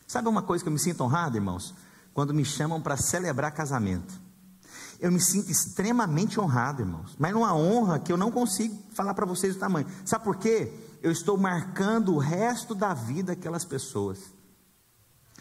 Sabe 0.05 0.27
uma 0.27 0.41
coisa 0.41 0.63
que 0.63 0.67
eu 0.67 0.73
me 0.73 0.79
sinto 0.79 1.03
honrado, 1.03 1.37
irmãos? 1.37 1.73
Quando 2.13 2.33
me 2.33 2.43
chamam 2.43 2.81
para 2.81 2.97
celebrar 2.97 3.53
casamento. 3.53 4.13
Eu 4.99 5.11
me 5.11 5.21
sinto 5.21 5.49
extremamente 5.49 6.39
honrado, 6.39 6.81
irmãos. 6.81 7.15
Mas 7.17 7.33
numa 7.33 7.55
honra 7.55 7.99
que 7.99 8.11
eu 8.11 8.17
não 8.17 8.31
consigo 8.31 8.77
falar 8.93 9.13
para 9.13 9.25
vocês 9.25 9.55
o 9.55 9.59
tamanho. 9.59 9.87
Sabe 10.03 10.25
por 10.25 10.35
quê? 10.35 10.73
Eu 11.01 11.11
estou 11.11 11.37
marcando 11.37 12.13
o 12.13 12.17
resto 12.17 12.75
da 12.75 12.93
vida 12.93 13.33
daquelas 13.33 13.63
pessoas. 13.63 14.19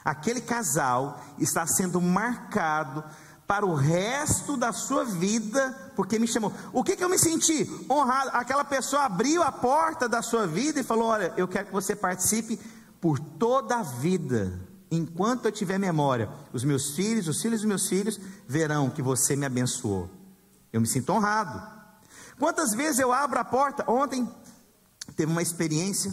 Aquele 0.04 0.40
casal 0.40 1.20
está 1.38 1.66
sendo 1.66 2.00
marcado 2.00 3.04
para 3.48 3.64
o 3.64 3.74
resto 3.74 4.58
da 4.58 4.74
sua 4.74 5.06
vida, 5.06 5.90
porque 5.96 6.18
me 6.18 6.28
chamou. 6.28 6.52
O 6.70 6.84
que, 6.84 6.94
que 6.94 7.02
eu 7.02 7.08
me 7.08 7.18
senti? 7.18 7.66
Honrado. 7.90 8.28
Aquela 8.34 8.62
pessoa 8.62 9.04
abriu 9.04 9.42
a 9.42 9.50
porta 9.50 10.06
da 10.06 10.20
sua 10.20 10.46
vida 10.46 10.78
e 10.78 10.84
falou: 10.84 11.06
Olha, 11.08 11.32
eu 11.34 11.48
quero 11.48 11.68
que 11.68 11.72
você 11.72 11.96
participe 11.96 12.60
por 13.00 13.18
toda 13.18 13.76
a 13.76 13.82
vida. 13.82 14.60
Enquanto 14.90 15.46
eu 15.46 15.52
tiver 15.52 15.78
memória, 15.78 16.28
os 16.52 16.62
meus 16.62 16.94
filhos, 16.94 17.26
os 17.26 17.40
filhos 17.40 17.60
dos 17.60 17.68
meus 17.68 17.88
filhos, 17.88 18.20
verão 18.46 18.90
que 18.90 19.00
você 19.00 19.34
me 19.34 19.46
abençoou. 19.46 20.10
Eu 20.70 20.82
me 20.82 20.86
sinto 20.86 21.10
honrado. 21.10 21.78
Quantas 22.38 22.74
vezes 22.74 22.98
eu 22.98 23.12
abro 23.12 23.38
a 23.38 23.44
porta? 23.44 23.90
Ontem 23.90 24.28
teve 25.16 25.32
uma 25.32 25.42
experiência, 25.42 26.12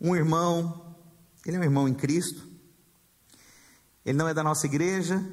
um 0.00 0.16
irmão, 0.16 0.96
ele 1.46 1.56
é 1.56 1.60
um 1.60 1.64
irmão 1.64 1.88
em 1.88 1.94
Cristo, 1.94 2.42
ele 4.04 4.18
não 4.18 4.28
é 4.28 4.34
da 4.34 4.42
nossa 4.42 4.66
igreja, 4.66 5.24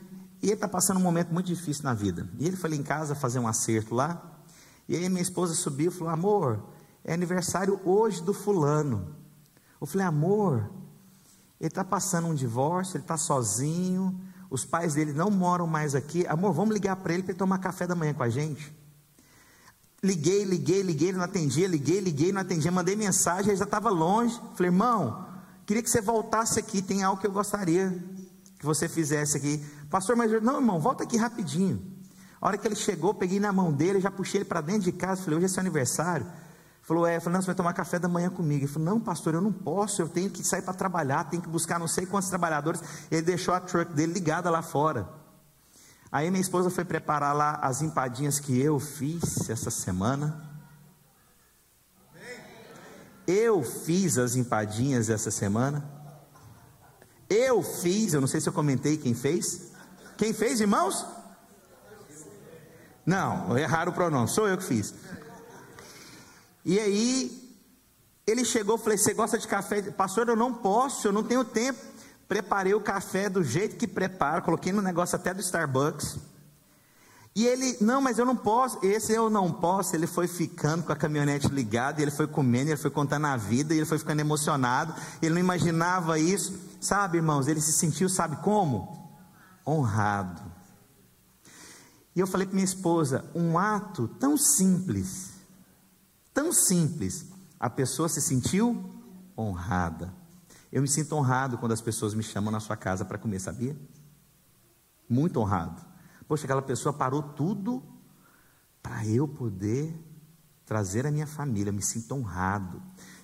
e 0.42 0.48
ele 0.48 0.54
está 0.54 0.68
passando 0.68 0.98
um 0.98 1.04
momento 1.04 1.34
muito 1.34 1.48
difícil 1.48 1.84
na 1.84 1.94
vida. 1.94 2.28
E 2.38 2.46
ele 2.46 2.56
foi 2.56 2.74
em 2.76 2.84
casa 2.84 3.16
fazer 3.16 3.40
um 3.40 3.48
acerto 3.48 3.96
lá. 3.96 4.22
E 4.88 4.96
aí 4.96 5.10
minha 5.10 5.22
esposa 5.22 5.54
subiu 5.54 5.92
e 5.92 5.94
falou: 5.94 6.14
Amor, 6.14 6.64
é 7.04 7.14
aniversário 7.14 7.80
hoje 7.84 8.22
do 8.22 8.34
fulano. 8.34 9.16
Eu 9.82 9.88
falei: 9.88 10.06
Amor, 10.06 10.70
ele 11.60 11.70
está 11.70 11.84
passando 11.84 12.28
um 12.28 12.36
divórcio, 12.36 12.98
ele 12.98 13.04
está 13.04 13.18
sozinho. 13.18 14.20
Os 14.50 14.64
pais 14.64 14.94
dele 14.94 15.12
não 15.12 15.30
moram 15.30 15.68
mais 15.68 15.96
aqui. 15.96 16.26
Amor, 16.28 16.54
vamos 16.54 16.74
ligar 16.74 16.96
para 16.98 17.14
ele 17.14 17.24
para 17.24 17.32
ele 17.32 17.40
tomar 17.40 17.58
café 17.58 17.86
da 17.86 17.96
manhã 17.96 18.14
com 18.14 18.24
a 18.24 18.30
gente. 18.30 18.74
Liguei, 20.02 20.44
liguei, 20.46 20.84
liguei, 20.84 21.10
ele 21.10 21.18
não 21.18 21.26
atendia, 21.26 21.68
liguei, 21.68 22.00
liguei, 22.00 22.32
não 22.32 22.42
atendia, 22.42 22.72
mandei 22.72 22.96
mensagem, 22.96 23.50
ele 23.50 23.58
já 23.58 23.66
estava 23.66 23.90
longe. 23.90 24.40
Falei, 24.56 24.72
irmão, 24.72 25.26
queria 25.66 25.82
que 25.82 25.90
você 25.90 26.00
voltasse 26.00 26.60
aqui, 26.60 26.84
tem 26.84 27.04
algo 27.04 27.20
que 27.20 27.26
eu 27.26 27.32
gostaria 27.32 27.92
que 28.60 28.66
você 28.66 28.88
fizesse 28.88 29.38
aqui. 29.38 29.66
Pastor, 29.90 30.16
mas 30.16 30.32
não, 30.42 30.56
irmão, 30.56 30.80
volta 30.80 31.04
aqui 31.04 31.18
rapidinho. 31.18 31.98
A 32.40 32.48
hora 32.48 32.58
que 32.58 32.68
ele 32.68 32.76
chegou, 32.76 33.14
peguei 33.14 33.40
na 33.40 33.52
mão 33.52 33.72
dele, 33.72 34.00
já 34.00 34.12
puxei 34.12 34.42
ele 34.42 34.46
para 34.46 34.62
dentro 34.62 34.84
de 34.84 34.92
casa, 34.92 35.24
falei, 35.24 35.38
hoje 35.38 35.46
é 35.46 35.50
seu 35.50 35.62
aniversário. 35.62 36.28
Falou, 36.82 37.06
é, 37.06 37.20
falou, 37.20 37.34
não, 37.34 37.42
você 37.42 37.48
vai 37.48 37.56
tomar 37.56 37.74
café 37.74 38.00
da 38.00 38.08
manhã 38.08 38.30
comigo. 38.30 38.64
Ele 38.64 38.72
falou, 38.72 38.88
não, 38.88 39.00
pastor, 39.00 39.34
eu 39.34 39.42
não 39.42 39.52
posso, 39.52 40.02
eu 40.02 40.08
tenho 40.08 40.30
que 40.30 40.44
sair 40.44 40.62
para 40.62 40.74
trabalhar, 40.74 41.26
tenho 41.26 41.42
que 41.42 41.50
buscar 41.50 41.78
não 41.78 41.88
sei 41.88 42.06
quantos 42.06 42.30
trabalhadores. 42.30 42.82
Ele 43.12 43.24
deixou 43.24 43.54
a 43.54 43.60
truck 43.60 43.92
dele 43.94 44.14
ligada 44.14 44.50
lá 44.50 44.62
fora. 44.62 45.10
Aí 46.10 46.30
minha 46.32 46.42
esposa 46.42 46.70
foi 46.70 46.86
preparar 46.86 47.36
lá 47.36 47.56
as 47.56 47.82
empadinhas 47.82 48.40
que 48.40 48.58
eu 48.58 48.80
fiz 48.80 49.50
essa 49.50 49.70
semana. 49.70 50.48
Eu 53.26 53.62
fiz 53.62 54.18
as 54.18 54.38
empadinhas 54.38 55.10
essa 55.10 55.30
semana. 55.30 55.84
Eu 57.30 57.62
fiz, 57.62 58.14
eu 58.14 58.22
não 58.22 58.28
sei 58.28 58.40
se 58.40 58.48
eu 58.48 58.54
comentei 58.54 58.96
quem 58.96 59.14
fez. 59.14 59.74
Quem 60.18 60.34
fez, 60.34 60.60
irmãos? 60.60 61.06
Não, 63.06 63.58
erraram 63.58 63.92
o 63.92 63.96
pronome, 63.96 64.28
sou 64.28 64.48
eu 64.48 64.58
que 64.58 64.64
fiz. 64.64 64.94
E 66.66 66.78
aí, 66.80 67.48
ele 68.26 68.44
chegou, 68.44 68.78
falei: 68.78 68.98
Você 68.98 69.14
gosta 69.14 69.38
de 69.38 69.48
café? 69.48 69.82
Pastor, 69.84 70.28
eu 70.28 70.36
não 70.36 70.54
posso, 70.54 71.08
eu 71.08 71.14
não 71.14 71.24
tenho 71.24 71.46
tempo. 71.46 71.80
Preparei 72.28 72.74
o 72.74 72.82
café 72.82 73.30
do 73.30 73.42
jeito 73.42 73.78
que 73.78 73.88
preparo, 73.88 74.42
coloquei 74.42 74.74
no 74.74 74.82
negócio 74.82 75.16
até 75.16 75.34
do 75.34 75.40
Starbucks. 75.40 76.18
E 77.34 77.46
ele, 77.46 77.78
não, 77.80 78.02
mas 78.02 78.18
eu 78.18 78.26
não 78.26 78.36
posso, 78.36 78.80
esse 78.84 79.14
eu 79.14 79.30
não 79.30 79.50
posso. 79.50 79.96
Ele 79.96 80.08
foi 80.08 80.28
ficando 80.28 80.84
com 80.84 80.92
a 80.92 80.96
caminhonete 80.96 81.48
ligada, 81.48 82.02
ele 82.02 82.12
foi 82.12 82.28
comendo, 82.28 82.72
ele 82.72 82.78
foi 82.78 82.92
contando 82.92 83.28
a 83.28 83.38
vida, 83.38 83.74
ele 83.74 83.86
foi 83.86 84.00
ficando 84.00 84.20
emocionado. 84.20 84.94
Ele 85.22 85.36
não 85.36 85.40
imaginava 85.40 86.20
isso, 86.20 86.60
sabe, 86.82 87.18
irmãos? 87.18 87.48
Ele 87.48 87.62
se 87.62 87.72
sentiu, 87.72 88.10
sabe 88.10 88.38
como? 88.38 89.07
Honrado. 89.68 90.42
E 92.16 92.20
eu 92.20 92.26
falei 92.26 92.48
para 92.48 92.56
minha 92.56 92.66
esposa: 92.66 93.30
um 93.36 93.60
ato 93.60 94.08
tão 94.08 94.38
simples, 94.38 95.34
tão 96.34 96.54
simples, 96.54 97.26
a 97.60 97.70
pessoa 97.70 98.08
se 98.08 98.22
sentiu 98.22 98.90
honrada. 99.38 100.14
Eu 100.72 100.82
me 100.82 100.88
sinto 100.88 101.16
honrado 101.16 101.58
quando 101.58 101.74
as 101.74 101.82
pessoas 101.82 102.14
me 102.14 102.24
chamam 102.24 102.52
na 102.52 102.60
sua 102.60 102.76
casa 102.76 103.06
para 103.06 103.18
comer, 103.18 103.40
sabia? 103.40 103.78
Muito 105.08 105.40
honrado. 105.40 105.86
Poxa, 106.28 106.46
aquela 106.46 106.62
pessoa 106.62 106.92
parou 106.92 107.22
tudo 107.22 107.84
para 108.82 109.06
eu 109.06 109.28
poder 109.28 109.96
trazer 110.66 111.06
a 111.06 111.12
minha 111.12 111.28
família, 111.28 111.70
eu 111.70 111.74
me 111.74 111.82
sinto 111.82 112.14
honrado. 112.14 112.82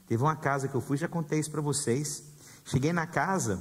Teve 0.08 0.24
uma 0.24 0.36
casa 0.36 0.68
que 0.68 0.76
eu 0.76 0.82
fui, 0.82 0.98
já 0.98 1.08
contei 1.08 1.40
isso 1.40 1.52
para 1.52 1.62
vocês. 1.62 2.24
Cheguei 2.64 2.94
na 2.94 3.06
casa, 3.06 3.60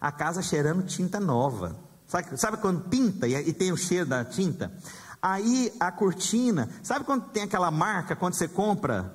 a 0.00 0.12
casa 0.12 0.42
cheirando 0.42 0.86
tinta 0.86 1.18
nova. 1.18 1.76
Sabe, 2.06 2.38
sabe 2.38 2.56
quando 2.56 2.88
pinta 2.88 3.26
e, 3.28 3.34
e, 3.34 3.52
tem 3.52 3.70
o 3.70 3.76
cheiro 3.76 4.06
da 4.06 4.24
tinta? 4.24 4.72
Aí 5.20 5.72
a 5.78 5.92
cortina, 5.92 6.70
sabe 6.82 7.04
quando 7.04 7.28
tem 7.28 7.42
aquela 7.42 7.70
marca, 7.70 8.16
quando 8.16 8.34
você 8.34 8.48
compra 8.48 9.14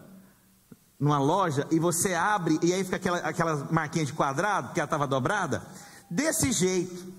numa 1.00 1.20
loja 1.20 1.68
e 1.72 1.80
você 1.80 2.14
abre 2.14 2.60
e 2.62 2.72
aí 2.72 2.84
fica 2.84 2.98
aquela, 2.98 3.18
aquela 3.18 3.68
marquinha 3.72 4.06
de 4.06 4.14
quadrado, 4.14 4.74
que 4.74 4.80
ela 4.80 4.86
estava 4.86 5.08
dobrada? 5.08 5.64
Desse 6.10 6.52
jeito. 6.52 7.14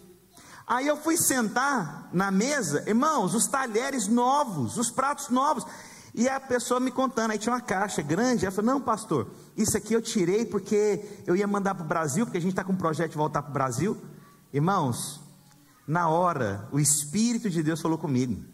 Aí 0.66 0.86
eu 0.86 0.96
fui 0.96 1.16
sentar 1.16 2.08
na 2.12 2.30
mesa, 2.30 2.84
irmãos, 2.86 3.34
os 3.34 3.46
talheres 3.46 4.08
novos, 4.08 4.78
os 4.78 4.90
pratos 4.90 5.28
novos. 5.28 5.66
E 6.14 6.28
a 6.28 6.38
pessoa 6.38 6.78
me 6.78 6.92
contando, 6.92 7.32
aí 7.32 7.38
tinha 7.38 7.52
uma 7.52 7.60
caixa 7.60 8.00
grande. 8.00 8.44
Ela 8.46 8.54
falou: 8.54 8.72
Não, 8.72 8.80
pastor, 8.80 9.28
isso 9.56 9.76
aqui 9.76 9.94
eu 9.94 10.00
tirei 10.00 10.46
porque 10.46 11.04
eu 11.26 11.34
ia 11.34 11.46
mandar 11.46 11.74
para 11.74 11.84
o 11.84 11.88
Brasil, 11.88 12.24
porque 12.24 12.38
a 12.38 12.40
gente 12.40 12.52
está 12.52 12.62
com 12.62 12.72
um 12.72 12.76
projeto 12.76 13.10
de 13.10 13.16
voltar 13.16 13.42
para 13.42 13.50
o 13.50 13.54
Brasil. 13.54 13.96
Irmãos, 14.52 15.20
na 15.86 16.08
hora, 16.08 16.68
o 16.70 16.78
Espírito 16.78 17.50
de 17.50 17.62
Deus 17.62 17.80
falou 17.80 17.98
comigo. 17.98 18.44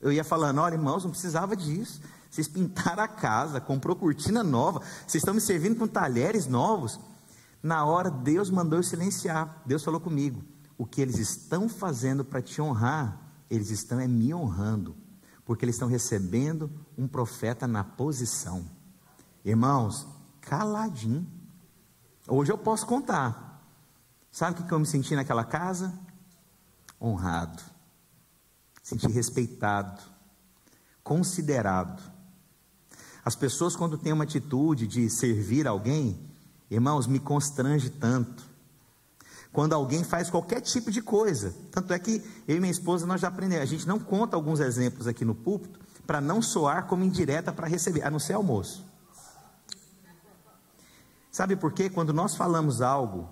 Eu 0.00 0.10
ia 0.10 0.24
falando: 0.24 0.60
Olha, 0.60 0.74
irmãos, 0.74 1.04
não 1.04 1.10
precisava 1.10 1.54
disso. 1.54 2.00
Vocês 2.30 2.48
pintaram 2.48 3.02
a 3.02 3.08
casa, 3.08 3.60
comprou 3.60 3.94
cortina 3.94 4.42
nova, 4.42 4.80
vocês 5.06 5.22
estão 5.22 5.34
me 5.34 5.40
servindo 5.40 5.76
com 5.76 5.86
talheres 5.86 6.46
novos. 6.46 6.98
Na 7.62 7.84
hora, 7.84 8.10
Deus 8.10 8.50
mandou 8.50 8.78
eu 8.78 8.82
silenciar. 8.82 9.62
Deus 9.66 9.84
falou 9.84 10.00
comigo 10.00 10.42
o 10.78 10.84
que 10.84 11.00
eles 11.00 11.18
estão 11.18 11.68
fazendo 11.68 12.24
para 12.24 12.42
te 12.42 12.60
honrar, 12.60 13.20
eles 13.50 13.70
estão 13.70 13.98
é 13.98 14.06
me 14.06 14.34
honrando, 14.34 14.94
porque 15.46 15.64
eles 15.64 15.76
estão 15.76 15.88
recebendo 15.88 16.68
um 16.98 17.06
profeta 17.06 17.68
na 17.68 17.84
posição. 17.84 18.68
Irmãos, 19.44 20.04
caladinho. 20.40 21.24
Hoje 22.26 22.50
eu 22.50 22.58
posso 22.58 22.84
contar. 22.84 23.64
Sabe 24.32 24.60
o 24.60 24.66
que 24.66 24.74
eu 24.74 24.80
me 24.80 24.84
senti 24.84 25.14
naquela 25.14 25.44
casa? 25.44 25.96
Honrado, 27.00 27.62
senti 28.82 29.06
respeitado, 29.06 30.02
considerado. 31.04 32.02
As 33.24 33.36
pessoas, 33.36 33.76
quando 33.76 33.96
têm 33.96 34.12
uma 34.12 34.24
atitude 34.24 34.86
de 34.86 35.08
servir 35.08 35.66
alguém, 35.66 36.28
irmãos, 36.70 37.06
me 37.06 37.20
constrange 37.20 37.88
tanto 37.88 38.45
quando 39.56 39.72
alguém 39.72 40.04
faz 40.04 40.28
qualquer 40.28 40.60
tipo 40.60 40.90
de 40.90 41.00
coisa. 41.00 41.54
Tanto 41.70 41.90
é 41.90 41.98
que 41.98 42.22
eu 42.46 42.56
e 42.56 42.60
minha 42.60 42.70
esposa 42.70 43.06
nós 43.06 43.22
já 43.22 43.28
aprendemos. 43.28 43.62
A 43.62 43.66
gente 43.66 43.88
não 43.88 43.98
conta 43.98 44.36
alguns 44.36 44.60
exemplos 44.60 45.06
aqui 45.06 45.24
no 45.24 45.34
púlpito 45.34 45.80
para 46.06 46.20
não 46.20 46.42
soar 46.42 46.84
como 46.84 47.02
indireta 47.02 47.50
para 47.50 47.66
receber, 47.66 48.02
a 48.02 48.10
não 48.10 48.18
ser 48.18 48.34
almoço. 48.34 48.84
Sabe 51.32 51.56
por 51.56 51.72
quê? 51.72 51.88
Quando 51.88 52.12
nós 52.12 52.34
falamos 52.34 52.82
algo, 52.82 53.30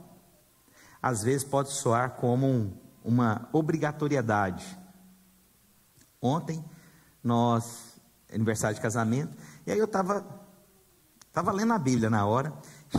às 1.02 1.22
vezes 1.22 1.44
pode 1.44 1.72
soar 1.72 2.12
como 2.12 2.46
um, 2.46 2.72
uma 3.04 3.46
obrigatoriedade. 3.52 4.64
Ontem, 6.22 6.64
nós, 7.22 8.00
aniversário 8.32 8.74
de 8.74 8.80
casamento, 8.80 9.36
e 9.66 9.72
aí 9.72 9.78
eu 9.78 9.84
estava 9.84 10.24
tava 11.34 11.52
lendo 11.52 11.74
a 11.74 11.78
Bíblia 11.78 12.08
na 12.08 12.24
hora, 12.24 12.50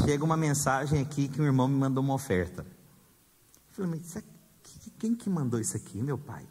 chega 0.05 0.23
uma 0.23 0.37
mensagem 0.37 1.01
aqui 1.01 1.27
que 1.27 1.41
um 1.41 1.45
irmão 1.45 1.67
me 1.67 1.75
mandou 1.75 2.03
uma 2.03 2.13
oferta. 2.13 2.74
Falei, 3.75 3.91
mas 3.91 4.23
quem 4.97 5.13
que 5.13 5.29
mandou 5.29 5.59
isso 5.59 5.75
aqui? 5.75 6.01
Meu 6.01 6.17
pai. 6.17 6.47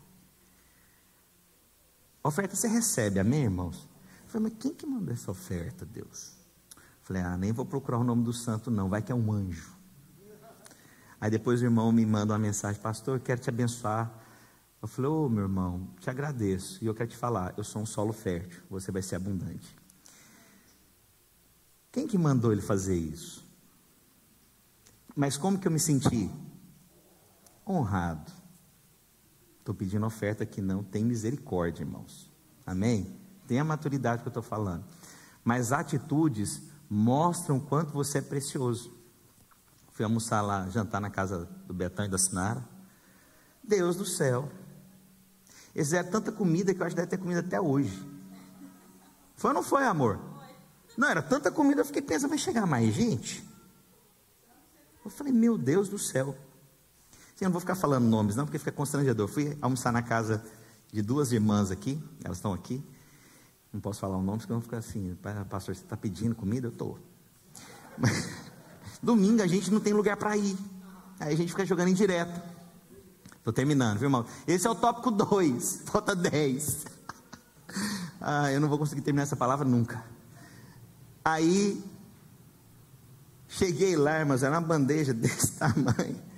Oferta 2.23 2.55
você 2.55 2.69
recebe, 2.69 3.19
amém, 3.19 3.45
irmãos? 3.45 3.89
Falei, 4.27 4.51
mas 4.51 4.63
quem 4.63 4.75
que 4.75 4.85
mandou 4.85 5.15
essa 5.15 5.31
oferta, 5.31 5.87
Deus? 5.87 6.35
Falei, 7.01 7.23
ah, 7.23 7.35
nem 7.39 7.51
vou 7.51 7.65
procurar 7.65 7.97
o 7.97 8.05
nome 8.05 8.23
do 8.25 8.33
santo, 8.35 8.71
não, 8.71 8.91
vai 8.91 9.01
que 9.01 9.11
é 9.11 9.15
um 9.15 9.33
anjo. 9.33 9.73
Aí 11.19 11.31
depois 11.31 11.63
o 11.63 11.65
irmão 11.65 11.91
me 11.91 12.05
manda 12.05 12.35
uma 12.35 12.39
mensagem, 12.39 12.79
pastor, 12.83 13.17
eu 13.17 13.23
quero 13.23 13.41
te 13.41 13.49
abençoar. 13.49 14.13
Eu 14.83 14.87
falei, 14.87 15.11
ô 15.11 15.25
oh, 15.25 15.29
meu 15.31 15.45
irmão, 15.45 15.89
te 16.01 16.11
agradeço. 16.11 16.85
E 16.85 16.87
eu 16.87 16.95
quero 16.95 17.09
te 17.09 17.17
falar, 17.17 17.55
eu 17.57 17.65
sou 17.65 17.81
um 17.81 17.87
solo 17.87 18.13
fértil, 18.13 18.63
você 18.69 18.93
vai 18.93 19.01
ser 19.01 19.17
abundante. 19.17 19.75
Quem 21.91 22.07
que 22.07 22.19
mandou 22.19 22.53
ele 22.53 22.61
fazer 22.61 22.97
isso? 22.97 23.49
Mas 25.17 25.39
como 25.39 25.59
que 25.59 25.67
eu 25.67 25.73
me 25.73 25.81
senti? 25.81 26.31
Honrado. 27.67 28.31
Estou 29.59 29.75
pedindo 29.75 30.05
oferta 30.05 30.45
que 30.45 30.61
não 30.61 30.83
tem 30.83 31.05
misericórdia, 31.05 31.83
irmãos. 31.83 32.31
Amém? 32.67 33.19
Tem 33.47 33.59
a 33.59 33.65
maturidade 33.65 34.23
que 34.23 34.29
eu 34.29 34.31
estou 34.31 34.43
falando. 34.43 34.85
Mas 35.43 35.73
atitudes 35.73 36.63
mostram 36.89 37.59
quanto 37.59 37.93
você 37.93 38.19
é 38.19 38.23
precioso. 38.23 38.93
Fui 39.93 40.05
almoçar 40.05 40.43
lá, 40.43 40.69
jantar 40.69 41.01
na 41.01 41.11
casa 41.11 41.49
do 41.67 41.73
Betão 41.73 42.05
e 42.05 42.09
da 42.09 42.19
Sinara. 42.19 42.65
Deus 43.63 43.97
do 43.97 44.05
céu. 44.05 44.51
Eles 45.75 45.91
deram 45.91 46.11
tanta 46.11 46.31
comida 46.31 46.75
que 46.75 46.81
eu 46.81 46.87
acho 46.87 46.95
que 46.95 47.01
deve 47.01 47.11
ter 47.11 47.19
comida 47.19 47.41
até 47.41 47.61
hoje. 47.61 48.03
Foi 49.35 49.51
ou 49.51 49.55
não 49.55 49.63
foi, 49.63 49.85
amor? 49.85 50.21
Não, 50.97 51.09
era 51.09 51.23
tanta 51.23 51.51
comida, 51.51 51.81
eu 51.81 51.85
fiquei 51.85 52.03
pensando, 52.03 52.31
vai 52.31 52.39
chegar 52.39 52.67
mais 52.67 52.95
gente? 52.95 53.45
Eu 55.05 55.11
falei, 55.11 55.33
meu 55.33 55.59
Deus 55.59 55.89
do 55.89 55.99
céu. 55.99 56.37
Eu 57.41 57.47
não 57.47 57.53
vou 57.53 57.61
ficar 57.61 57.75
falando 57.75 58.05
nomes, 58.05 58.37
não, 58.37 58.45
porque 58.45 58.59
fica 58.59 58.71
constrangedor. 58.71 59.27
Fui 59.27 59.59
almoçar 59.61 59.93
na 59.93 60.03
casa 60.03 60.45
de 60.93 61.03
duas 61.03 61.33
irmãs 61.33 61.71
aqui, 61.71 62.01
elas 62.23 62.39
estão 62.39 62.53
aqui. 62.53 62.83
Não 63.73 63.81
posso 63.81 63.99
falar 63.99 64.17
o 64.17 64.23
nome, 64.23 64.39
porque 64.39 64.53
vão 64.53 64.63
ficar 64.63 64.79
assim, 64.79 65.17
pastor, 65.51 65.75
você 65.75 65.83
está 65.83 65.97
pedindo 65.97 66.35
comida? 66.37 66.69
Eu 66.69 66.71
estou. 66.71 66.97
Domingo 69.03 69.43
a 69.43 69.49
gente 69.49 69.69
não 69.73 69.81
tem 69.81 69.93
lugar 69.93 70.17
para 70.17 70.37
ir. 70.37 70.57
Aí 71.19 71.35
a 71.35 71.37
gente 71.37 71.51
fica 71.51 71.67
jogando 71.67 71.89
em 71.89 71.95
direto. 71.95 72.41
Estou 73.37 73.53
terminando, 73.53 73.99
viu, 73.99 74.07
irmão? 74.07 74.25
Esse 74.47 74.69
é 74.69 74.71
o 74.71 74.75
tópico 74.75 75.11
2, 75.11 75.83
falta 75.91 76.15
10. 76.15 76.87
ah, 78.21 78.53
eu 78.53 78.61
não 78.61 78.69
vou 78.69 78.79
conseguir 78.79 79.03
terminar 79.03 79.25
essa 79.25 79.37
palavra 79.37 79.67
nunca. 79.67 80.05
Aí, 81.25 81.85
cheguei 83.49 83.97
lá, 83.97 84.21
irmãos, 84.21 84.45
era 84.45 84.55
uma 84.55 84.67
bandeja 84.67 85.13
desse 85.13 85.53
tamanho 85.59 86.34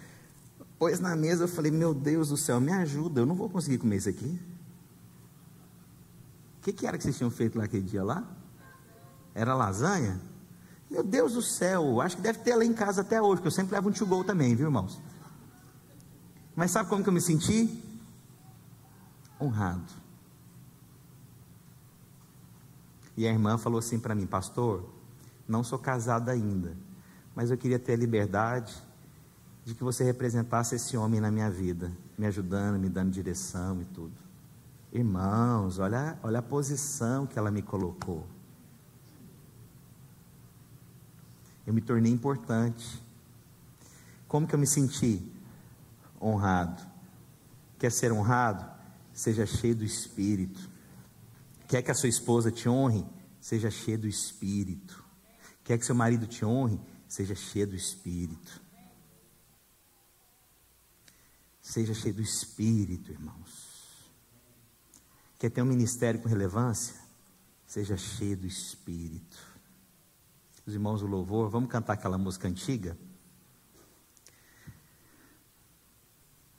pôs 0.79 1.01
na 1.01 1.16
mesa, 1.16 1.45
eu 1.45 1.49
falei, 1.49 1.70
meu 1.70 1.95
Deus 1.95 2.29
do 2.29 2.37
céu, 2.37 2.61
me 2.61 2.72
ajuda, 2.72 3.20
eu 3.20 3.27
não 3.27 3.35
vou 3.35 3.49
conseguir 3.49 3.79
comer 3.79 3.97
isso 3.97 4.09
aqui. 4.09 4.41
O 6.59 6.62
que, 6.62 6.72
que 6.72 6.87
era 6.87 6.99
que 6.99 7.05
vocês 7.05 7.16
tinham 7.16 7.31
feito 7.31 7.57
lá 7.57 7.64
aquele 7.64 7.85
dia 7.85 8.03
lá? 8.03 8.24
Era 9.35 9.55
lasanha? 9.55 10.20
Meu 10.91 11.03
Deus 11.03 11.33
do 11.33 11.43
céu, 11.43 12.01
acho 12.01 12.16
que 12.16 12.22
deve 12.22 12.41
ter 12.41 12.55
lá 12.55 12.64
em 12.64 12.72
casa 12.72 13.01
até 13.01 13.20
hoje, 13.20 13.37
porque 13.37 13.49
eu 13.49 13.53
sempre 13.53 13.74
levo 13.74 13.89
um 13.89 13.93
to-go 13.93 14.24
também, 14.24 14.55
viu 14.55 14.66
irmãos? 14.66 15.01
Mas 16.55 16.70
sabe 16.70 16.89
como 16.89 17.03
que 17.03 17.09
eu 17.09 17.12
me 17.12 17.20
senti? 17.20 17.83
Honrado. 19.41 19.93
E 23.16 23.27
a 23.27 23.31
irmã 23.31 23.57
falou 23.57 23.79
assim 23.79 23.99
para 23.99 24.14
mim, 24.14 24.27
pastor, 24.27 24.89
não 25.49 25.64
sou 25.64 25.79
casada 25.79 26.33
ainda, 26.33 26.77
mas 27.35 27.51
eu 27.51 27.57
queria 27.57 27.79
ter 27.79 27.95
a 27.95 27.97
liberdade 27.97 28.86
de 29.67 29.75
que 29.75 29.83
você 29.83 30.05
representasse 30.05 30.77
esse 30.77 30.97
homem 30.97 31.21
na 31.21 31.29
minha 31.29 31.51
vida, 31.51 31.91
me 32.17 32.25
ajudando, 32.25 32.79
me 32.79 32.89
dando 32.89 33.11
direção 33.11 33.83
e 33.83 33.85
tudo. 33.87 34.14
Irmãos, 34.93 35.81
olha, 35.81 36.17
olha 36.23 36.39
a 36.39 36.43
posição 36.43 37.27
que 37.27 37.37
ela 37.37 37.51
me 37.51 37.62
colocou. 37.62 38.25
Eu 41.67 41.75
me 41.75 41.81
tornei 41.81 42.12
importante. 42.12 43.03
Como 44.29 44.47
que 44.47 44.55
eu 44.55 44.59
me 44.59 44.69
senti? 44.69 45.21
Honrado. 46.23 46.81
Quer 47.77 47.91
ser 47.91 48.12
honrado? 48.12 48.64
Seja 49.12 49.45
cheio 49.45 49.75
do 49.75 49.85
Espírito. 49.85 50.71
Quer 51.67 51.83
que 51.83 51.91
a 51.91 51.95
sua 51.95 52.09
esposa 52.09 52.53
te 52.53 52.69
honre? 52.69 53.05
Seja 53.41 53.69
cheio 53.69 53.99
do 53.99 54.07
Espírito. 54.07 55.03
Quer 55.64 55.77
que 55.77 55.85
seu 55.85 55.95
marido 55.95 56.25
te 56.25 56.45
honre? 56.45 56.81
Seja 57.09 57.35
cheio 57.35 57.67
do 57.67 57.75
Espírito. 57.75 58.64
Seja 61.67 61.93
cheio 61.93 62.14
do 62.14 62.23
Espírito, 62.23 63.11
irmãos. 63.11 64.09
Quer 65.37 65.51
ter 65.51 65.61
um 65.62 65.67
ministério 65.67 66.21
com 66.21 66.29
relevância? 66.29 66.95
Seja 67.67 67.97
cheio 67.97 68.37
do 68.37 68.47
Espírito. 68.47 69.37
Os 70.64 70.75
irmãos 70.75 71.01
do 71.01 71.09
louvor, 71.09 71.51
vamos 71.51 71.69
cantar 71.69 71.95
aquela 71.95 72.17
música 72.17 72.47
antiga? 72.47 72.97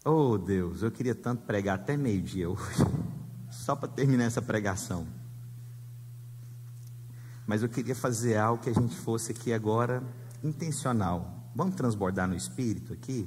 Oh 0.03 0.37
Deus, 0.37 0.83
eu 0.83 0.91
queria 0.91 1.15
tanto 1.15 1.45
pregar 1.45 1.75
até 1.75 1.95
meio-dia 1.95 2.49
hoje, 2.49 2.83
só 3.49 3.77
para 3.77 3.87
terminar 3.87 4.25
essa 4.25 4.41
pregação. 4.41 5.07
Mas 7.47 7.63
eu 7.63 7.69
queria 7.69 7.95
fazer 7.95 8.35
algo 8.35 8.61
que 8.61 8.69
a 8.69 8.73
gente 8.73 8.95
fosse 8.97 9.31
aqui 9.31 9.53
agora 9.53 10.03
intencional. 10.43 11.49
Vamos 11.55 11.75
transbordar 11.75 12.27
no 12.27 12.35
Espírito 12.35 12.91
aqui? 12.91 13.25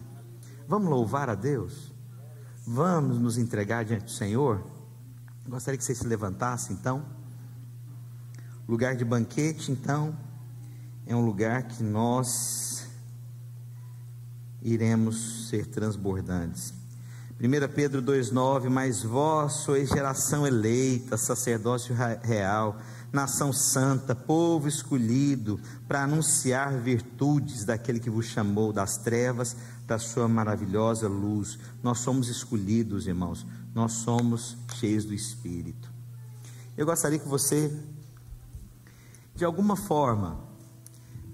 Vamos 0.70 0.88
louvar 0.88 1.28
a 1.28 1.34
Deus? 1.34 1.92
Vamos 2.64 3.18
nos 3.18 3.36
entregar 3.36 3.84
diante 3.84 4.04
do 4.04 4.10
Senhor? 4.12 4.64
Gostaria 5.48 5.76
que 5.76 5.82
você 5.82 5.96
se 5.96 6.06
levantasse 6.06 6.72
então. 6.72 7.04
Lugar 8.68 8.94
de 8.94 9.04
banquete, 9.04 9.72
então, 9.72 10.16
é 11.08 11.16
um 11.16 11.26
lugar 11.26 11.64
que 11.64 11.82
nós 11.82 12.86
iremos 14.62 15.48
ser 15.48 15.66
transbordantes. 15.66 16.72
1 17.40 17.74
Pedro 17.74 18.00
2,9: 18.00 18.68
Mas 18.68 19.02
vós 19.02 19.54
sois 19.64 19.88
geração 19.88 20.46
eleita, 20.46 21.16
sacerdócio 21.16 21.96
real, 22.22 22.78
nação 23.12 23.52
santa, 23.52 24.14
povo 24.14 24.68
escolhido, 24.68 25.58
para 25.88 26.04
anunciar 26.04 26.78
virtudes 26.78 27.64
daquele 27.64 27.98
que 27.98 28.08
vos 28.08 28.26
chamou 28.26 28.72
das 28.72 28.98
trevas 28.98 29.56
da 29.90 29.98
sua 29.98 30.28
maravilhosa 30.28 31.08
luz. 31.08 31.58
Nós 31.82 31.98
somos 31.98 32.28
escolhidos, 32.28 33.08
irmãos, 33.08 33.44
nós 33.74 33.90
somos 33.94 34.56
cheios 34.76 35.04
do 35.04 35.12
Espírito. 35.12 35.92
Eu 36.76 36.86
gostaria 36.86 37.18
que 37.18 37.26
você, 37.26 37.76
de 39.34 39.44
alguma 39.44 39.74
forma, 39.74 40.38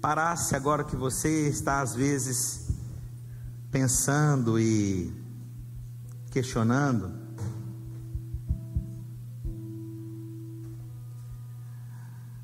parasse 0.01 0.55
agora 0.55 0.83
que 0.83 0.95
você 0.95 1.47
está 1.49 1.81
às 1.81 1.93
vezes 1.93 2.67
pensando 3.69 4.59
e 4.59 5.13
questionando. 6.31 7.13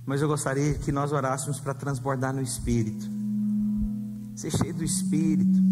Mas 0.05 0.21
eu 0.21 0.27
gostaria 0.27 0.75
que 0.75 0.91
nós 0.91 1.11
orássemos 1.11 1.59
para 1.59 1.73
transbordar 1.73 2.35
no 2.35 2.41
Espírito, 2.43 3.09
ser 4.35 4.51
cheio 4.51 4.75
do 4.75 4.83
Espírito. 4.83 5.62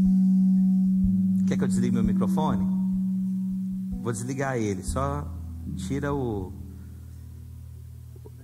Quer 1.52 1.58
que 1.58 1.64
eu 1.66 1.68
desligue 1.68 1.94
meu 1.94 2.04
microfone? 2.06 2.66
Vou 4.02 4.14
desligar 4.14 4.56
ele, 4.56 4.82
só 4.86 5.28
tira 5.76 6.14
o. 6.14 6.54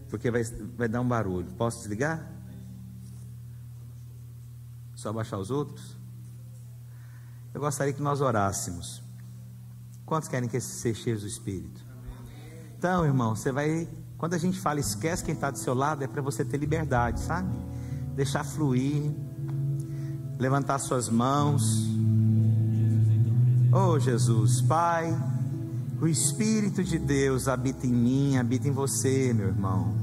Porque 0.09 0.29
vai, 0.29 0.43
vai 0.43 0.89
dar 0.89 0.99
um 0.99 1.07
barulho. 1.07 1.47
Posso 1.53 1.77
desligar? 1.77 2.29
Só 4.93 5.13
baixar 5.13 5.37
os 5.37 5.49
outros? 5.49 5.95
Eu 7.53 7.61
gostaria 7.61 7.93
que 7.93 8.01
nós 8.01 8.19
orássemos. 8.19 9.01
Quantos 10.05 10.27
querem 10.27 10.49
que 10.49 10.59
ser 10.59 10.93
cheios 10.93 11.21
do 11.21 11.27
Espírito? 11.27 11.79
Então, 12.77 13.05
irmão, 13.05 13.37
você 13.37 13.53
vai. 13.53 13.87
Quando 14.17 14.33
a 14.33 14.37
gente 14.37 14.59
fala 14.59 14.81
esquece 14.81 15.23
quem 15.23 15.33
está 15.33 15.49
do 15.49 15.57
seu 15.57 15.73
lado, 15.73 16.03
é 16.03 16.07
para 16.07 16.21
você 16.21 16.43
ter 16.43 16.57
liberdade, 16.57 17.21
sabe? 17.21 17.55
Deixar 18.17 18.43
fluir, 18.43 19.13
levantar 20.37 20.77
suas 20.79 21.07
mãos. 21.07 21.96
Oh 23.71 23.99
Jesus, 23.99 24.61
Pai, 24.61 25.15
o 26.01 26.07
Espírito 26.07 26.83
de 26.83 26.97
Deus 26.97 27.47
habita 27.47 27.85
em 27.85 27.93
mim, 27.93 28.37
habita 28.37 28.67
em 28.67 28.71
você, 28.71 29.33
meu 29.33 29.47
irmão. 29.47 29.93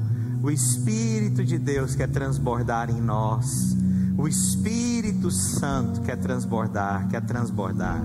O 0.42 0.50
Espírito 0.50 1.44
de 1.44 1.58
Deus 1.58 1.94
quer 1.94 2.08
transbordar 2.08 2.90
em 2.90 3.00
nós. 3.00 3.76
O 4.16 4.28
Espírito 4.28 5.30
Santo 5.30 6.00
quer 6.02 6.16
transbordar, 6.16 7.08
quer 7.08 7.22
transbordar 7.22 8.00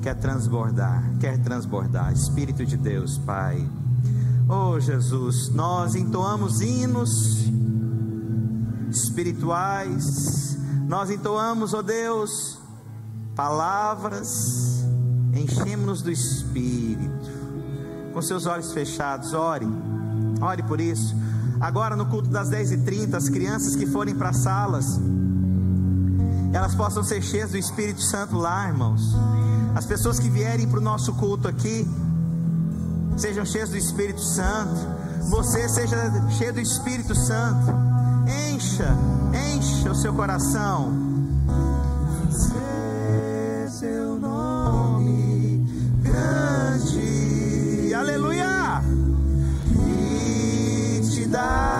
quer 0.00 0.14
transbordar, 0.14 1.02
quer 1.20 1.38
transbordar. 1.38 2.12
Espírito 2.12 2.64
de 2.64 2.76
Deus, 2.76 3.18
Pai. 3.18 3.68
Oh 4.48 4.80
Jesus, 4.80 5.50
nós 5.50 5.94
entoamos 5.94 6.60
hinos 6.60 7.44
espirituais, 8.90 10.58
nós 10.88 11.10
entoamos, 11.10 11.72
oh 11.72 11.82
Deus, 11.82 12.58
palavras, 13.36 14.84
enchemos-nos 15.34 16.02
do 16.02 16.10
Espírito. 16.10 17.40
Com 18.12 18.20
seus 18.22 18.46
olhos 18.46 18.72
fechados, 18.72 19.32
ore, 19.32 19.66
ore 20.40 20.62
por 20.62 20.80
isso. 20.80 21.14
Agora 21.60 21.94
no 21.94 22.06
culto 22.06 22.28
das 22.28 22.50
10h30, 22.50 23.14
as 23.14 23.28
crianças 23.28 23.76
que 23.76 23.86
forem 23.86 24.14
para 24.14 24.30
as 24.30 24.38
salas, 24.38 24.98
elas 26.52 26.74
possam 26.74 27.04
ser 27.04 27.22
cheias 27.22 27.50
do 27.50 27.58
Espírito 27.58 28.02
Santo 28.02 28.36
lá, 28.36 28.66
irmãos. 28.66 29.14
As 29.74 29.86
pessoas 29.86 30.18
que 30.18 30.28
vierem 30.28 30.66
para 30.66 30.78
o 30.78 30.82
nosso 30.82 31.12
culto 31.14 31.46
aqui, 31.46 31.86
sejam 33.16 33.44
cheias 33.44 33.70
do 33.70 33.76
Espírito 33.76 34.20
Santo. 34.20 34.74
Você 35.30 35.68
seja 35.68 35.96
cheio 36.30 36.52
do 36.52 36.60
Espírito 36.60 37.14
Santo. 37.14 37.72
Encha, 38.52 38.96
encha 39.54 39.92
o 39.92 39.94
seu 39.94 40.12
coração. 40.12 41.09
E 51.40 51.79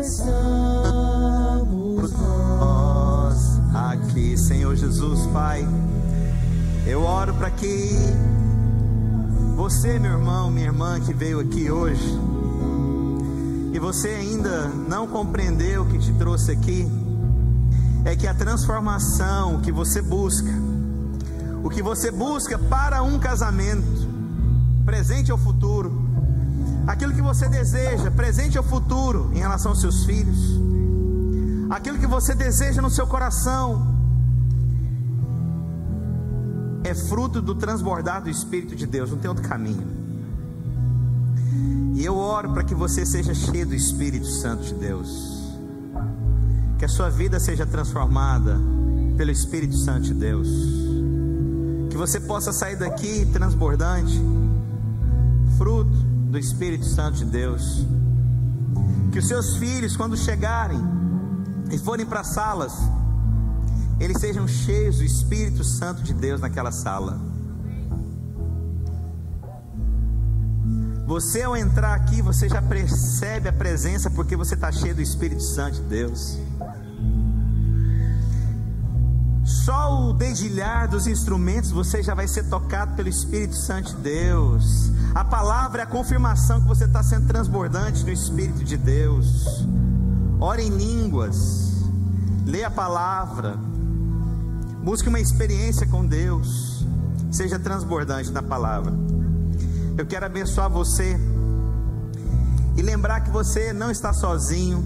Estamos 0.00 0.92
nós 2.12 3.60
aqui, 3.74 4.38
Senhor 4.38 4.76
Jesus, 4.76 5.26
Pai. 5.32 5.66
Eu 6.86 7.02
oro 7.02 7.34
para 7.34 7.50
que 7.50 7.96
você, 9.56 9.98
meu 9.98 10.12
irmão, 10.12 10.52
minha 10.52 10.66
irmã 10.66 11.00
que 11.00 11.12
veio 11.12 11.40
aqui 11.40 11.68
hoje, 11.68 12.16
e 13.72 13.78
você 13.80 14.10
ainda 14.10 14.68
não 14.68 15.08
compreendeu 15.08 15.82
o 15.82 15.86
que 15.86 15.98
te 15.98 16.12
trouxe 16.12 16.52
aqui, 16.52 16.88
é 18.04 18.14
que 18.14 18.28
a 18.28 18.34
transformação 18.34 19.60
que 19.60 19.72
você 19.72 20.00
busca, 20.00 20.52
o 21.64 21.68
que 21.68 21.82
você 21.82 22.12
busca 22.12 22.56
para 22.56 23.02
um 23.02 23.18
casamento, 23.18 24.08
presente 24.84 25.32
ou 25.32 25.38
futuro, 25.38 26.07
aquilo 26.88 27.12
que 27.12 27.20
você 27.20 27.46
deseja, 27.50 28.10
presente 28.10 28.56
ou 28.56 28.64
futuro, 28.64 29.30
em 29.34 29.38
relação 29.38 29.72
aos 29.72 29.80
seus 29.82 30.06
filhos, 30.06 30.58
aquilo 31.68 31.98
que 31.98 32.06
você 32.06 32.34
deseja 32.34 32.80
no 32.80 32.88
seu 32.88 33.06
coração, 33.06 33.94
é 36.82 36.94
fruto 36.94 37.42
do 37.42 37.54
transbordar 37.54 38.22
do 38.22 38.30
Espírito 38.30 38.74
de 38.74 38.86
Deus, 38.86 39.10
não 39.10 39.18
tem 39.18 39.28
outro 39.28 39.46
caminho. 39.46 39.86
E 41.94 42.02
eu 42.02 42.16
oro 42.16 42.54
para 42.54 42.64
que 42.64 42.74
você 42.74 43.04
seja 43.04 43.34
cheio 43.34 43.66
do 43.66 43.74
Espírito 43.74 44.26
Santo 44.26 44.62
de 44.62 44.72
Deus, 44.72 45.52
que 46.78 46.86
a 46.86 46.88
sua 46.88 47.10
vida 47.10 47.38
seja 47.38 47.66
transformada 47.66 48.58
pelo 49.14 49.30
Espírito 49.30 49.76
Santo 49.76 50.04
de 50.04 50.14
Deus, 50.14 50.48
que 51.90 51.98
você 51.98 52.18
possa 52.18 52.50
sair 52.50 52.76
daqui 52.76 53.26
transbordante, 53.26 54.18
fruto 55.58 56.07
do 56.28 56.38
Espírito 56.38 56.84
Santo 56.84 57.18
de 57.18 57.24
Deus, 57.24 57.86
que 59.10 59.18
os 59.18 59.26
seus 59.26 59.56
filhos, 59.56 59.96
quando 59.96 60.16
chegarem 60.16 60.80
e 61.70 61.78
forem 61.78 62.04
para 62.04 62.22
salas, 62.22 62.74
eles 63.98 64.20
sejam 64.20 64.46
cheios 64.46 64.98
do 64.98 65.04
Espírito 65.04 65.64
Santo 65.64 66.02
de 66.02 66.12
Deus 66.12 66.40
naquela 66.40 66.70
sala. 66.70 67.18
Você 71.06 71.42
ao 71.42 71.56
entrar 71.56 71.94
aqui, 71.94 72.20
você 72.20 72.48
já 72.48 72.60
percebe 72.60 73.48
a 73.48 73.52
presença 73.52 74.10
porque 74.10 74.36
você 74.36 74.54
está 74.54 74.70
cheio 74.70 74.94
do 74.94 75.00
Espírito 75.00 75.42
Santo 75.42 75.76
de 75.76 75.82
Deus. 75.88 76.38
Só 79.42 80.10
o 80.10 80.12
dedilhar 80.12 80.86
dos 80.86 81.06
instrumentos 81.06 81.70
você 81.70 82.02
já 82.02 82.14
vai 82.14 82.28
ser 82.28 82.44
tocado 82.50 82.94
pelo 82.94 83.08
Espírito 83.08 83.56
Santo 83.56 83.96
de 83.96 84.02
Deus. 84.02 84.92
A 85.14 85.24
palavra 85.24 85.82
é 85.82 85.84
a 85.84 85.86
confirmação 85.86 86.60
que 86.60 86.68
você 86.68 86.84
está 86.84 87.02
sendo 87.02 87.26
transbordante 87.26 88.04
no 88.04 88.10
Espírito 88.10 88.64
de 88.64 88.76
Deus. 88.76 89.64
Ore 90.40 90.62
em 90.62 90.70
línguas, 90.70 91.82
lê 92.46 92.62
a 92.62 92.70
palavra, 92.70 93.58
Busque 94.88 95.08
uma 95.08 95.20
experiência 95.20 95.86
com 95.86 96.06
Deus. 96.06 96.86
Seja 97.30 97.58
transbordante 97.58 98.30
na 98.30 98.42
palavra. 98.42 98.90
Eu 99.98 100.06
quero 100.06 100.24
abençoar 100.24 100.70
você 100.70 101.18
e 102.74 102.80
lembrar 102.80 103.20
que 103.20 103.30
você 103.30 103.72
não 103.72 103.90
está 103.90 104.14
sozinho. 104.14 104.82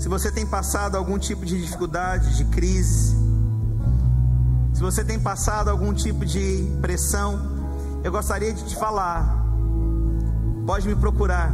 Se 0.00 0.08
você 0.08 0.32
tem 0.32 0.44
passado 0.44 0.96
algum 0.96 1.16
tipo 1.16 1.44
de 1.44 1.60
dificuldade, 1.60 2.38
de 2.38 2.44
crise, 2.46 3.14
se 4.74 4.80
você 4.80 5.04
tem 5.04 5.20
passado 5.20 5.68
algum 5.68 5.94
tipo 5.94 6.24
de 6.26 6.66
pressão, 6.80 7.38
eu 8.02 8.10
gostaria 8.10 8.52
de 8.52 8.64
te 8.64 8.74
falar. 8.74 9.39
Pode 10.70 10.86
me 10.86 10.94
procurar 10.94 11.52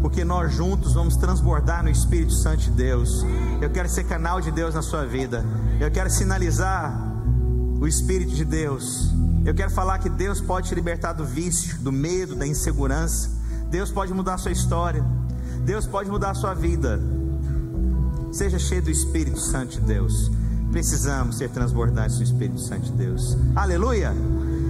porque 0.00 0.24
nós 0.24 0.54
juntos 0.54 0.94
vamos 0.94 1.16
transbordar 1.16 1.82
no 1.82 1.90
Espírito 1.90 2.32
Santo 2.34 2.58
de 2.58 2.70
Deus. 2.70 3.26
Eu 3.60 3.68
quero 3.68 3.88
ser 3.88 4.04
canal 4.04 4.40
de 4.40 4.52
Deus 4.52 4.76
na 4.76 4.80
sua 4.80 5.04
vida. 5.04 5.44
Eu 5.80 5.90
quero 5.90 6.08
sinalizar 6.08 6.96
o 7.80 7.88
Espírito 7.88 8.30
de 8.30 8.44
Deus. 8.44 9.10
Eu 9.44 9.52
quero 9.54 9.72
falar 9.72 9.98
que 9.98 10.08
Deus 10.08 10.40
pode 10.40 10.68
te 10.68 10.74
libertar 10.76 11.14
do 11.14 11.24
vício, 11.24 11.78
do 11.78 11.90
medo, 11.90 12.36
da 12.36 12.46
insegurança. 12.46 13.28
Deus 13.68 13.90
pode 13.90 14.14
mudar 14.14 14.34
a 14.34 14.38
sua 14.38 14.52
história. 14.52 15.04
Deus 15.64 15.84
pode 15.84 16.08
mudar 16.08 16.30
a 16.30 16.34
sua 16.34 16.54
vida. 16.54 17.00
Seja 18.30 18.60
cheio 18.60 18.82
do 18.82 18.90
Espírito 18.92 19.40
Santo 19.40 19.72
de 19.72 19.80
Deus. 19.80 20.30
Precisamos 20.70 21.38
ser 21.38 21.50
transbordantes 21.50 22.18
do 22.18 22.22
Espírito 22.22 22.60
Santo 22.60 22.82
de 22.82 22.92
Deus. 22.92 23.36
Aleluia! 23.56 24.14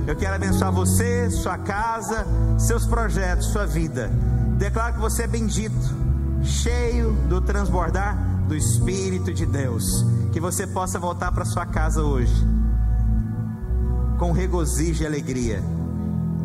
Eu 0.07 0.16
quero 0.16 0.34
abençoar 0.34 0.72
você, 0.72 1.30
sua 1.30 1.59
casa, 1.59 2.26
seus 2.59 2.86
projetos, 2.86 3.46
sua 3.46 3.66
vida. 3.66 4.11
Declaro 4.59 4.94
que 4.94 5.01
você 5.01 5.22
é 5.22 5.26
bendito, 5.26 5.74
cheio 6.42 7.12
do 7.28 7.40
transbordar 7.40 8.16
do 8.46 8.57
Espírito 8.57 9.32
de 9.32 9.46
Deus. 9.46 10.05
Que 10.32 10.40
você 10.40 10.66
possa 10.66 10.98
voltar 10.98 11.32
para 11.32 11.44
sua 11.44 11.66
casa 11.66 12.03
hoje 12.03 12.34
com 14.18 14.32
regozijo 14.32 15.03
e 15.03 15.07
alegria, 15.07 15.62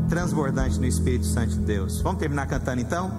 transbordante 0.08 0.80
no 0.80 0.86
Espírito 0.86 1.26
Santo 1.26 1.50
de 1.50 1.60
Deus. 1.60 2.00
Vamos 2.02 2.20
terminar 2.20 2.48
cantando 2.48 2.82
então? 2.82 3.12